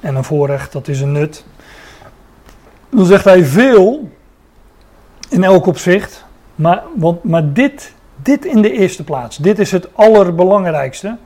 En 0.00 0.14
een 0.14 0.24
voorrecht, 0.24 0.72
dat 0.72 0.88
is 0.88 1.00
een 1.00 1.12
nut. 1.12 1.44
Dan 2.90 3.06
zegt 3.06 3.24
hij 3.24 3.44
veel 3.44 4.10
in 5.28 5.44
elk 5.44 5.66
opzicht. 5.66 6.24
Maar, 6.54 6.82
want, 6.96 7.24
maar 7.24 7.52
dit, 7.52 7.92
dit 8.16 8.44
in 8.44 8.62
de 8.62 8.72
eerste 8.72 9.04
plaats. 9.04 9.36
Dit 9.36 9.58
is 9.58 9.70
het 9.70 9.96
allerbelangrijkste 9.96 11.16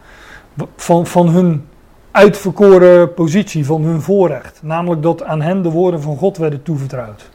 van, 0.76 1.06
van 1.06 1.28
hun 1.28 1.66
uitverkoren 2.10 3.14
positie, 3.14 3.66
van 3.66 3.82
hun 3.82 4.00
voorrecht. 4.00 4.60
Namelijk 4.62 5.02
dat 5.02 5.22
aan 5.22 5.42
hen 5.42 5.62
de 5.62 5.70
woorden 5.70 6.02
van 6.02 6.16
God 6.16 6.36
werden 6.36 6.62
toevertrouwd. 6.62 7.30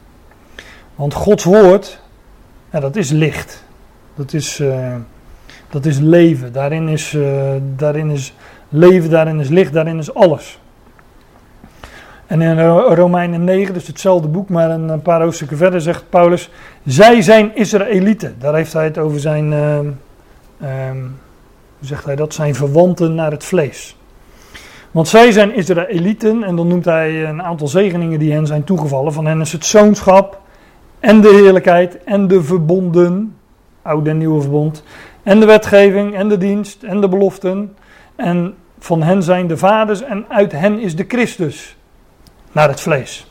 Want 0.94 1.14
Gods 1.14 1.44
woord, 1.44 2.00
dat 2.70 2.96
is 2.96 3.10
licht. 3.10 3.64
Dat 4.14 4.32
is, 4.32 4.60
uh, 4.60 4.94
dat 5.70 5.86
is 5.86 5.98
leven. 5.98 6.52
Daarin 6.52 6.88
is, 6.88 7.12
uh, 7.12 7.50
daarin 7.76 8.10
is 8.10 8.34
leven, 8.68 9.10
daarin 9.10 9.40
is 9.40 9.48
licht, 9.48 9.72
daarin 9.72 9.98
is 9.98 10.14
alles. 10.14 10.58
En 12.26 12.42
in 12.42 12.58
Romeinen 12.76 13.44
9, 13.44 13.74
dus 13.74 13.86
hetzelfde 13.86 14.28
boek, 14.28 14.48
maar 14.48 14.70
een 14.70 15.02
paar 15.02 15.22
hoofdstukken 15.22 15.56
verder, 15.56 15.80
zegt 15.80 16.04
Paulus: 16.08 16.50
Zij 16.84 17.22
zijn 17.22 17.56
Israëlieten. 17.56 18.34
Daar 18.38 18.54
heeft 18.54 18.72
hij 18.72 18.84
het 18.84 18.98
over 18.98 19.20
zijn, 19.20 19.52
uh, 19.52 19.78
um, 20.88 21.18
zegt 21.86 22.04
hij 22.04 22.16
dat? 22.16 22.34
Zijn 22.34 22.54
verwanten 22.54 23.14
naar 23.14 23.30
het 23.30 23.44
vlees. 23.44 23.96
Want 24.90 25.08
zij 25.08 25.32
zijn 25.32 25.54
Israëlieten, 25.54 26.42
en 26.42 26.56
dan 26.56 26.66
noemt 26.66 26.84
hij 26.84 27.24
een 27.24 27.42
aantal 27.42 27.68
zegeningen 27.68 28.18
die 28.18 28.32
hen 28.32 28.46
zijn 28.46 28.64
toegevallen. 28.64 29.12
Van 29.12 29.26
hen 29.26 29.40
is 29.40 29.52
het 29.52 29.64
zoonschap, 29.64 30.40
en 31.00 31.20
de 31.20 31.28
heerlijkheid, 31.28 32.04
en 32.04 32.28
de 32.28 32.42
verbonden, 32.42 33.36
oude 33.82 34.10
en 34.10 34.18
nieuwe 34.18 34.40
verbond, 34.40 34.82
en 35.22 35.40
de 35.40 35.46
wetgeving, 35.46 36.14
en 36.14 36.28
de 36.28 36.38
dienst, 36.38 36.82
en 36.82 37.00
de 37.00 37.08
beloften. 37.08 37.76
En 38.16 38.54
van 38.78 39.02
hen 39.02 39.22
zijn 39.22 39.46
de 39.46 39.56
vaders, 39.56 40.02
en 40.02 40.24
uit 40.28 40.52
hen 40.52 40.78
is 40.78 40.96
de 40.96 41.04
Christus 41.08 41.76
naar 42.52 42.68
het 42.68 42.80
vlees. 42.80 43.30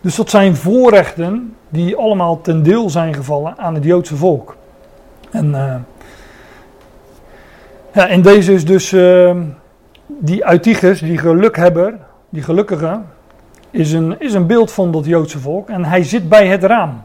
Dus 0.00 0.14
dat 0.14 0.30
zijn 0.30 0.56
voorrechten 0.56 1.56
die 1.68 1.96
allemaal 1.96 2.40
ten 2.40 2.62
deel 2.62 2.90
zijn 2.90 3.14
gevallen 3.14 3.58
aan 3.58 3.74
het 3.74 3.84
Joodse 3.84 4.16
volk. 4.16 4.56
En 5.30 5.50
uh, 5.50 5.74
ja, 7.92 8.06
in 8.06 8.22
deze 8.22 8.52
is 8.52 8.64
dus 8.64 8.92
uh, 8.92 9.36
die 10.06 10.44
Uitigus, 10.44 11.00
die 11.00 11.18
gelukhebber, 11.18 11.98
die 12.28 12.42
gelukkige, 12.42 13.00
is 13.70 13.92
een, 13.92 14.20
is 14.20 14.32
een 14.32 14.46
beeld 14.46 14.72
van 14.72 14.92
dat 14.92 15.04
Joodse 15.04 15.38
volk. 15.38 15.68
En 15.68 15.84
hij 15.84 16.02
zit 16.02 16.28
bij 16.28 16.46
het 16.46 16.64
raam. 16.64 17.02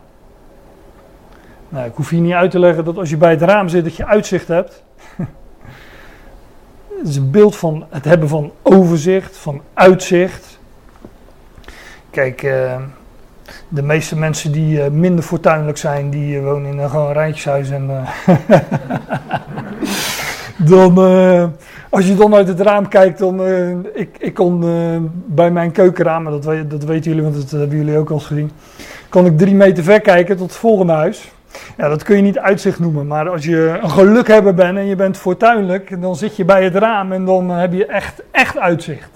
Nou, 1.69 1.87
ik 1.87 1.95
hoef 1.95 2.09
hier 2.09 2.21
niet 2.21 2.33
uit 2.33 2.51
te 2.51 2.59
leggen 2.59 2.85
dat 2.85 2.97
als 2.97 3.09
je 3.09 3.17
bij 3.17 3.31
het 3.31 3.41
raam 3.41 3.69
zit, 3.69 3.83
dat 3.83 3.95
je 3.95 4.05
uitzicht 4.05 4.47
hebt. 4.47 4.83
Het 6.97 7.07
is 7.07 7.15
een 7.15 7.31
beeld 7.31 7.55
van 7.55 7.85
het 7.89 8.05
hebben 8.05 8.29
van 8.29 8.51
overzicht, 8.61 9.37
van 9.37 9.61
uitzicht. 9.73 10.59
Kijk, 12.09 12.43
uh, 12.43 12.75
de 13.67 13.81
meeste 13.81 14.17
mensen 14.17 14.51
die 14.51 14.77
uh, 14.77 14.87
minder 14.87 15.23
fortuinlijk 15.23 15.77
zijn, 15.77 16.09
die 16.09 16.35
uh, 16.35 16.43
wonen 16.43 16.71
in 16.71 16.77
een 16.77 16.89
gewoon 16.89 17.11
rijtjeshuis. 17.11 17.69
En, 17.69 17.89
dan, 20.57 20.97
als 21.89 22.07
je 22.07 22.15
dan 22.15 22.35
uit 22.35 22.47
het 22.47 22.59
raam 22.59 22.87
kijkt, 22.87 23.19
dan. 23.19 23.47
ik, 23.93 24.15
ik 24.19 24.33
kon 24.33 24.63
bij 25.25 25.51
mijn 25.51 25.71
keukenraam, 25.71 26.23
dat, 26.23 26.45
weet, 26.45 26.69
dat 26.69 26.83
weten 26.83 27.11
jullie, 27.11 27.31
want 27.31 27.35
dat 27.41 27.59
hebben 27.59 27.77
jullie 27.77 27.97
ook 27.97 28.09
al 28.09 28.15
eens 28.15 28.25
gezien. 28.25 28.51
Kon 29.09 29.25
ik 29.25 29.37
drie 29.37 29.55
meter 29.55 29.83
ver 29.83 30.01
kijken 30.01 30.37
tot 30.37 30.47
het 30.47 30.57
volgende 30.57 30.93
huis. 30.93 31.31
Ja, 31.77 31.89
dat 31.89 32.03
kun 32.03 32.15
je 32.15 32.21
niet 32.21 32.39
uitzicht 32.39 32.79
noemen, 32.79 33.07
maar 33.07 33.29
als 33.29 33.45
je 33.45 33.79
een 33.81 33.89
gelukhebber 33.89 34.53
bent 34.53 34.77
en 34.77 34.85
je 34.85 34.95
bent 34.95 35.17
fortuinlijk, 35.17 36.01
dan 36.01 36.15
zit 36.15 36.35
je 36.35 36.45
bij 36.45 36.63
het 36.63 36.75
raam 36.75 37.11
en 37.11 37.25
dan 37.25 37.49
heb 37.49 37.73
je 37.73 37.85
echt, 37.85 38.21
echt 38.31 38.57
uitzicht. 38.57 39.09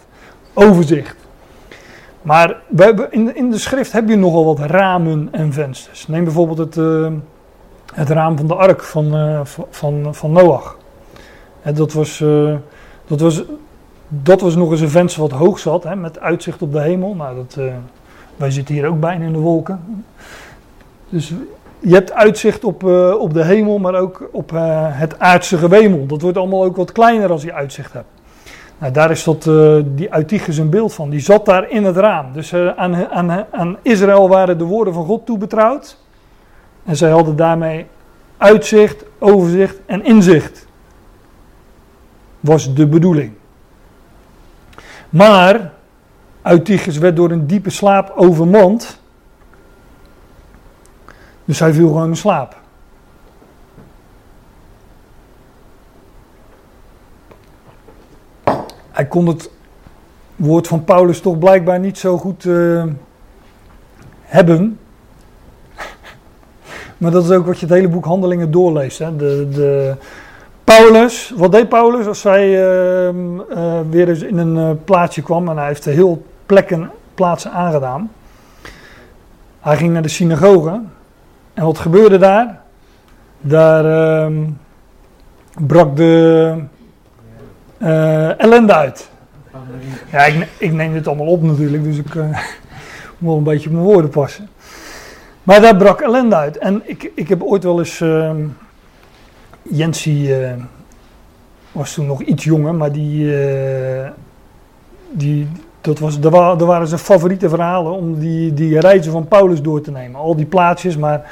Overzicht. 0.54 1.16
Maar 2.22 2.58
in, 3.10 3.36
in 3.36 3.52
de 3.52 3.58
schrift 3.58 3.92
heb 3.92 4.10
je 4.10 4.16
nogal 4.16 4.46
wat 4.46 4.60
ramen 4.60 5.28
en 5.32 5.54
vensters. 5.54 6.08
Neem 6.08 6.24
bijvoorbeeld 6.24 6.58
het, 6.58 6.76
het 7.94 8.10
raam 8.10 8.38
van 8.38 8.48
de 8.48 8.56
ark 8.56 8.84
van, 8.84 9.42
van, 9.70 10.16
van 10.16 10.32
Noach. 10.32 10.78
En 11.62 11.74
dat, 11.74 11.94
was, 11.94 12.20
uh, 12.20 12.56
dat, 13.08 13.20
was, 13.20 13.44
dat 14.08 14.42
was 14.42 14.56
nog 14.56 14.72
eens 14.72 14.82
een 14.82 14.90
venster 14.90 15.22
wat 15.22 15.32
hoog 15.32 15.60
zat, 15.60 15.84
hè, 15.84 15.96
met 15.96 16.20
uitzicht 16.20 16.62
op 16.62 16.72
de 16.72 16.82
hemel. 16.82 17.16
Nou, 17.16 17.36
dat, 17.36 17.58
wij 18.36 18.52
zitten 18.52 18.76
hier 18.76 18.88
ook 18.88 19.00
bijna 19.00 19.26
in 19.26 19.34
de 19.34 19.40
wolken. 19.40 20.06
Dus 21.10 21.34
je 21.80 21.94
hebt 21.94 22.14
uitzicht 22.14 22.64
op, 22.64 22.84
op 23.20 23.34
de 23.34 23.44
hemel, 23.44 23.80
maar 23.80 23.96
ook 23.96 24.30
op 24.32 24.52
het 24.92 25.20
aardse 25.20 25.58
gewemel. 25.58 26.06
Dat 26.06 26.22
wordt 26.22 26.38
allemaal 26.38 26.64
ook 26.64 26.76
wat 26.76 26.92
kleiner 26.92 27.32
als 27.32 27.44
je 27.44 27.54
uitzicht 27.54 27.94
hebt. 27.94 28.08
Nou, 28.78 28.94
daar 28.94 29.12
is 29.12 29.24
dat, 29.24 29.44
die 29.96 30.14
Uitigus 30.14 30.58
een 30.58 30.70
beeld 30.70 30.94
van. 30.94 31.10
Die 31.10 31.20
zat 31.20 31.46
daar 31.46 31.70
in 31.70 31.84
het 31.84 31.98
raam. 31.98 32.34
Dus 32.34 32.54
aan, 32.54 33.10
aan, 33.10 33.46
aan 33.52 33.78
Israël 33.82 34.30
waren 34.30 34.58
de 34.58 34.64
woorden 34.64 34.94
van 34.94 35.06
God 35.06 35.26
toebetrouwd. 35.26 35.98
En 36.86 36.96
zij 36.96 37.10
hadden 37.10 37.36
daarmee 37.36 37.86
uitzicht, 38.38 39.04
overzicht 39.20 39.80
en 39.86 40.04
inzicht. 40.04 40.68
Was 42.40 42.74
de 42.74 42.88
bedoeling. 42.88 43.32
Maar 45.10 45.72
Uitigus 46.42 46.98
werd 46.98 47.16
door 47.16 47.32
een 47.32 47.48
diepe 47.48 47.70
slaap 47.70 48.14
overmand. 48.16 49.00
Dus 51.46 51.60
hij 51.60 51.74
viel 51.74 51.88
gewoon 51.88 52.10
in 52.10 52.16
slaap. 52.16 52.60
hij 59.00 59.08
kon 59.08 59.28
het 59.28 59.50
woord 60.36 60.68
van 60.68 60.84
Paulus 60.84 61.22
toch 61.22 61.38
blijkbaar 61.38 61.80
niet 61.80 61.98
zo 61.98 62.18
goed 62.18 62.44
uh, 62.46 62.84
hebben. 64.22 64.80
maar 66.98 67.12
dat 67.12 67.24
is 67.24 67.30
ook 67.30 67.46
wat 67.46 67.60
je 67.60 67.66
het 67.66 67.76
hele 67.76 67.88
boek 67.88 68.06
Handelingen 68.06 68.52
doorleest. 68.52 69.00
Hè? 69.00 69.16
De, 69.16 69.48
de, 69.52 69.96
Paulus, 70.78 71.34
wat 71.36 71.52
deed 71.52 71.70
Paulus 71.70 72.06
als 72.06 72.24
hij 72.24 72.48
uh, 72.48 73.10
uh, 73.50 73.80
weer 73.90 74.10
eens 74.10 74.22
in 74.22 74.38
een 74.38 74.84
plaatsje 74.84 75.22
kwam 75.22 75.50
en 75.50 75.58
hij 75.58 75.68
heeft 75.68 75.86
heel 75.86 76.26
plekken, 76.46 76.92
plaatsen 77.16 77.52
aangedaan. 77.52 78.12
Hij 79.60 79.78
ging 79.78 79.94
naar 79.94 80.02
de 80.02 80.08
synagoge 80.08 80.82
en 81.54 81.64
wat 81.64 81.78
gebeurde 81.78 82.18
daar? 82.18 82.62
Daar 83.42 83.86
ehm, 83.86 84.44
brak 85.60 85.96
de 85.96 86.56
uh, 87.78 88.40
ellende 88.42 88.74
uit. 88.74 89.10
Ja, 90.12 90.26
ik, 90.26 90.48
ik, 90.58 90.72
neem 90.72 90.94
dit 90.94 91.08
allemaal 91.08 91.28
op 91.28 91.44
natuurlijk, 91.44 91.84
dus 91.84 91.98
ik 91.98 92.16
moet 93.18 93.30
wel 93.30 93.38
een 93.38 93.44
beetje 93.44 93.70
op 93.70 93.76
mijn 93.76 93.88
woorden 93.88 94.10
passen. 94.10 94.50
Maar 95.44 95.62
daar 95.62 95.76
brak 95.76 96.02
ellende 96.02 96.36
uit. 96.36 96.58
En 96.58 96.82
ik, 96.86 97.12
ik 97.16 97.30
heb 97.30 97.44
ooit 97.44 97.64
wel 97.64 97.80
eens. 97.80 98.00
Uh, 98.00 98.32
Jensie 99.72 100.36
was 101.72 101.94
toen 101.94 102.06
nog 102.06 102.22
iets 102.22 102.44
jonger, 102.44 102.76
maar 102.76 102.92
die. 102.92 103.34
die 105.12 105.48
dat 105.82 106.00
was, 106.00 106.20
waren, 106.20 106.60
er 106.60 106.66
waren 106.66 106.88
zijn 106.88 107.00
favoriete 107.00 107.50
verhalen 107.50 107.92
om 107.92 108.20
die, 108.20 108.54
die 108.54 108.80
reizen 108.80 109.12
van 109.12 109.28
Paulus 109.28 109.62
door 109.62 109.82
te 109.82 109.92
nemen. 109.92 110.20
Al 110.20 110.36
die 110.36 110.46
plaatsjes, 110.46 110.98
maar 110.98 111.32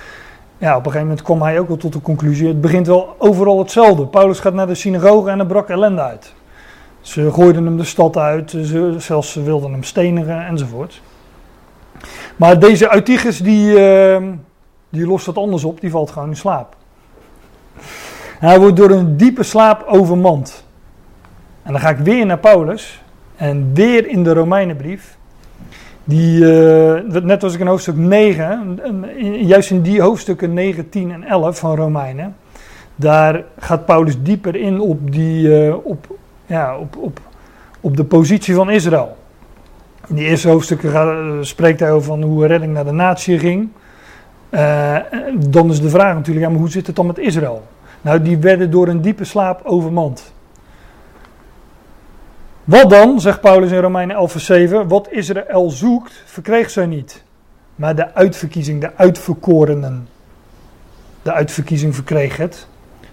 ja, 0.58 0.72
op 0.72 0.78
een 0.78 0.92
gegeven 0.92 1.08
moment 1.08 1.22
kwam 1.22 1.42
hij 1.42 1.60
ook 1.60 1.68
wel 1.68 1.78
tot 1.78 1.94
de 1.94 2.02
conclusie: 2.02 2.48
het 2.48 2.62
begint 2.62 2.88
wel 2.88 3.16
overal 3.18 3.60
hetzelfde. 3.60 4.06
Paulus 4.06 4.40
gaat 4.40 4.54
naar 4.54 4.68
de 4.68 4.76
synagoge 4.76 5.30
en 5.30 5.40
er 5.40 5.46
brak 5.46 5.70
ellende 5.70 6.02
uit. 6.02 6.34
Ze 7.02 7.32
gooiden 7.32 7.66
hem 7.66 7.78
de 7.78 7.84
stad 7.84 8.18
uit, 8.18 8.52
ze, 8.52 8.96
zelfs 8.98 9.32
ze 9.32 9.44
wilden 9.44 9.72
hem 9.72 9.84
stenigen 9.84 10.46
enzovoort. 10.46 11.02
Maar 12.36 12.60
deze 12.60 12.90
Uitigus 12.90 13.38
die, 13.38 13.72
uh, 13.72 14.18
die 14.90 15.08
lost 15.08 15.26
dat 15.26 15.38
anders 15.38 15.64
op, 15.64 15.82
die 15.82 15.92
valt 15.92 16.12
gewoon 16.12 16.30
in 16.30 16.36
slaap. 16.36 16.76
Hij 18.40 18.60
wordt 18.60 18.76
door 18.76 18.90
een 18.90 19.18
diepe 19.18 19.44
slaap 19.44 19.84
overmand. 19.88 20.66
En 21.64 21.72
dan 21.72 21.82
ga 21.82 21.90
ik 21.90 21.98
weer 21.98 22.26
naar 22.26 22.40
Paulus 22.40 23.04
en 23.36 23.74
weer 23.74 24.08
in 24.08 24.24
de 24.24 24.34
Romeinenbrief. 24.34 25.18
Die, 26.04 26.40
uh, 26.40 27.22
net 27.22 27.44
als 27.44 27.54
ik 27.54 27.60
in 27.60 27.68
hoofdstuk 27.68 27.96
9, 27.96 28.80
juist 29.42 29.72
in 29.72 29.82
die 29.82 30.02
hoofdstukken 30.02 30.54
9, 30.54 30.90
10 30.90 31.12
en 31.12 31.24
11 31.24 31.60
van 31.60 31.76
Romeinen, 31.76 32.36
daar 32.96 33.44
gaat 33.60 33.86
Paulus 33.86 34.22
dieper 34.22 34.56
in 34.56 34.80
op, 34.80 35.12
die, 35.12 35.48
uh, 35.48 35.76
op, 35.86 36.18
ja, 36.46 36.78
op, 36.78 36.98
op, 36.98 37.20
op 37.82 37.98
de 37.98 38.04
positie 38.04 38.56
van 38.56 38.70
Israël. 38.70 39.18
In 40.08 40.16
die 40.16 40.26
eerste 40.26 40.50
hoofdstukken 40.50 40.92
gaat, 40.92 41.08
uh, 41.08 41.32
spreekt 41.42 41.80
hij 41.80 41.92
over 41.92 42.08
van 42.08 42.22
hoe 42.22 42.48
redding 42.48 42.74
naar 42.74 42.86
de 42.86 42.92
natie 42.92 43.40
ging. 43.40 43.70
dan 45.50 45.70
is 45.70 45.82
de 45.82 45.90
vraag 45.90 46.14
natuurlijk, 46.14 46.46
ja, 46.46 46.52
maar 46.52 46.62
hoe 46.62 46.70
zit 46.70 46.88
het 46.88 46.96
dan 46.96 47.06
met 47.06 47.18
Israël? 47.18 47.64
Nou, 48.02 48.22
die 48.22 48.38
werden 48.38 48.72
door 48.72 48.88
een 48.88 49.02
diepe 49.02 49.24
slaap 49.24 49.62
overmand. 49.64 50.34
Wat 52.64 52.90
dan, 52.90 53.22
zegt 53.22 53.42
Paulus 53.42 53.72
in 53.72 53.80
Romeinen 53.80 54.16
11 54.16 54.32
vers 54.32 54.46
7, 54.46 54.88
wat 54.88 55.12
Israël 55.12 55.70
zoekt, 55.70 56.24
verkreeg 56.26 56.70
zij 56.70 56.86
niet. 56.86 57.24
Maar 57.76 57.96
de 57.96 58.14
uitverkiezing, 58.14 58.82
de 58.82 58.96
uitverkorenen. 58.96 60.08
de 61.22 61.34
uitverkiezing 61.34 61.96
verkreeg 61.96 62.38
het. 62.38 62.68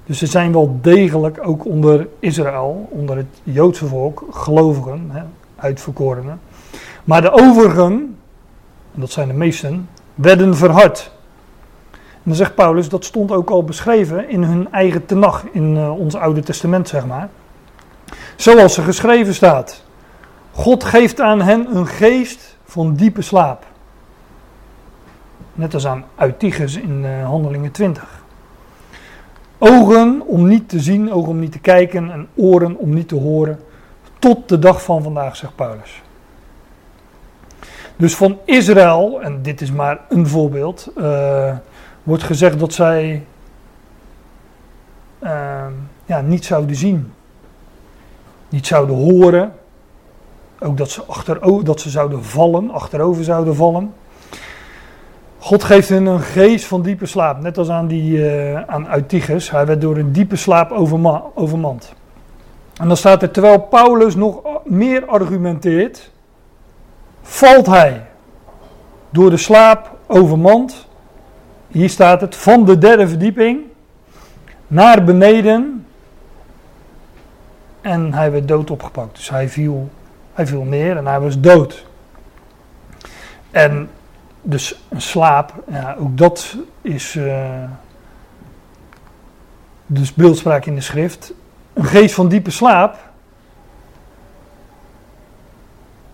Dus 0.07 0.19
ze 0.19 0.27
zijn 0.27 0.53
wel 0.53 0.79
degelijk 0.83 1.47
ook 1.47 1.65
onder 1.65 2.09
Israël, 2.19 2.89
onder 2.91 3.17
het 3.17 3.27
Joodse 3.43 3.87
volk, 3.87 4.25
gelovigen, 4.31 5.11
hè, 5.13 5.23
uitverkorenen. 5.57 6.41
Maar 7.05 7.23
de 7.23 7.31
overigen, 7.31 8.17
en 8.95 9.01
dat 9.01 9.11
zijn 9.11 9.29
de 9.29 9.35
meesten, 9.35 9.89
werden 10.15 10.57
verhard. 10.57 11.14
Dan 12.25 12.35
zegt 12.35 12.55
Paulus, 12.55 12.89
dat 12.89 13.05
stond 13.05 13.33
ook 13.33 13.51
al 13.51 13.65
beschreven 13.65 14.29
in 14.29 14.43
hun 14.43 14.73
eigen 14.73 15.07
tenag, 15.07 15.45
in 15.53 15.77
uh, 15.77 15.99
ons 15.99 16.15
Oude 16.15 16.41
Testament, 16.41 16.89
zeg 16.89 17.07
maar. 17.07 17.29
Zoals 18.37 18.77
er 18.77 18.85
geschreven 18.85 19.35
staat. 19.35 19.83
God 20.51 20.85
geeft 20.85 21.21
aan 21.21 21.41
hen 21.41 21.77
een 21.77 21.87
geest 21.87 22.57
van 22.65 22.95
diepe 22.95 23.23
slaap. 23.23 23.67
Net 25.53 25.75
als 25.75 25.87
aan 25.87 26.05
Uitigus 26.15 26.77
in 26.77 27.05
uh, 27.05 27.27
Handelingen 27.27 27.71
20. 27.71 28.23
Ogen 29.59 30.23
om 30.27 30.49
niet 30.49 30.69
te 30.69 30.81
zien, 30.81 31.13
ogen 31.13 31.31
om 31.31 31.39
niet 31.39 31.53
te 31.53 31.59
kijken 31.59 32.11
en 32.11 32.29
oren 32.35 32.77
om 32.77 32.95
niet 32.95 33.09
te 33.09 33.15
horen. 33.15 33.61
Tot 34.19 34.49
de 34.49 34.59
dag 34.59 34.83
van 34.83 35.03
vandaag, 35.03 35.37
zegt 35.37 35.57
Paulus. 35.57 36.03
Dus 37.97 38.17
van 38.17 38.39
Israël, 38.45 39.23
en 39.23 39.43
dit 39.43 39.61
is 39.61 39.73
maar 39.73 40.01
een 40.09 40.27
voorbeeld, 40.27 40.91
uh, 40.97 41.57
wordt 42.05 42.23
gezegd 42.23 42.59
dat 42.59 42.73
zij 42.73 43.27
uh, 45.23 45.67
ja, 46.05 46.21
niet 46.21 46.45
zouden 46.45 46.77
zien, 46.77 47.13
niet 48.49 48.67
zouden 48.67 48.97
horen, 48.97 49.53
ook 50.61 50.77
dat 50.77 50.91
ze, 50.91 51.05
achter, 51.05 51.65
dat 51.65 51.81
ze 51.81 51.91
zouden 51.91 52.25
vallen, 52.25 52.71
achterover 52.71 53.25
zouden 53.25 53.57
vallen. 53.57 53.95
God 55.39 55.65
geeft 55.65 55.89
hen 55.89 56.07
een 56.07 56.21
geest 56.21 56.65
van 56.65 56.83
diepe 56.83 57.07
slaap, 57.07 57.41
net 57.41 57.59
als 57.59 57.69
aan, 57.69 57.87
die, 57.87 58.19
uh, 58.19 58.61
aan 58.61 58.89
Uitigus. 58.89 59.51
Hij 59.51 59.67
werd 59.67 59.81
door 59.81 59.97
een 59.97 60.13
diepe 60.13 60.37
slaap 60.37 60.71
overma 60.71 61.23
overmand. 61.35 61.95
En 62.77 62.89
dan 62.89 62.97
staat 62.97 63.23
er, 63.23 63.31
terwijl 63.31 63.61
Paulus 63.61 64.15
nog 64.15 64.43
meer 64.65 65.07
argumenteert, 65.07 66.11
valt 67.23 67.67
hij 67.67 68.07
door 69.11 69.31
de 69.31 69.37
slaap 69.37 69.91
overmand. 70.07 70.87
Hier 71.75 71.91
staat 71.91 72.21
het, 72.21 72.37
van 72.37 72.65
de 72.65 72.79
derde 72.79 73.09
verdieping 73.09 73.61
naar 74.67 75.05
beneden. 75.05 75.87
En 77.81 78.13
hij 78.13 78.33
werd 78.33 78.49
dood 78.49 78.71
opgepakt. 78.71 79.17
Dus 79.17 79.31
hij 79.31 79.49
viel, 79.49 79.91
hij 80.33 80.47
viel 80.47 80.63
neer 80.63 80.97
en 80.97 81.07
hij 81.07 81.21
was 81.21 81.41
dood. 81.41 81.87
En 83.51 83.89
dus 84.43 84.81
een 84.89 85.01
slaap, 85.01 85.53
ja, 85.71 85.97
ook 85.99 86.17
dat 86.19 86.57
is 86.83 87.15
uh, 87.15 87.65
dus 89.87 90.15
beeldspraak 90.15 90.67
in 90.67 90.75
de 90.75 90.81
schrift. 90.81 91.33
Een 91.73 91.85
geest 91.85 92.15
van 92.15 92.29
diepe 92.29 92.51
slaap. 92.51 92.99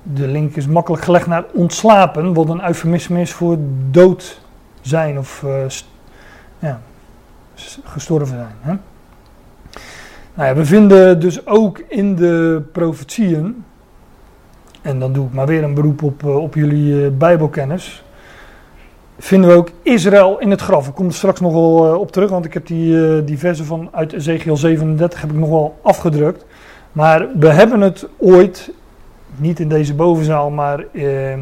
De 0.02 0.26
link 0.26 0.56
is 0.56 0.66
makkelijk 0.66 1.02
gelegd 1.02 1.26
naar 1.26 1.44
ontslapen, 1.52 2.34
wat 2.34 2.48
een 2.48 2.64
eufemisme 2.64 3.20
is 3.20 3.32
voor 3.32 3.56
dood 3.90 4.40
zijn 4.80 5.18
of 5.18 5.42
uh, 5.42 5.52
ja, 6.58 6.80
gestorven 7.84 8.36
zijn. 8.36 8.54
Hè? 8.60 8.72
Nou 10.34 10.48
ja, 10.48 10.54
we 10.54 10.64
vinden 10.64 11.20
dus 11.20 11.46
ook 11.46 11.78
in 11.78 12.14
de 12.14 12.62
profetieën, 12.72 13.64
en 14.82 14.98
dan 14.98 15.12
doe 15.12 15.26
ik 15.26 15.32
maar 15.32 15.46
weer 15.46 15.62
een 15.62 15.74
beroep 15.74 16.02
op, 16.02 16.22
uh, 16.22 16.36
op 16.36 16.54
jullie 16.54 17.04
uh, 17.04 17.08
Bijbelkennis 17.18 18.04
vinden 19.18 19.50
we 19.50 19.56
ook 19.56 19.70
Israël 19.82 20.38
in 20.38 20.50
het 20.50 20.60
graf. 20.60 20.88
Ik 20.88 20.94
kom 20.94 21.06
er 21.06 21.14
straks 21.14 21.40
nog 21.40 21.52
wel 21.52 21.98
op 21.98 22.12
terug, 22.12 22.30
want 22.30 22.44
ik 22.44 22.54
heb 22.54 22.66
die, 22.66 23.24
die 23.24 23.38
versen 23.38 23.64
van 23.64 23.88
uit 23.92 24.12
Ezekiel 24.12 24.56
37 24.56 25.20
heb 25.20 25.30
ik 25.30 25.36
nog 25.36 25.48
wel 25.48 25.78
afgedrukt. 25.82 26.44
Maar 26.92 27.28
we 27.38 27.48
hebben 27.48 27.80
het 27.80 28.08
ooit, 28.18 28.70
niet 29.36 29.60
in 29.60 29.68
deze 29.68 29.94
bovenzaal, 29.94 30.50
maar 30.50 30.84
uh, 30.92 31.34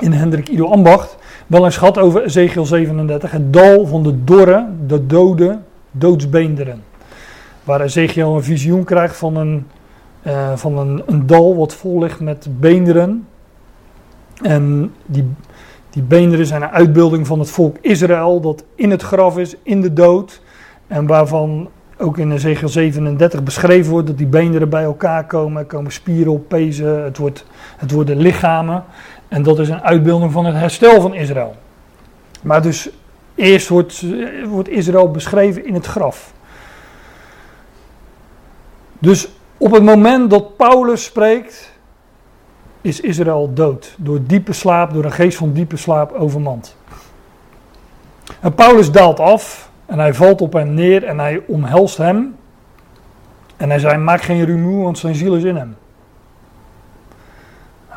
in 0.00 0.12
Hendrik 0.12 0.48
Ido 0.48 0.66
Ambacht, 0.66 1.16
wel 1.46 1.64
eens 1.64 1.76
gehad 1.76 1.98
over 1.98 2.22
Ezekiel 2.22 2.64
37. 2.64 3.30
Het 3.30 3.52
dal 3.52 3.86
van 3.86 4.02
de 4.02 4.24
dorre, 4.24 4.66
de 4.86 5.06
dode, 5.06 5.58
doodsbeenderen. 5.90 6.82
Waar 7.64 7.80
Ezekiel 7.80 8.34
een 8.34 8.42
visioen 8.42 8.84
krijgt 8.84 9.16
van 9.16 9.36
een, 9.36 9.66
van 10.54 10.78
een, 10.78 11.02
een 11.06 11.26
dal 11.26 11.56
wat 11.56 11.74
vol 11.74 11.98
ligt 11.98 12.20
met 12.20 12.46
beenderen. 12.60 13.26
En 14.42 14.92
die 15.06 15.24
die 15.94 16.02
beenderen 16.02 16.46
zijn 16.46 16.62
een 16.62 16.70
uitbeelding 16.70 17.26
van 17.26 17.38
het 17.38 17.50
volk 17.50 17.76
Israël 17.80 18.40
dat 18.40 18.64
in 18.74 18.90
het 18.90 19.02
graf 19.02 19.38
is, 19.38 19.56
in 19.62 19.80
de 19.80 19.92
dood. 19.92 20.40
En 20.86 21.06
waarvan 21.06 21.68
ook 21.98 22.18
in 22.18 22.32
Ezekiel 22.32 22.68
37 22.68 23.42
beschreven 23.42 23.90
wordt 23.92 24.06
dat 24.06 24.18
die 24.18 24.26
beenderen 24.26 24.68
bij 24.68 24.82
elkaar 24.82 25.26
komen. 25.26 25.66
Komen 25.66 25.92
spieren 25.92 26.32
op, 26.32 26.48
pezen, 26.48 27.04
het, 27.04 27.18
wordt, 27.18 27.44
het 27.76 27.90
worden 27.90 28.16
lichamen. 28.16 28.84
En 29.34 29.42
dat 29.42 29.58
is 29.58 29.68
een 29.68 29.82
uitbeelding 29.82 30.32
van 30.32 30.44
het 30.44 30.54
herstel 30.54 31.00
van 31.00 31.14
Israël. 31.14 31.56
Maar 32.42 32.62
dus 32.62 32.88
eerst 33.34 33.68
wordt, 33.68 34.04
wordt 34.46 34.68
Israël 34.68 35.10
beschreven 35.10 35.66
in 35.66 35.74
het 35.74 35.86
graf. 35.86 36.32
Dus 38.98 39.28
op 39.56 39.72
het 39.72 39.82
moment 39.82 40.30
dat 40.30 40.56
Paulus 40.56 41.04
spreekt, 41.04 41.72
is 42.80 43.00
Israël 43.00 43.54
dood. 43.54 43.94
Door 43.98 44.20
diepe 44.26 44.52
slaap, 44.52 44.92
door 44.92 45.04
een 45.04 45.12
geest 45.12 45.38
van 45.38 45.52
diepe 45.52 45.76
slaap 45.76 46.12
overmand. 46.12 46.76
En 48.40 48.54
Paulus 48.54 48.90
daalt 48.90 49.20
af 49.20 49.70
en 49.86 49.98
hij 49.98 50.14
valt 50.14 50.40
op 50.40 50.52
hem 50.52 50.74
neer 50.74 51.04
en 51.04 51.18
hij 51.18 51.42
omhelst 51.46 51.96
hem. 51.96 52.36
En 53.56 53.70
hij 53.70 53.78
zei: 53.78 53.96
Maak 53.96 54.22
geen 54.22 54.44
rumoer, 54.44 54.82
want 54.82 54.98
zijn 54.98 55.14
ziel 55.14 55.34
is 55.36 55.44
in 55.44 55.56
hem. 55.56 55.76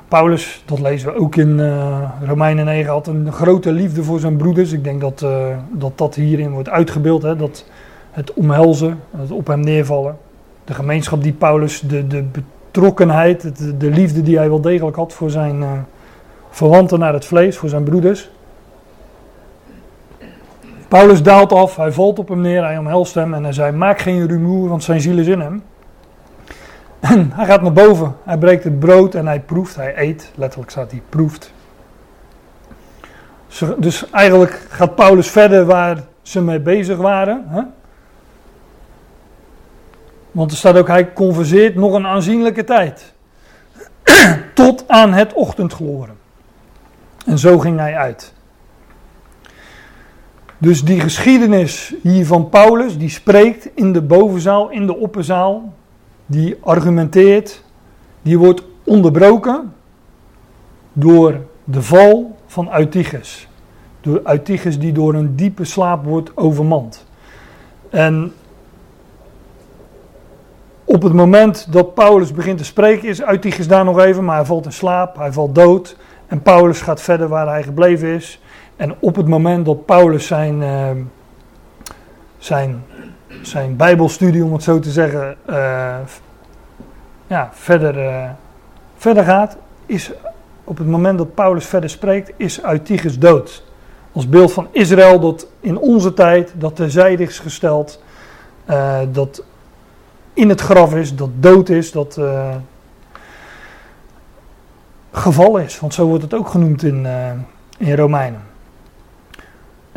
Paulus, 0.07 0.63
dat 0.65 0.79
lezen 0.79 1.13
we 1.13 1.19
ook 1.19 1.35
in 1.35 1.59
uh, 1.59 2.09
Romeinen 2.25 2.65
9, 2.65 2.91
had 2.91 3.07
een 3.07 3.31
grote 3.31 3.71
liefde 3.71 4.03
voor 4.03 4.19
zijn 4.19 4.37
broeders. 4.37 4.71
Ik 4.71 4.83
denk 4.83 5.01
dat 5.01 5.21
uh, 5.21 5.47
dat, 5.71 5.97
dat 5.97 6.15
hierin 6.15 6.51
wordt 6.51 6.69
uitgebeeld. 6.69 7.21
Hè, 7.21 7.35
dat 7.35 7.65
het 8.11 8.33
omhelzen, 8.33 8.99
het 9.17 9.31
op 9.31 9.47
hem 9.47 9.59
neervallen. 9.59 10.17
De 10.63 10.73
gemeenschap 10.73 11.23
die 11.23 11.33
Paulus, 11.33 11.79
de, 11.79 12.07
de 12.07 12.23
betrokkenheid, 12.23 13.57
de, 13.57 13.77
de, 13.77 13.89
liefde 13.89 14.21
die 14.21 14.37
hij 14.37 14.49
wel 14.49 14.61
degelijk 14.61 14.95
had 14.95 15.13
voor 15.13 15.29
zijn 15.29 15.61
uh, 15.61 15.71
verwanten 16.49 16.99
naar 16.99 17.13
het 17.13 17.25
vlees, 17.25 17.57
voor 17.57 17.69
zijn 17.69 17.83
broeders. 17.83 18.29
Paulus 20.87 21.23
daalt 21.23 21.53
af, 21.53 21.75
hij 21.75 21.91
valt 21.91 22.19
op 22.19 22.27
hem 22.27 22.41
neer, 22.41 22.63
hij 22.63 22.77
omhelst 22.77 23.13
hem 23.13 23.33
en 23.33 23.43
hij 23.43 23.53
zei: 23.53 23.71
Maak 23.71 23.99
geen 23.99 24.27
rumoer, 24.27 24.69
want 24.69 24.83
zijn 24.83 25.01
ziel 25.01 25.17
is 25.17 25.27
in 25.27 25.39
hem. 25.39 25.63
En 26.99 27.31
hij 27.31 27.45
gaat 27.45 27.61
naar 27.61 27.73
boven, 27.73 28.15
hij 28.23 28.37
breekt 28.37 28.63
het 28.63 28.79
brood 28.79 29.15
en 29.15 29.27
hij 29.27 29.39
proeft, 29.39 29.75
hij 29.75 29.93
eet. 29.97 30.31
Letterlijk 30.35 30.71
staat 30.71 30.91
hij 30.91 31.01
proeft. 31.09 31.53
Dus 33.77 34.09
eigenlijk 34.09 34.65
gaat 34.69 34.95
Paulus 34.95 35.29
verder 35.29 35.65
waar 35.65 36.03
ze 36.21 36.41
mee 36.41 36.59
bezig 36.59 36.97
waren. 36.97 37.45
Hè? 37.47 37.61
Want 40.31 40.51
er 40.51 40.57
staat 40.57 40.77
ook, 40.77 40.87
hij 40.87 41.13
converseert 41.13 41.75
nog 41.75 41.93
een 41.93 42.07
aanzienlijke 42.07 42.63
tijd. 42.63 43.13
Tot 44.53 44.83
aan 44.87 45.13
het 45.13 45.33
ochtendgloren. 45.33 46.17
En 47.25 47.37
zo 47.37 47.59
ging 47.59 47.79
hij 47.79 47.95
uit. 47.95 48.33
Dus 50.57 50.83
die 50.83 50.99
geschiedenis 50.99 51.93
hier 52.01 52.25
van 52.25 52.49
Paulus, 52.49 52.97
die 52.97 53.09
spreekt 53.09 53.69
in 53.75 53.93
de 53.93 54.01
bovenzaal, 54.01 54.69
in 54.69 54.85
de 54.85 54.95
opperzaal, 54.95 55.73
die 56.27 56.57
argumenteert, 56.61 57.63
die 58.21 58.39
wordt 58.39 58.63
onderbroken 58.83 59.73
door 60.93 61.39
de 61.63 61.81
val 61.81 62.37
van 62.45 62.69
Uitiges. 62.69 63.47
Door 64.01 64.21
Uitiges 64.23 64.79
die 64.79 64.91
door 64.91 65.13
een 65.13 65.35
diepe 65.35 65.63
slaap 65.63 66.05
wordt 66.05 66.37
overmand. 66.37 67.05
En 67.89 68.33
op 70.83 71.01
het 71.01 71.13
moment 71.13 71.71
dat 71.71 71.93
Paulus 71.93 72.33
begint 72.33 72.57
te 72.57 72.63
spreken, 72.63 73.07
is 73.07 73.23
Uitigus 73.23 73.67
daar 73.67 73.85
nog 73.85 73.99
even, 73.99 74.25
maar 74.25 74.35
hij 74.35 74.45
valt 74.45 74.65
in 74.65 74.71
slaap, 74.71 75.17
hij 75.17 75.31
valt 75.31 75.55
dood. 75.55 75.97
En 76.27 76.41
Paulus 76.41 76.81
gaat 76.81 77.01
verder 77.01 77.27
waar 77.27 77.47
hij 77.47 77.63
gebleven 77.63 78.07
is. 78.07 78.41
En 78.75 78.95
op 78.99 79.15
het 79.15 79.27
moment 79.27 79.65
dat 79.65 79.85
Paulus 79.85 80.27
zijn, 80.27 80.61
uh, 80.61 80.89
zijn, 82.37 82.83
zijn 83.41 83.75
Bijbelstudie, 83.75 84.43
om 84.43 84.53
het 84.53 84.63
zo 84.63 84.79
te 84.79 84.91
zeggen, 84.91 85.35
uh, 85.49 85.95
ja, 87.27 87.49
verder, 87.53 88.03
uh, 88.03 88.29
verder 88.97 89.23
gaat, 89.23 89.57
is 89.85 90.11
op 90.63 90.77
het 90.77 90.87
moment 90.87 91.17
dat 91.17 91.33
Paulus 91.33 91.65
verder 91.65 91.89
spreekt, 91.89 92.31
is 92.37 92.63
Uitigus 92.63 93.19
dood. 93.19 93.63
Als 94.11 94.29
beeld 94.29 94.53
van 94.53 94.67
Israël 94.71 95.19
dat 95.19 95.47
in 95.59 95.77
onze 95.77 96.13
tijd, 96.13 96.53
dat 96.55 96.75
terzijde 96.75 97.23
is 97.23 97.39
gesteld, 97.39 98.03
dat 99.11 99.43
in 100.33 100.49
het 100.49 100.61
graf 100.61 100.95
is, 100.95 101.15
dat 101.15 101.29
dood 101.39 101.69
is, 101.69 101.91
dat 101.91 102.19
geval 105.11 105.57
is. 105.57 105.79
Want 105.79 105.93
zo 105.93 106.05
wordt 106.05 106.23
het 106.23 106.33
ook 106.33 106.47
genoemd 106.47 106.83
in, 106.83 107.07
in 107.77 107.95
Romeinen. 107.95 108.46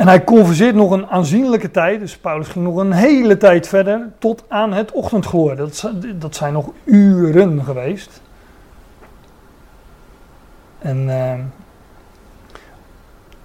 En 0.01 0.07
hij 0.07 0.23
converseert 0.23 0.75
nog 0.75 0.91
een 0.91 1.07
aanzienlijke 1.07 1.71
tijd, 1.71 1.99
dus 1.99 2.17
Paulus 2.17 2.47
ging 2.47 2.65
nog 2.65 2.75
een 2.75 2.91
hele 2.91 3.37
tijd 3.37 3.67
verder, 3.67 4.09
tot 4.19 4.43
aan 4.47 4.73
het 4.73 4.91
ochtendgloor. 4.91 5.55
Dat, 5.55 5.91
dat 6.15 6.35
zijn 6.35 6.53
nog 6.53 6.69
uren 6.83 7.63
geweest. 7.63 8.21
En 10.79 11.09
eh, 11.09 11.39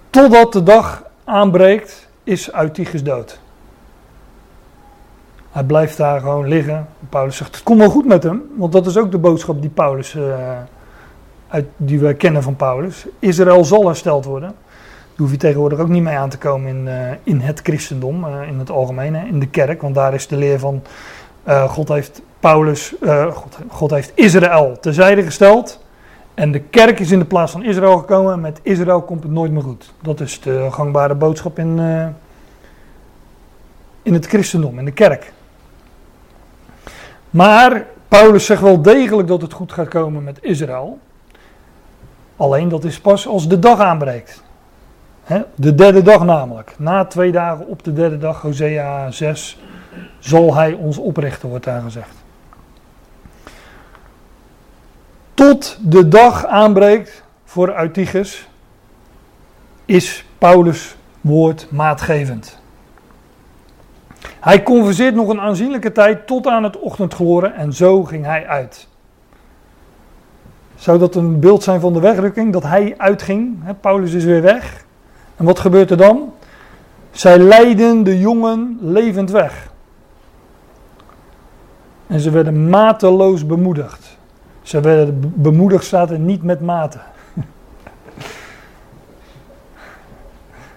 totdat 0.09 0.53
de 0.53 0.63
dag 0.63 1.03
aanbreekt, 1.23 2.07
is 2.23 2.53
Eutychus 2.53 3.03
dood. 3.03 3.39
Hij 5.51 5.63
blijft 5.63 5.97
daar 5.97 6.19
gewoon 6.19 6.47
liggen. 6.47 6.87
Paulus 7.09 7.37
zegt, 7.37 7.55
het 7.55 7.63
komt 7.63 7.79
wel 7.79 7.89
goed 7.89 8.05
met 8.05 8.23
hem, 8.23 8.43
want 8.55 8.71
dat 8.71 8.85
is 8.85 8.97
ook 8.97 9.11
de 9.11 9.17
boodschap 9.17 9.61
die 9.61 9.69
Paulus, 9.69 10.15
eh, 10.15 10.57
uit, 11.47 11.65
die 11.75 11.99
we 11.99 12.13
kennen 12.13 12.43
van 12.43 12.55
Paulus. 12.55 13.05
Israël 13.19 13.65
zal 13.65 13.85
hersteld 13.85 14.25
worden. 14.25 14.55
Hoef 15.17 15.31
je 15.31 15.37
tegenwoordig 15.37 15.79
ook 15.79 15.87
niet 15.87 16.03
mee 16.03 16.17
aan 16.17 16.29
te 16.29 16.37
komen 16.37 16.69
in, 16.69 16.87
eh, 16.87 17.11
in 17.23 17.39
het 17.39 17.59
christendom, 17.63 18.25
eh, 18.25 18.47
in 18.47 18.59
het 18.59 18.69
algemeen, 18.69 19.15
in 19.15 19.39
de 19.39 19.47
kerk. 19.47 19.81
Want 19.81 19.95
daar 19.95 20.13
is 20.13 20.27
de 20.27 20.37
leer 20.37 20.59
van, 20.59 20.81
eh, 21.43 21.69
God 21.69 21.87
heeft 21.87 22.21
Paulus, 22.39 22.93
God, 23.33 23.57
God 23.67 23.91
heeft 23.91 24.11
Israël 24.15 24.77
terzijde 24.79 25.23
gesteld. 25.23 25.85
En 26.33 26.51
de 26.51 26.59
kerk 26.59 26.99
is 26.99 27.11
in 27.11 27.19
de 27.19 27.25
plaats 27.25 27.51
van 27.51 27.63
Israël 27.63 27.97
gekomen 27.97 28.33
en 28.33 28.41
met 28.41 28.59
Israël 28.61 29.01
komt 29.01 29.23
het 29.23 29.31
nooit 29.31 29.51
meer 29.51 29.61
goed. 29.61 29.93
Dat 30.01 30.19
is 30.19 30.41
de 30.41 30.67
gangbare 30.71 31.15
boodschap 31.15 31.59
in, 31.59 31.79
in 34.01 34.13
het 34.13 34.25
christendom, 34.25 34.79
in 34.79 34.85
de 34.85 34.91
kerk. 34.91 35.33
Maar 37.29 37.85
Paulus 38.07 38.45
zegt 38.45 38.61
wel 38.61 38.81
degelijk 38.81 39.27
dat 39.27 39.41
het 39.41 39.53
goed 39.53 39.71
gaat 39.71 39.87
komen 39.87 40.23
met 40.23 40.37
Israël. 40.41 40.99
Alleen 42.35 42.69
dat 42.69 42.83
is 42.83 42.99
pas 42.99 43.27
als 43.27 43.47
de 43.47 43.59
dag 43.59 43.79
aanbreekt. 43.79 44.45
De 45.55 45.75
derde 45.75 46.01
dag 46.01 46.23
namelijk. 46.23 46.75
Na 46.77 47.05
twee 47.05 47.31
dagen 47.31 47.67
op 47.67 47.83
de 47.83 47.93
derde 47.93 48.17
dag, 48.17 48.41
Hosea 48.41 49.11
6, 49.11 49.59
zal 50.19 50.55
hij 50.55 50.73
ons 50.73 50.97
oprichten, 50.97 51.49
wordt 51.49 51.65
daar 51.65 51.81
gezegd. 51.81 52.15
Tot 55.33 55.77
de 55.81 56.07
dag 56.07 56.45
aanbreekt 56.45 57.23
voor 57.43 57.79
Eutychus, 57.79 58.49
is 59.85 60.25
Paulus' 60.37 60.95
woord 61.21 61.67
maatgevend. 61.71 62.59
Hij 64.39 64.63
converseert 64.63 65.15
nog 65.15 65.29
een 65.29 65.41
aanzienlijke 65.41 65.91
tijd 65.91 66.27
tot 66.27 66.47
aan 66.47 66.63
het 66.63 66.79
ochtendgloren 66.79 67.55
en 67.55 67.73
zo 67.73 68.03
ging 68.03 68.25
hij 68.25 68.47
uit. 68.47 68.87
Zou 70.75 70.99
dat 70.99 71.15
een 71.15 71.39
beeld 71.39 71.63
zijn 71.63 71.79
van 71.79 71.93
de 71.93 71.99
wegrukking, 71.99 72.53
dat 72.53 72.63
hij 72.63 72.93
uitging? 72.97 73.57
Paulus 73.79 74.13
is 74.13 74.23
weer 74.23 74.41
weg. 74.41 74.85
En 75.37 75.45
wat 75.45 75.59
gebeurt 75.59 75.91
er 75.91 75.97
dan? 75.97 76.33
Zij 77.11 77.37
leidden 77.37 78.03
de 78.03 78.19
jongen 78.19 78.77
levend 78.81 79.31
weg. 79.31 79.71
En 82.07 82.19
ze 82.19 82.29
werden 82.29 82.69
mateloos 82.69 83.45
bemoedigd. 83.45 84.17
Ze 84.61 84.79
werden 84.79 85.19
be- 85.19 85.27
bemoedigd, 85.27 85.83
staat 85.83 86.11
er 86.11 86.19
niet 86.19 86.43
met 86.43 86.61
mate. 86.61 86.99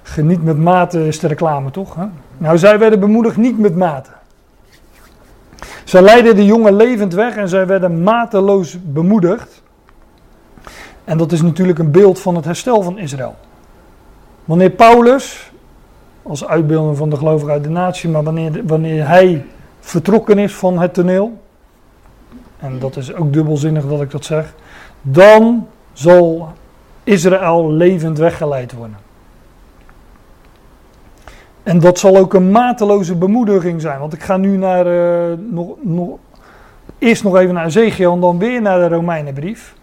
Geniet 0.03 0.43
met 0.43 0.59
mate 0.59 1.07
is 1.07 1.19
de 1.19 1.27
reclame 1.27 1.71
toch? 1.71 1.95
Hè? 1.95 2.07
Nou, 2.39 2.59
zij 2.59 2.79
werden 2.79 3.01
bemoedigd 3.01 3.37
niet 3.37 3.59
met 3.59 3.77
mate. 3.77 4.11
Zij 5.85 6.03
leidden 6.03 6.37
de 6.37 6.45
jongen 6.45 6.75
levend 6.75 7.15
weg 7.15 7.37
en 7.37 7.49
zij 7.49 7.67
werden 7.67 8.03
mateloos 8.03 8.83
bemoedigd. 8.83 9.63
En 11.05 11.19
dat 11.19 11.33
is 11.33 11.43
natuurlijk 11.43 11.79
een 11.79 11.91
beeld 11.91 12.21
van 12.21 12.35
het 12.35 12.45
herstel 12.45 12.83
van 12.83 12.99
Israël. 12.99 13.37
Wanneer 14.45 14.71
Paulus, 14.71 15.51
als 16.23 16.47
uitbeelding 16.47 16.97
van 16.97 17.11
de 17.11 17.17
gelovigen 17.17 17.53
uit 17.53 17.63
de 17.63 17.71
natie, 17.71 18.09
maar 18.09 18.23
wanneer, 18.23 18.67
wanneer 18.67 19.09
hij 19.09 19.45
vertrokken 19.81 20.39
is 20.39 20.55
van 20.55 20.79
het 20.79 20.95
toneel, 20.95 21.39
en 22.59 22.79
dat 22.79 22.97
is 22.97 23.15
ook 23.15 23.33
dubbelzinnig 23.33 23.89
dat 23.89 24.03
ik 24.03 24.11
dat 24.11 24.25
zeg, 24.25 24.55
dan 25.03 25.67
zal 25.93 26.53
Israël 27.05 27.73
levend 27.73 28.19
weggeleid 28.19 28.73
worden. 28.73 28.97
En 31.63 31.81
dat 31.81 31.99
zal 31.99 32.17
ook 32.17 32.35
een 32.35 32.51
mateloze 32.51 33.17
bemoediging 33.17 33.81
zijn, 33.81 33.99
want 33.99 34.13
ik 34.13 34.23
ga 34.23 34.37
nu 34.37 34.57
naar, 34.57 34.87
eh, 34.87 35.37
nog, 35.51 35.69
nog, 35.81 36.19
eerst 36.99 37.25
nog 37.25 37.37
even 37.37 37.55
naar 37.55 37.67
Ezekiel 37.67 38.13
en 38.13 38.21
dan 38.21 38.39
weer 38.39 38.63
naar 38.63 38.79
de 38.79 38.95
Romeinenbrief. 38.95 39.75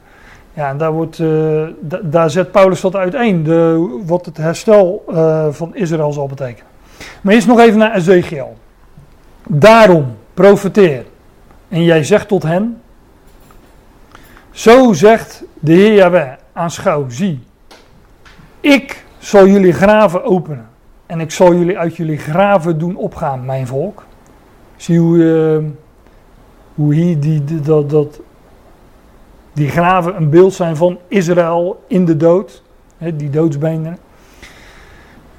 Ja, 0.58 0.70
en 0.70 0.78
daar, 0.78 0.92
wordt, 0.92 1.20
eh, 1.20 2.26
zet 2.28 2.52
Paulus 2.52 2.82
dat 2.82 2.96
uiteen, 2.96 3.44
de, 3.44 3.90
wat 4.06 4.26
het 4.26 4.38
herstel 4.38 5.04
eh, 5.08 5.48
van 5.52 5.76
Israël 5.76 6.14
zal 6.14 6.28
betekenen. 6.28 6.72
Maar 7.22 7.34
eerst 7.34 7.48
nog 7.48 7.60
even 7.60 7.78
naar 7.78 7.96
Ezekiel. 7.96 8.58
Daarom 9.48 10.16
profeteer. 10.34 11.06
En 11.70 11.84
jij 11.84 12.04
zegt 12.04 12.28
tot 12.28 12.44
hen, 12.44 12.82
zo 14.52 14.94
zegt 14.94 15.44
de 15.60 15.74
Heer 15.74 15.94
Jahweh, 15.94 16.32
aanschouw, 16.54 17.06
zie. 17.10 17.44
Ik 18.60 19.04
zal 19.18 19.48
jullie 19.48 19.74
graven 19.74 20.24
openen. 20.24 20.68
En 21.06 21.20
ik 21.20 21.32
zal 21.32 21.54
jullie 21.54 21.78
uit 21.78 21.96
jullie 21.96 22.18
graven 22.18 22.80
doen 22.80 22.96
opgaan, 22.96 23.46
mijn 23.46 23.68
volk. 23.68 24.06
Zie 24.76 25.00
hoe, 25.00 25.58
eh, 25.58 25.66
hoe 26.76 26.94
hier 26.94 27.20
die- 27.20 27.62
dat, 27.62 27.90
dat, 27.90 28.20
die 29.58 29.70
graven 29.70 30.16
een 30.16 30.30
beeld 30.30 30.54
zijn 30.54 30.76
van 30.76 30.98
Israël 31.08 31.84
in 31.88 32.06
de 32.06 32.18
dood. 32.18 32.62
Hè, 32.98 33.16
die 33.16 33.30
doodsbeenderen. 33.30 33.98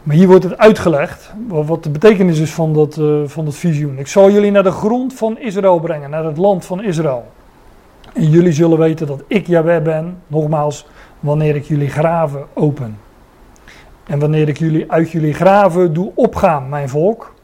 Maar 0.02 0.16
hier 0.16 0.26
wordt 0.26 0.44
het 0.44 0.58
uitgelegd, 0.58 1.32
wa- 1.48 1.62
wat 1.62 1.82
de 1.82 1.90
betekenis 1.90 2.38
is 2.38 2.52
van 2.54 2.72
dat, 2.74 2.96
eh, 2.96 3.20
van 3.24 3.44
dat 3.44 3.54
visioen. 3.54 3.98
Ik 3.98 4.06
zal 4.06 4.30
jullie 4.30 4.50
naar 4.50 4.62
de 4.62 4.70
grond 4.70 5.14
van 5.14 5.38
Israël 5.38 5.78
brengen, 5.80 6.10
naar 6.10 6.24
het 6.24 6.36
land 6.36 6.64
van 6.64 6.82
Israël. 6.82 7.26
En 8.14 8.30
jullie 8.30 8.52
zullen 8.52 8.78
weten 8.78 9.06
dat 9.06 9.22
ik 9.26 9.46
Jahweh 9.46 9.82
ben, 9.82 10.18
nogmaals, 10.26 10.86
wanneer 11.20 11.56
ik 11.56 11.64
jullie 11.64 11.88
graven 11.90 12.46
open. 12.54 12.98
En 14.06 14.18
wanneer 14.18 14.48
ik 14.48 14.58
jullie 14.58 14.92
uit 14.92 15.10
jullie 15.10 15.34
graven 15.34 15.92
doe 15.92 16.12
opgaan, 16.14 16.68
mijn 16.68 16.88
volk. 16.88 17.34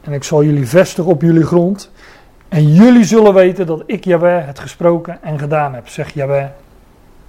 En 0.00 0.12
ik 0.12 0.24
zal 0.24 0.44
jullie 0.44 0.68
vestigen 0.68 1.10
op 1.10 1.22
jullie 1.22 1.44
grond. 1.44 1.90
En 2.48 2.72
jullie 2.72 3.04
zullen 3.04 3.34
weten 3.34 3.66
dat 3.66 3.82
ik 3.86 4.04
Jahweh 4.04 4.46
het 4.46 4.58
gesproken 4.58 5.22
en 5.22 5.38
gedaan 5.38 5.74
heb, 5.74 5.88
zegt 5.88 6.14
Jahweh, 6.14 6.46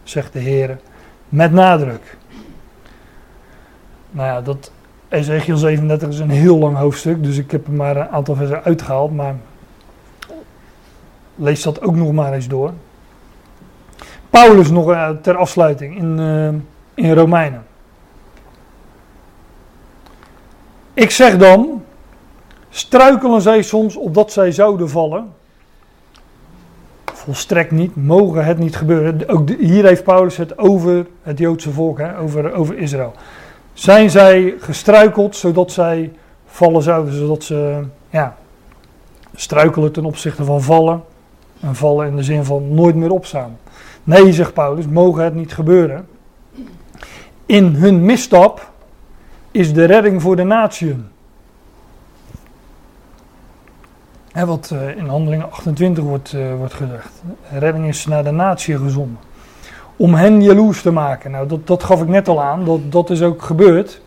zegt 0.04 0.34
de 0.34 0.40
Heer, 0.40 0.78
met 1.30 1.52
nadruk. 1.52 2.18
Nou 4.12 4.28
ja, 4.28 4.42
dat 4.42 4.72
Ezekiel 5.10 5.58
37 5.58 6.10
is 6.10 6.20
een 6.20 6.30
heel 6.30 6.58
lang 6.58 6.78
hoofdstuk, 6.78 7.24
dus 7.24 7.38
ik 7.38 7.52
heb 7.52 7.68
er 7.68 7.74
maar 7.74 7.98
een 7.98 8.10
aantal 8.10 8.36
versen 8.36 8.64
uitgehaald, 8.64 9.16
maar 9.16 9.36
lees 11.36 11.62
dat 11.62 11.82
ook 11.82 11.96
nog 11.96 12.12
maar 12.12 12.34
eens 12.34 12.48
door. 12.48 12.74
Paulus 14.30 14.70
nog 14.70 14.92
eh, 14.92 15.10
ter 15.10 15.36
afsluiting 15.36 15.98
in, 15.98 16.20
eh, 16.20 17.06
in 17.06 17.14
Romeinen. 17.14 17.66
Ik 20.94 21.12
zeg 21.12 21.38
dan, 21.38 21.84
struikelen 22.78 23.42
zij 23.42 23.62
soms 23.62 23.96
opdat 23.96 24.32
zij 24.32 24.52
zouden 24.52 24.90
vallen? 24.90 25.34
Volstrekt 27.14 27.72
niet, 27.72 27.96
mogen 27.96 28.46
het 28.46 28.58
niet 28.58 28.76
gebeuren. 28.76 29.30
Ook 29.30 29.50
hier 29.50 29.86
heeft 29.86 30.04
Paulus 30.04 30.38
het 30.38 30.58
over 30.58 31.08
het 31.24 31.38
Joodse 31.38 31.72
volk, 31.72 31.98
hè, 31.98 32.20
over, 32.20 32.54
over 32.54 32.78
Israël. 32.78 33.14
Zijn 33.74 34.10
zij 34.10 34.54
gestruikeld 34.60 35.36
zodat 35.36 35.72
zij 35.72 36.12
vallen 36.46 36.82
zouden, 36.82 37.14
zodat 37.14 37.44
ze 37.44 37.84
ja, 38.10 38.38
struikelen 39.36 39.92
ten 39.92 40.06
opzichte 40.06 40.44
van 40.44 40.62
vallen? 40.62 41.04
En 41.60 41.76
vallen 41.76 42.08
in 42.08 42.16
de 42.16 42.24
zin 42.24 42.44
van 42.44 42.74
nooit 42.74 42.96
meer 42.96 43.12
opstaan. 43.12 43.58
Nee, 44.04 44.34
zegt 44.34 44.54
Paulus, 44.54 44.88
mogen 44.88 45.24
het 45.24 45.36
niet 45.36 45.54
gebeuren. 45.54 46.08
In 47.46 47.66
hun 47.66 48.06
misstap 48.06 48.72
is 49.52 49.74
de 49.74 49.86
redding 49.86 50.22
voor 50.22 50.36
de 50.36 50.44
natieën. 50.44 51.08
Wat 54.46 54.72
eh, 54.74 54.98
in 54.98 55.08
handelingen 55.08 55.52
28 55.52 56.04
wordt, 56.04 56.34
eh, 56.34 56.56
wordt 56.58 56.74
gezegd. 56.74 57.24
Redding 57.52 57.88
is 57.88 58.06
naar 58.06 58.24
de 58.24 58.32
natie 58.32 58.78
gezonden. 58.78 59.18
Om 59.96 60.14
hen 60.14 60.44
jaloers 60.44 60.82
te 60.82 60.92
maken. 60.92 61.32
Nou, 61.32 61.48
dat, 61.48 61.68
dat 61.68 61.84
gaf 61.84 62.02
ik 62.02 62.08
net 62.08 62.28
al 62.28 62.42
aan. 62.42 62.66
Dat, 62.66 62.92
dat 62.92 63.10
is 63.10 63.22
ook 63.22 63.42
gebeurd. 63.42 64.02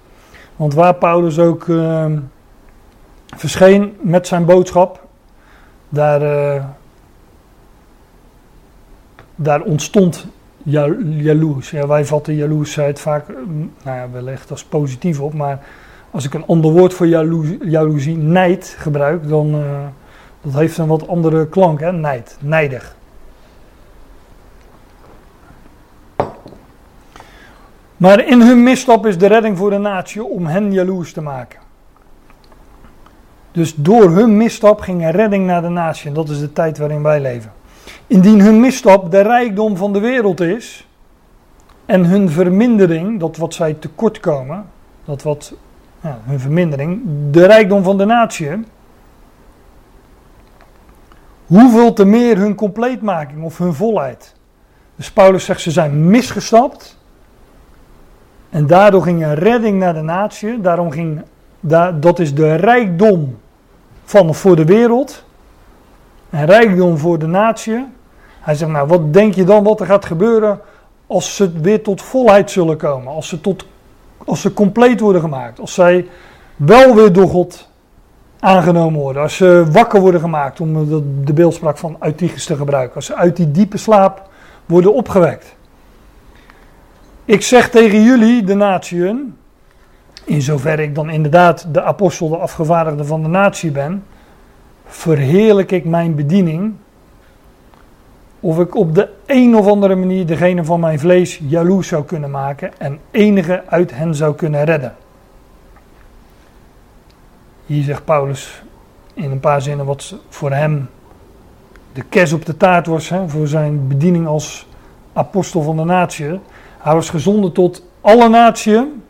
Want 0.57 0.75
waar 0.75 0.95
Paulus 0.95 1.39
ook 1.39 1.69
eh, 1.69 2.07
verscheen 3.37 3.97
met 4.01 4.27
zijn 4.27 4.45
boodschap. 4.45 5.07
Daar, 5.89 6.23
eh, 6.23 6.65
daar 9.37 9.61
ontstond 9.61 10.27
ja- 10.63 10.97
jaloers. 11.03 11.71
Ja, 11.71 11.87
wij 11.87 12.05
vatten 12.05 12.35
jaloersheid 12.35 13.01
vaak, 13.01 13.29
nou 13.83 13.97
ja, 13.97 14.11
wellicht 14.13 14.51
als 14.51 14.65
positief 14.65 15.21
op. 15.21 15.35
Maar 15.35 15.65
als 16.11 16.25
ik 16.25 16.35
een 16.35 16.47
ander 16.47 16.73
woord 16.73 16.95
voor 16.95 17.07
jaloezie, 17.07 17.69
jaloezie 17.69 18.17
nijd, 18.17 18.75
gebruik, 18.79 19.29
dan 19.29 19.55
uh, 19.55 19.63
dat 20.41 20.53
heeft 20.53 20.79
een 20.79 20.87
wat 20.87 21.09
andere 21.09 21.49
klank, 21.49 21.81
hè? 21.81 21.93
Nijd, 21.93 22.37
nijdig. 22.41 22.97
Maar 27.97 28.27
in 28.27 28.41
hun 28.41 28.63
misstap 28.63 29.07
is 29.07 29.19
de 29.19 29.27
redding 29.27 29.59
voor 29.59 29.71
de 29.71 29.79
natie 29.79 30.25
om 30.25 30.47
hen 30.47 30.73
jaloers 30.73 31.13
te 31.13 31.21
maken. 31.21 31.61
Dus 33.53 33.75
door 33.75 34.11
hun 34.11 34.37
misstap 34.37 34.81
ging 34.81 35.05
er 35.05 35.17
redding 35.17 35.47
naar 35.47 35.63
de 35.63 35.69
natie. 35.69 36.09
En 36.09 36.15
dat 36.15 36.29
is 36.29 36.41
de 36.41 36.53
tijd 36.53 36.79
waarin 36.79 37.03
wij 37.03 37.21
leven. 37.21 37.53
Indien 38.07 38.41
hun 38.41 38.61
misstap 38.61 39.11
de 39.11 39.21
rijkdom 39.21 39.77
van 39.77 39.93
de 39.93 40.01
wereld 40.01 40.41
is. 40.41 40.89
En 41.87 42.05
hun 42.05 42.31
vermindering, 42.31 43.21
dat 43.21 43.37
wat 43.37 43.55
zij 43.55 43.75
tekort 43.75 44.21
komen. 44.21 44.67
Dat 45.05 45.23
wat, 45.23 45.55
ja, 46.01 46.19
hun 46.25 46.41
vermindering, 46.41 47.01
de 47.31 47.47
rijkdom 47.47 47.83
van 47.83 47.99
de 47.99 48.05
natie. 48.05 48.49
Hoeveel 51.51 51.93
te 51.93 52.05
meer 52.05 52.37
hun 52.37 52.55
compleetmaking 52.55 53.43
of 53.43 53.59
hun 53.59 53.75
volheid. 53.75 54.35
Dus 54.97 55.11
Paulus 55.11 55.45
zegt 55.45 55.61
ze 55.61 55.71
zijn 55.71 56.07
misgestapt. 56.07 56.99
En 58.51 58.67
daardoor 58.67 59.03
ging 59.03 59.25
een 59.25 59.35
redding 59.35 59.79
naar 59.79 59.95
de 59.95 60.01
natie. 60.01 60.61
Daarom 60.61 60.91
ging, 60.91 61.23
dat 62.01 62.19
is 62.19 62.35
de 62.35 62.55
rijkdom 62.55 63.39
van 64.05 64.35
voor 64.35 64.57
de 64.57 64.65
wereld. 64.65 65.25
En 66.31 66.47
rijkdom 66.47 66.99
voor 66.99 67.19
de 67.19 67.27
natie. 67.27 67.87
Hij 68.41 68.55
zegt, 68.55 68.71
nou 68.71 68.87
wat 68.87 69.13
denk 69.13 69.35
je 69.35 69.45
dan 69.45 69.65
wat 69.65 69.81
er 69.81 69.87
gaat 69.87 70.05
gebeuren 70.05 70.61
als 71.07 71.37
ze 71.37 71.61
weer 71.61 71.83
tot 71.83 72.03
volheid 72.03 72.51
zullen 72.51 72.77
komen? 72.77 73.13
Als 73.13 73.29
ze, 73.29 73.41
tot, 73.41 73.67
als 74.25 74.41
ze 74.41 74.53
compleet 74.53 75.01
worden 75.01 75.21
gemaakt? 75.21 75.61
Als 75.61 75.75
zij 75.75 76.09
wel 76.57 76.95
weer 76.95 77.13
door 77.13 77.29
God 77.29 77.70
aangenomen 78.41 79.01
worden? 79.01 79.23
Als 79.23 79.37
ze 79.37 79.67
wakker 79.71 80.01
worden 80.01 80.21
gemaakt, 80.21 80.61
om 80.61 80.89
de, 81.25 81.33
beeldspraak 81.33 81.79
van 81.79 81.97
Eutychus 82.01 82.45
te 82.45 82.57
gebruiken? 82.57 82.95
Als 82.95 83.07
ze 83.07 83.15
uit 83.15 83.37
die 83.37 83.51
diepe 83.51 83.77
slaap 83.77 84.29
worden 84.67 84.95
opgewekt? 84.95 85.55
Ik 87.25 87.43
zeg 87.43 87.71
tegen 87.71 88.03
jullie, 88.03 88.45
de 88.45 88.55
natieën, 88.55 89.37
in 90.25 90.43
zoverre 90.43 90.83
ik 90.83 90.95
dan 90.95 91.11
inderdaad 91.11 91.67
de 91.73 91.83
apostel, 91.83 92.29
de 92.29 92.37
afgevaardigde 92.37 93.05
van 93.05 93.23
de 93.23 93.29
natie 93.29 93.71
ben, 93.71 94.05
verheerlijk 94.87 95.73
ik 95.73 95.85
mijn 95.85 96.15
bediening. 96.15 96.75
Of 98.41 98.59
ik 98.59 98.75
op 98.75 98.95
de 98.95 99.09
een 99.27 99.57
of 99.57 99.67
andere 99.67 99.95
manier 99.95 100.27
degene 100.27 100.65
van 100.65 100.81
mijn 100.81 100.99
vlees 100.99 101.41
jaloers 101.49 101.89
zou 101.89 102.05
kunnen 102.05 102.31
maken 102.31 102.79
en 102.79 102.99
enige 103.11 103.63
uit 103.67 103.95
hen 103.95 104.15
zou 104.15 104.35
kunnen 104.35 104.65
redden. 104.65 104.95
Hier 107.71 107.83
zegt 107.83 108.05
Paulus 108.05 108.63
in 109.15 109.31
een 109.31 109.41
paar 109.41 109.63
zinnen 109.63 109.87
wat 109.87 110.15
voor 110.29 110.53
hem 110.53 110.89
de 111.93 112.03
kers 112.03 112.33
op 112.33 112.47
de 112.47 112.57
taart 112.57 112.87
was, 112.87 113.09
hè, 113.09 113.29
voor 113.29 113.47
zijn 113.47 113.89
bediening 113.89 114.27
als 114.27 114.67
apostel 115.13 115.63
van 115.63 115.77
de 115.77 115.85
natie. 115.85 116.41
Hij 116.79 116.95
was 116.95 117.11
gezonden 117.11 117.53
tot 117.53 117.85
alle 118.01 118.29
natieën. 118.29 119.03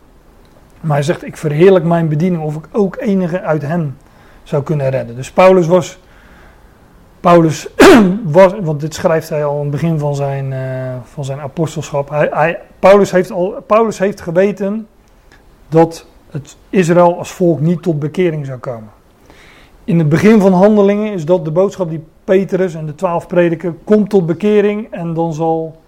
Maar 0.81 0.97
hij 0.97 1.03
zegt, 1.03 1.27
ik 1.27 1.37
verheerlijk 1.37 1.85
mijn 1.85 2.09
bediening 2.09 2.43
of 2.43 2.57
ik 2.57 2.65
ook 2.73 2.97
enige 2.97 3.41
uit 3.41 3.63
hen 3.63 3.97
zou 4.43 4.63
kunnen 4.63 4.91
redden. 4.91 5.17
Dus 5.17 5.31
Paulus 5.31 5.67
was, 5.67 5.99
Paulus 7.21 7.69
was 8.25 8.53
want 8.61 8.81
dit 8.81 8.95
schrijft 8.95 9.29
hij 9.29 9.45
al 9.45 9.55
aan 9.55 9.61
het 9.61 9.71
begin 9.71 9.99
van 9.99 10.15
zijn, 10.15 10.53
uh, 10.53 10.59
van 11.05 11.25
zijn 11.25 11.41
apostelschap. 11.41 12.09
Hij, 12.11 12.59
Paulus, 12.79 13.11
heeft 13.11 13.31
al, 13.31 13.65
Paulus 13.67 13.99
heeft 13.99 14.21
geweten 14.21 14.87
dat 15.69 16.07
het 16.31 16.57
Israël 16.71 17.19
als 17.19 17.31
volk 17.31 17.61
niet 17.61 17.83
tot 17.83 17.99
bekering 17.99 18.47
zou 18.47 18.59
komen. 18.59 18.91
In 19.85 19.99
het 19.99 20.09
begin 20.09 20.41
van 20.41 20.53
handelingen 20.53 21.13
is 21.13 21.25
dat 21.25 21.45
de 21.45 21.51
boodschap 21.51 21.89
die 21.89 22.05
Petrus 22.25 22.75
en 22.75 22.87
de 22.87 22.95
twaalf 22.95 23.27
prediken, 23.27 23.79
komt 23.85 24.11
tot 24.11 24.27
bekering 24.27 24.87
en 24.91 25.15
dan 25.15 25.33
zal 25.33 25.81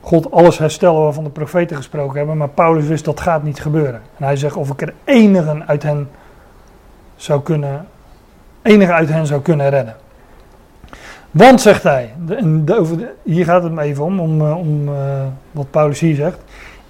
God 0.00 0.30
alles 0.30 0.58
herstellen 0.58 1.00
waarvan 1.00 1.24
de 1.24 1.30
profeten 1.30 1.76
gesproken 1.76 2.16
hebben. 2.16 2.36
Maar 2.36 2.48
Paulus 2.48 2.86
wist 2.86 3.04
dat 3.04 3.20
gaat 3.20 3.42
niet 3.42 3.60
gebeuren. 3.60 4.00
En 4.16 4.24
hij 4.24 4.36
zegt 4.36 4.56
of 4.56 4.70
ik 4.70 4.82
er 4.82 4.94
enige 5.04 5.62
uit 5.66 5.82
hen 5.82 6.08
zou 7.16 7.42
kunnen, 7.42 7.86
enige 8.62 8.92
uit 8.92 9.08
hen 9.08 9.26
zou 9.26 9.40
kunnen 9.40 9.70
redden. 9.70 9.96
Want, 11.30 11.60
zegt 11.60 11.82
hij, 11.82 12.14
de, 12.26 13.12
hier 13.22 13.44
gaat 13.44 13.62
het 13.62 13.72
me 13.72 13.82
even 13.82 14.04
om, 14.04 14.20
om, 14.20 14.40
eh, 14.40 14.94
uh, 14.94 15.24
wat 15.50 15.70
Paulus 15.70 16.00
hier 16.00 16.14
zegt. 16.14 16.38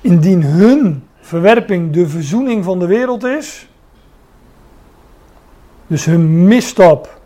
Indien 0.01 0.43
hun 0.43 1.05
verwerping 1.27 1.93
de 1.93 2.09
verzoening 2.09 2.65
van 2.65 2.79
de 2.79 2.87
wereld 2.87 3.25
is, 3.25 3.69
dus 5.87 6.05
hun 6.05 6.47
misstap 6.47 7.21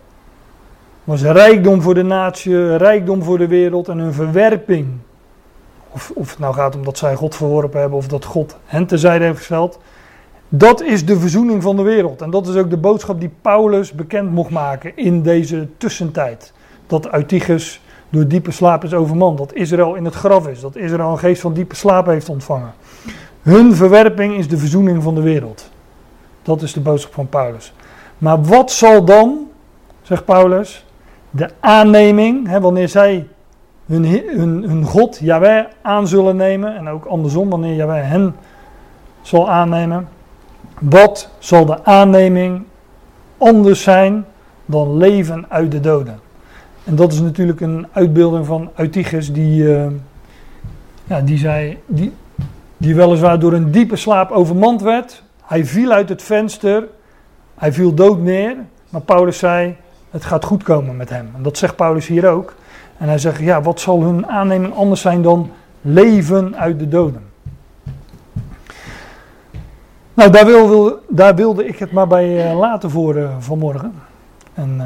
was 1.04 1.22
rijkdom 1.22 1.82
voor 1.82 1.94
de 1.94 2.02
natie, 2.02 2.76
rijkdom 2.76 3.22
voor 3.22 3.38
de 3.38 3.46
wereld 3.46 3.88
en 3.88 3.98
hun 3.98 4.12
verwerping 4.12 4.88
of, 5.90 6.12
of 6.14 6.30
het 6.30 6.38
nou 6.38 6.54
gaat 6.54 6.74
om 6.74 6.84
dat 6.84 6.98
zij 6.98 7.14
God 7.14 7.36
verworpen 7.36 7.80
hebben 7.80 7.98
of 7.98 8.08
dat 8.08 8.24
God 8.24 8.56
hen 8.64 8.86
terzijde 8.86 9.24
heeft 9.24 9.38
gesteld. 9.38 9.78
Dat 10.48 10.82
is 10.82 11.06
de 11.06 11.20
verzoening 11.20 11.62
van 11.62 11.76
de 11.76 11.82
wereld. 11.82 12.22
En 12.22 12.30
dat 12.30 12.48
is 12.48 12.56
ook 12.56 12.70
de 12.70 12.76
boodschap 12.76 13.20
die 13.20 13.32
Paulus 13.40 13.92
bekend 13.92 14.30
mocht 14.30 14.50
maken 14.50 14.96
in 14.96 15.22
deze 15.22 15.68
tussentijd. 15.76 16.52
Dat 16.86 17.12
Eutychus 17.12 17.80
door 18.08 18.28
diepe 18.28 18.50
slaap 18.50 18.84
is 18.84 18.94
overmand. 18.94 19.38
Dat 19.38 19.54
Israël 19.54 19.94
in 19.94 20.04
het 20.04 20.14
graf 20.14 20.48
is. 20.48 20.60
Dat 20.60 20.76
Israël 20.76 21.10
een 21.10 21.18
geest 21.18 21.40
van 21.40 21.52
diepe 21.52 21.74
slaap 21.74 22.06
heeft 22.06 22.28
ontvangen. 22.28 22.72
Hun 23.42 23.74
verwerping 23.74 24.34
is 24.34 24.48
de 24.48 24.58
verzoening 24.58 25.02
van 25.02 25.14
de 25.14 25.22
wereld. 25.22 25.70
Dat 26.42 26.62
is 26.62 26.72
de 26.72 26.80
boodschap 26.80 27.14
van 27.14 27.28
Paulus. 27.28 27.72
Maar 28.18 28.42
wat 28.42 28.70
zal 28.70 29.04
dan, 29.04 29.48
zegt 30.02 30.24
Paulus, 30.24 30.84
de 31.30 31.50
aanneming, 31.60 32.48
hè, 32.48 32.60
wanneer 32.60 32.88
zij 32.88 33.26
hun, 33.86 34.04
hun, 34.06 34.62
hun 34.62 34.84
God, 34.84 35.18
Yahweh, 35.18 35.64
aan 35.82 36.08
zullen 36.08 36.36
nemen. 36.36 36.76
En 36.76 36.88
ook 36.88 37.04
andersom, 37.04 37.50
wanneer 37.50 37.74
Yahweh 37.74 38.08
hen 38.08 38.36
zal 39.22 39.50
aannemen. 39.50 40.08
Wat 40.78 41.30
zal 41.38 41.64
de 41.64 41.84
aanneming 41.84 42.62
anders 43.38 43.82
zijn 43.82 44.24
dan 44.66 44.96
leven 44.96 45.44
uit 45.48 45.70
de 45.70 45.80
doden? 45.80 46.20
En 46.84 46.96
dat 46.96 47.12
is 47.12 47.20
natuurlijk 47.20 47.60
een 47.60 47.86
uitbeelding 47.92 48.46
van 48.46 48.70
Eutychus, 48.76 49.32
die, 49.32 49.62
uh, 49.62 49.86
ja, 51.04 51.20
die, 51.20 51.38
zei, 51.38 51.78
die, 51.86 52.12
die 52.80 52.94
weliswaar 52.94 53.38
door 53.38 53.52
een 53.52 53.70
diepe 53.70 53.96
slaap 53.96 54.30
overmand 54.30 54.82
werd. 54.82 55.22
Hij 55.44 55.64
viel 55.64 55.90
uit 55.90 56.08
het 56.08 56.22
venster, 56.22 56.88
hij 57.54 57.72
viel 57.72 57.94
dood 57.94 58.18
neer. 58.18 58.56
Maar 58.88 59.00
Paulus 59.00 59.38
zei: 59.38 59.76
Het 60.10 60.24
gaat 60.24 60.44
goed 60.44 60.62
komen 60.62 60.96
met 60.96 61.08
hem. 61.08 61.30
En 61.36 61.42
dat 61.42 61.58
zegt 61.58 61.76
Paulus 61.76 62.06
hier 62.06 62.28
ook. 62.28 62.54
En 62.98 63.08
hij 63.08 63.18
zegt, 63.18 63.40
ja, 63.40 63.62
wat 63.62 63.80
zal 63.80 64.02
hun 64.02 64.26
aanneming 64.26 64.74
anders 64.74 65.00
zijn 65.00 65.22
dan 65.22 65.50
leven 65.80 66.56
uit 66.56 66.78
de 66.78 66.88
doden? 66.88 67.22
Nou, 70.14 70.30
daar, 70.30 70.46
wil, 70.46 71.00
daar 71.08 71.34
wilde 71.34 71.66
ik 71.66 71.78
het 71.78 71.92
maar 71.92 72.06
bij 72.06 72.50
uh, 72.50 72.58
laten 72.58 72.90
voor 72.90 73.16
uh, 73.16 73.30
vanmorgen. 73.38 73.94
En, 74.54 74.74
uh, 74.76 74.84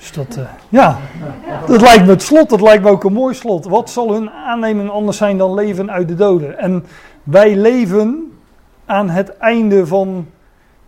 dus 0.00 0.12
dat, 0.12 0.38
ja, 0.68 0.98
dat 1.66 1.80
lijkt 1.80 2.04
me 2.04 2.10
het 2.10 2.22
slot, 2.22 2.50
dat 2.50 2.60
lijkt 2.60 2.82
me 2.82 2.90
ook 2.90 3.04
een 3.04 3.12
mooi 3.12 3.34
slot. 3.34 3.64
Wat 3.64 3.90
zal 3.90 4.12
hun 4.12 4.30
aanneming 4.30 4.90
anders 4.90 5.16
zijn 5.16 5.38
dan 5.38 5.54
leven 5.54 5.90
uit 5.90 6.08
de 6.08 6.14
doden? 6.14 6.58
En 6.58 6.84
wij 7.22 7.56
leven 7.56 8.32
aan 8.86 9.08
het 9.08 9.36
einde 9.36 9.86
van 9.86 10.26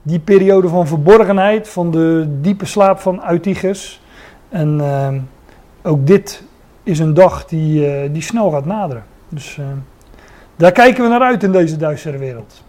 die 0.03 0.19
periode 0.19 0.69
van 0.69 0.87
verborgenheid, 0.87 1.69
van 1.69 1.91
de 1.91 2.27
diepe 2.41 2.67
slaap 2.67 2.99
van 2.99 3.23
Eutychus. 3.29 4.03
En 4.49 4.79
uh, 4.79 5.09
ook 5.83 6.07
dit 6.07 6.43
is 6.83 6.99
een 6.99 7.15
dag 7.15 7.45
die, 7.45 8.03
uh, 8.05 8.13
die 8.13 8.23
snel 8.23 8.51
gaat 8.51 8.67
naderen. 8.67 9.05
Dus 9.29 9.59
daar 10.57 10.73
kijken 10.73 11.03
we 11.03 11.09
naar 11.09 11.23
uit 11.23 11.43
in 11.43 11.53
deze 11.53 11.77
duistere 11.77 12.19
wereld. 12.19 12.63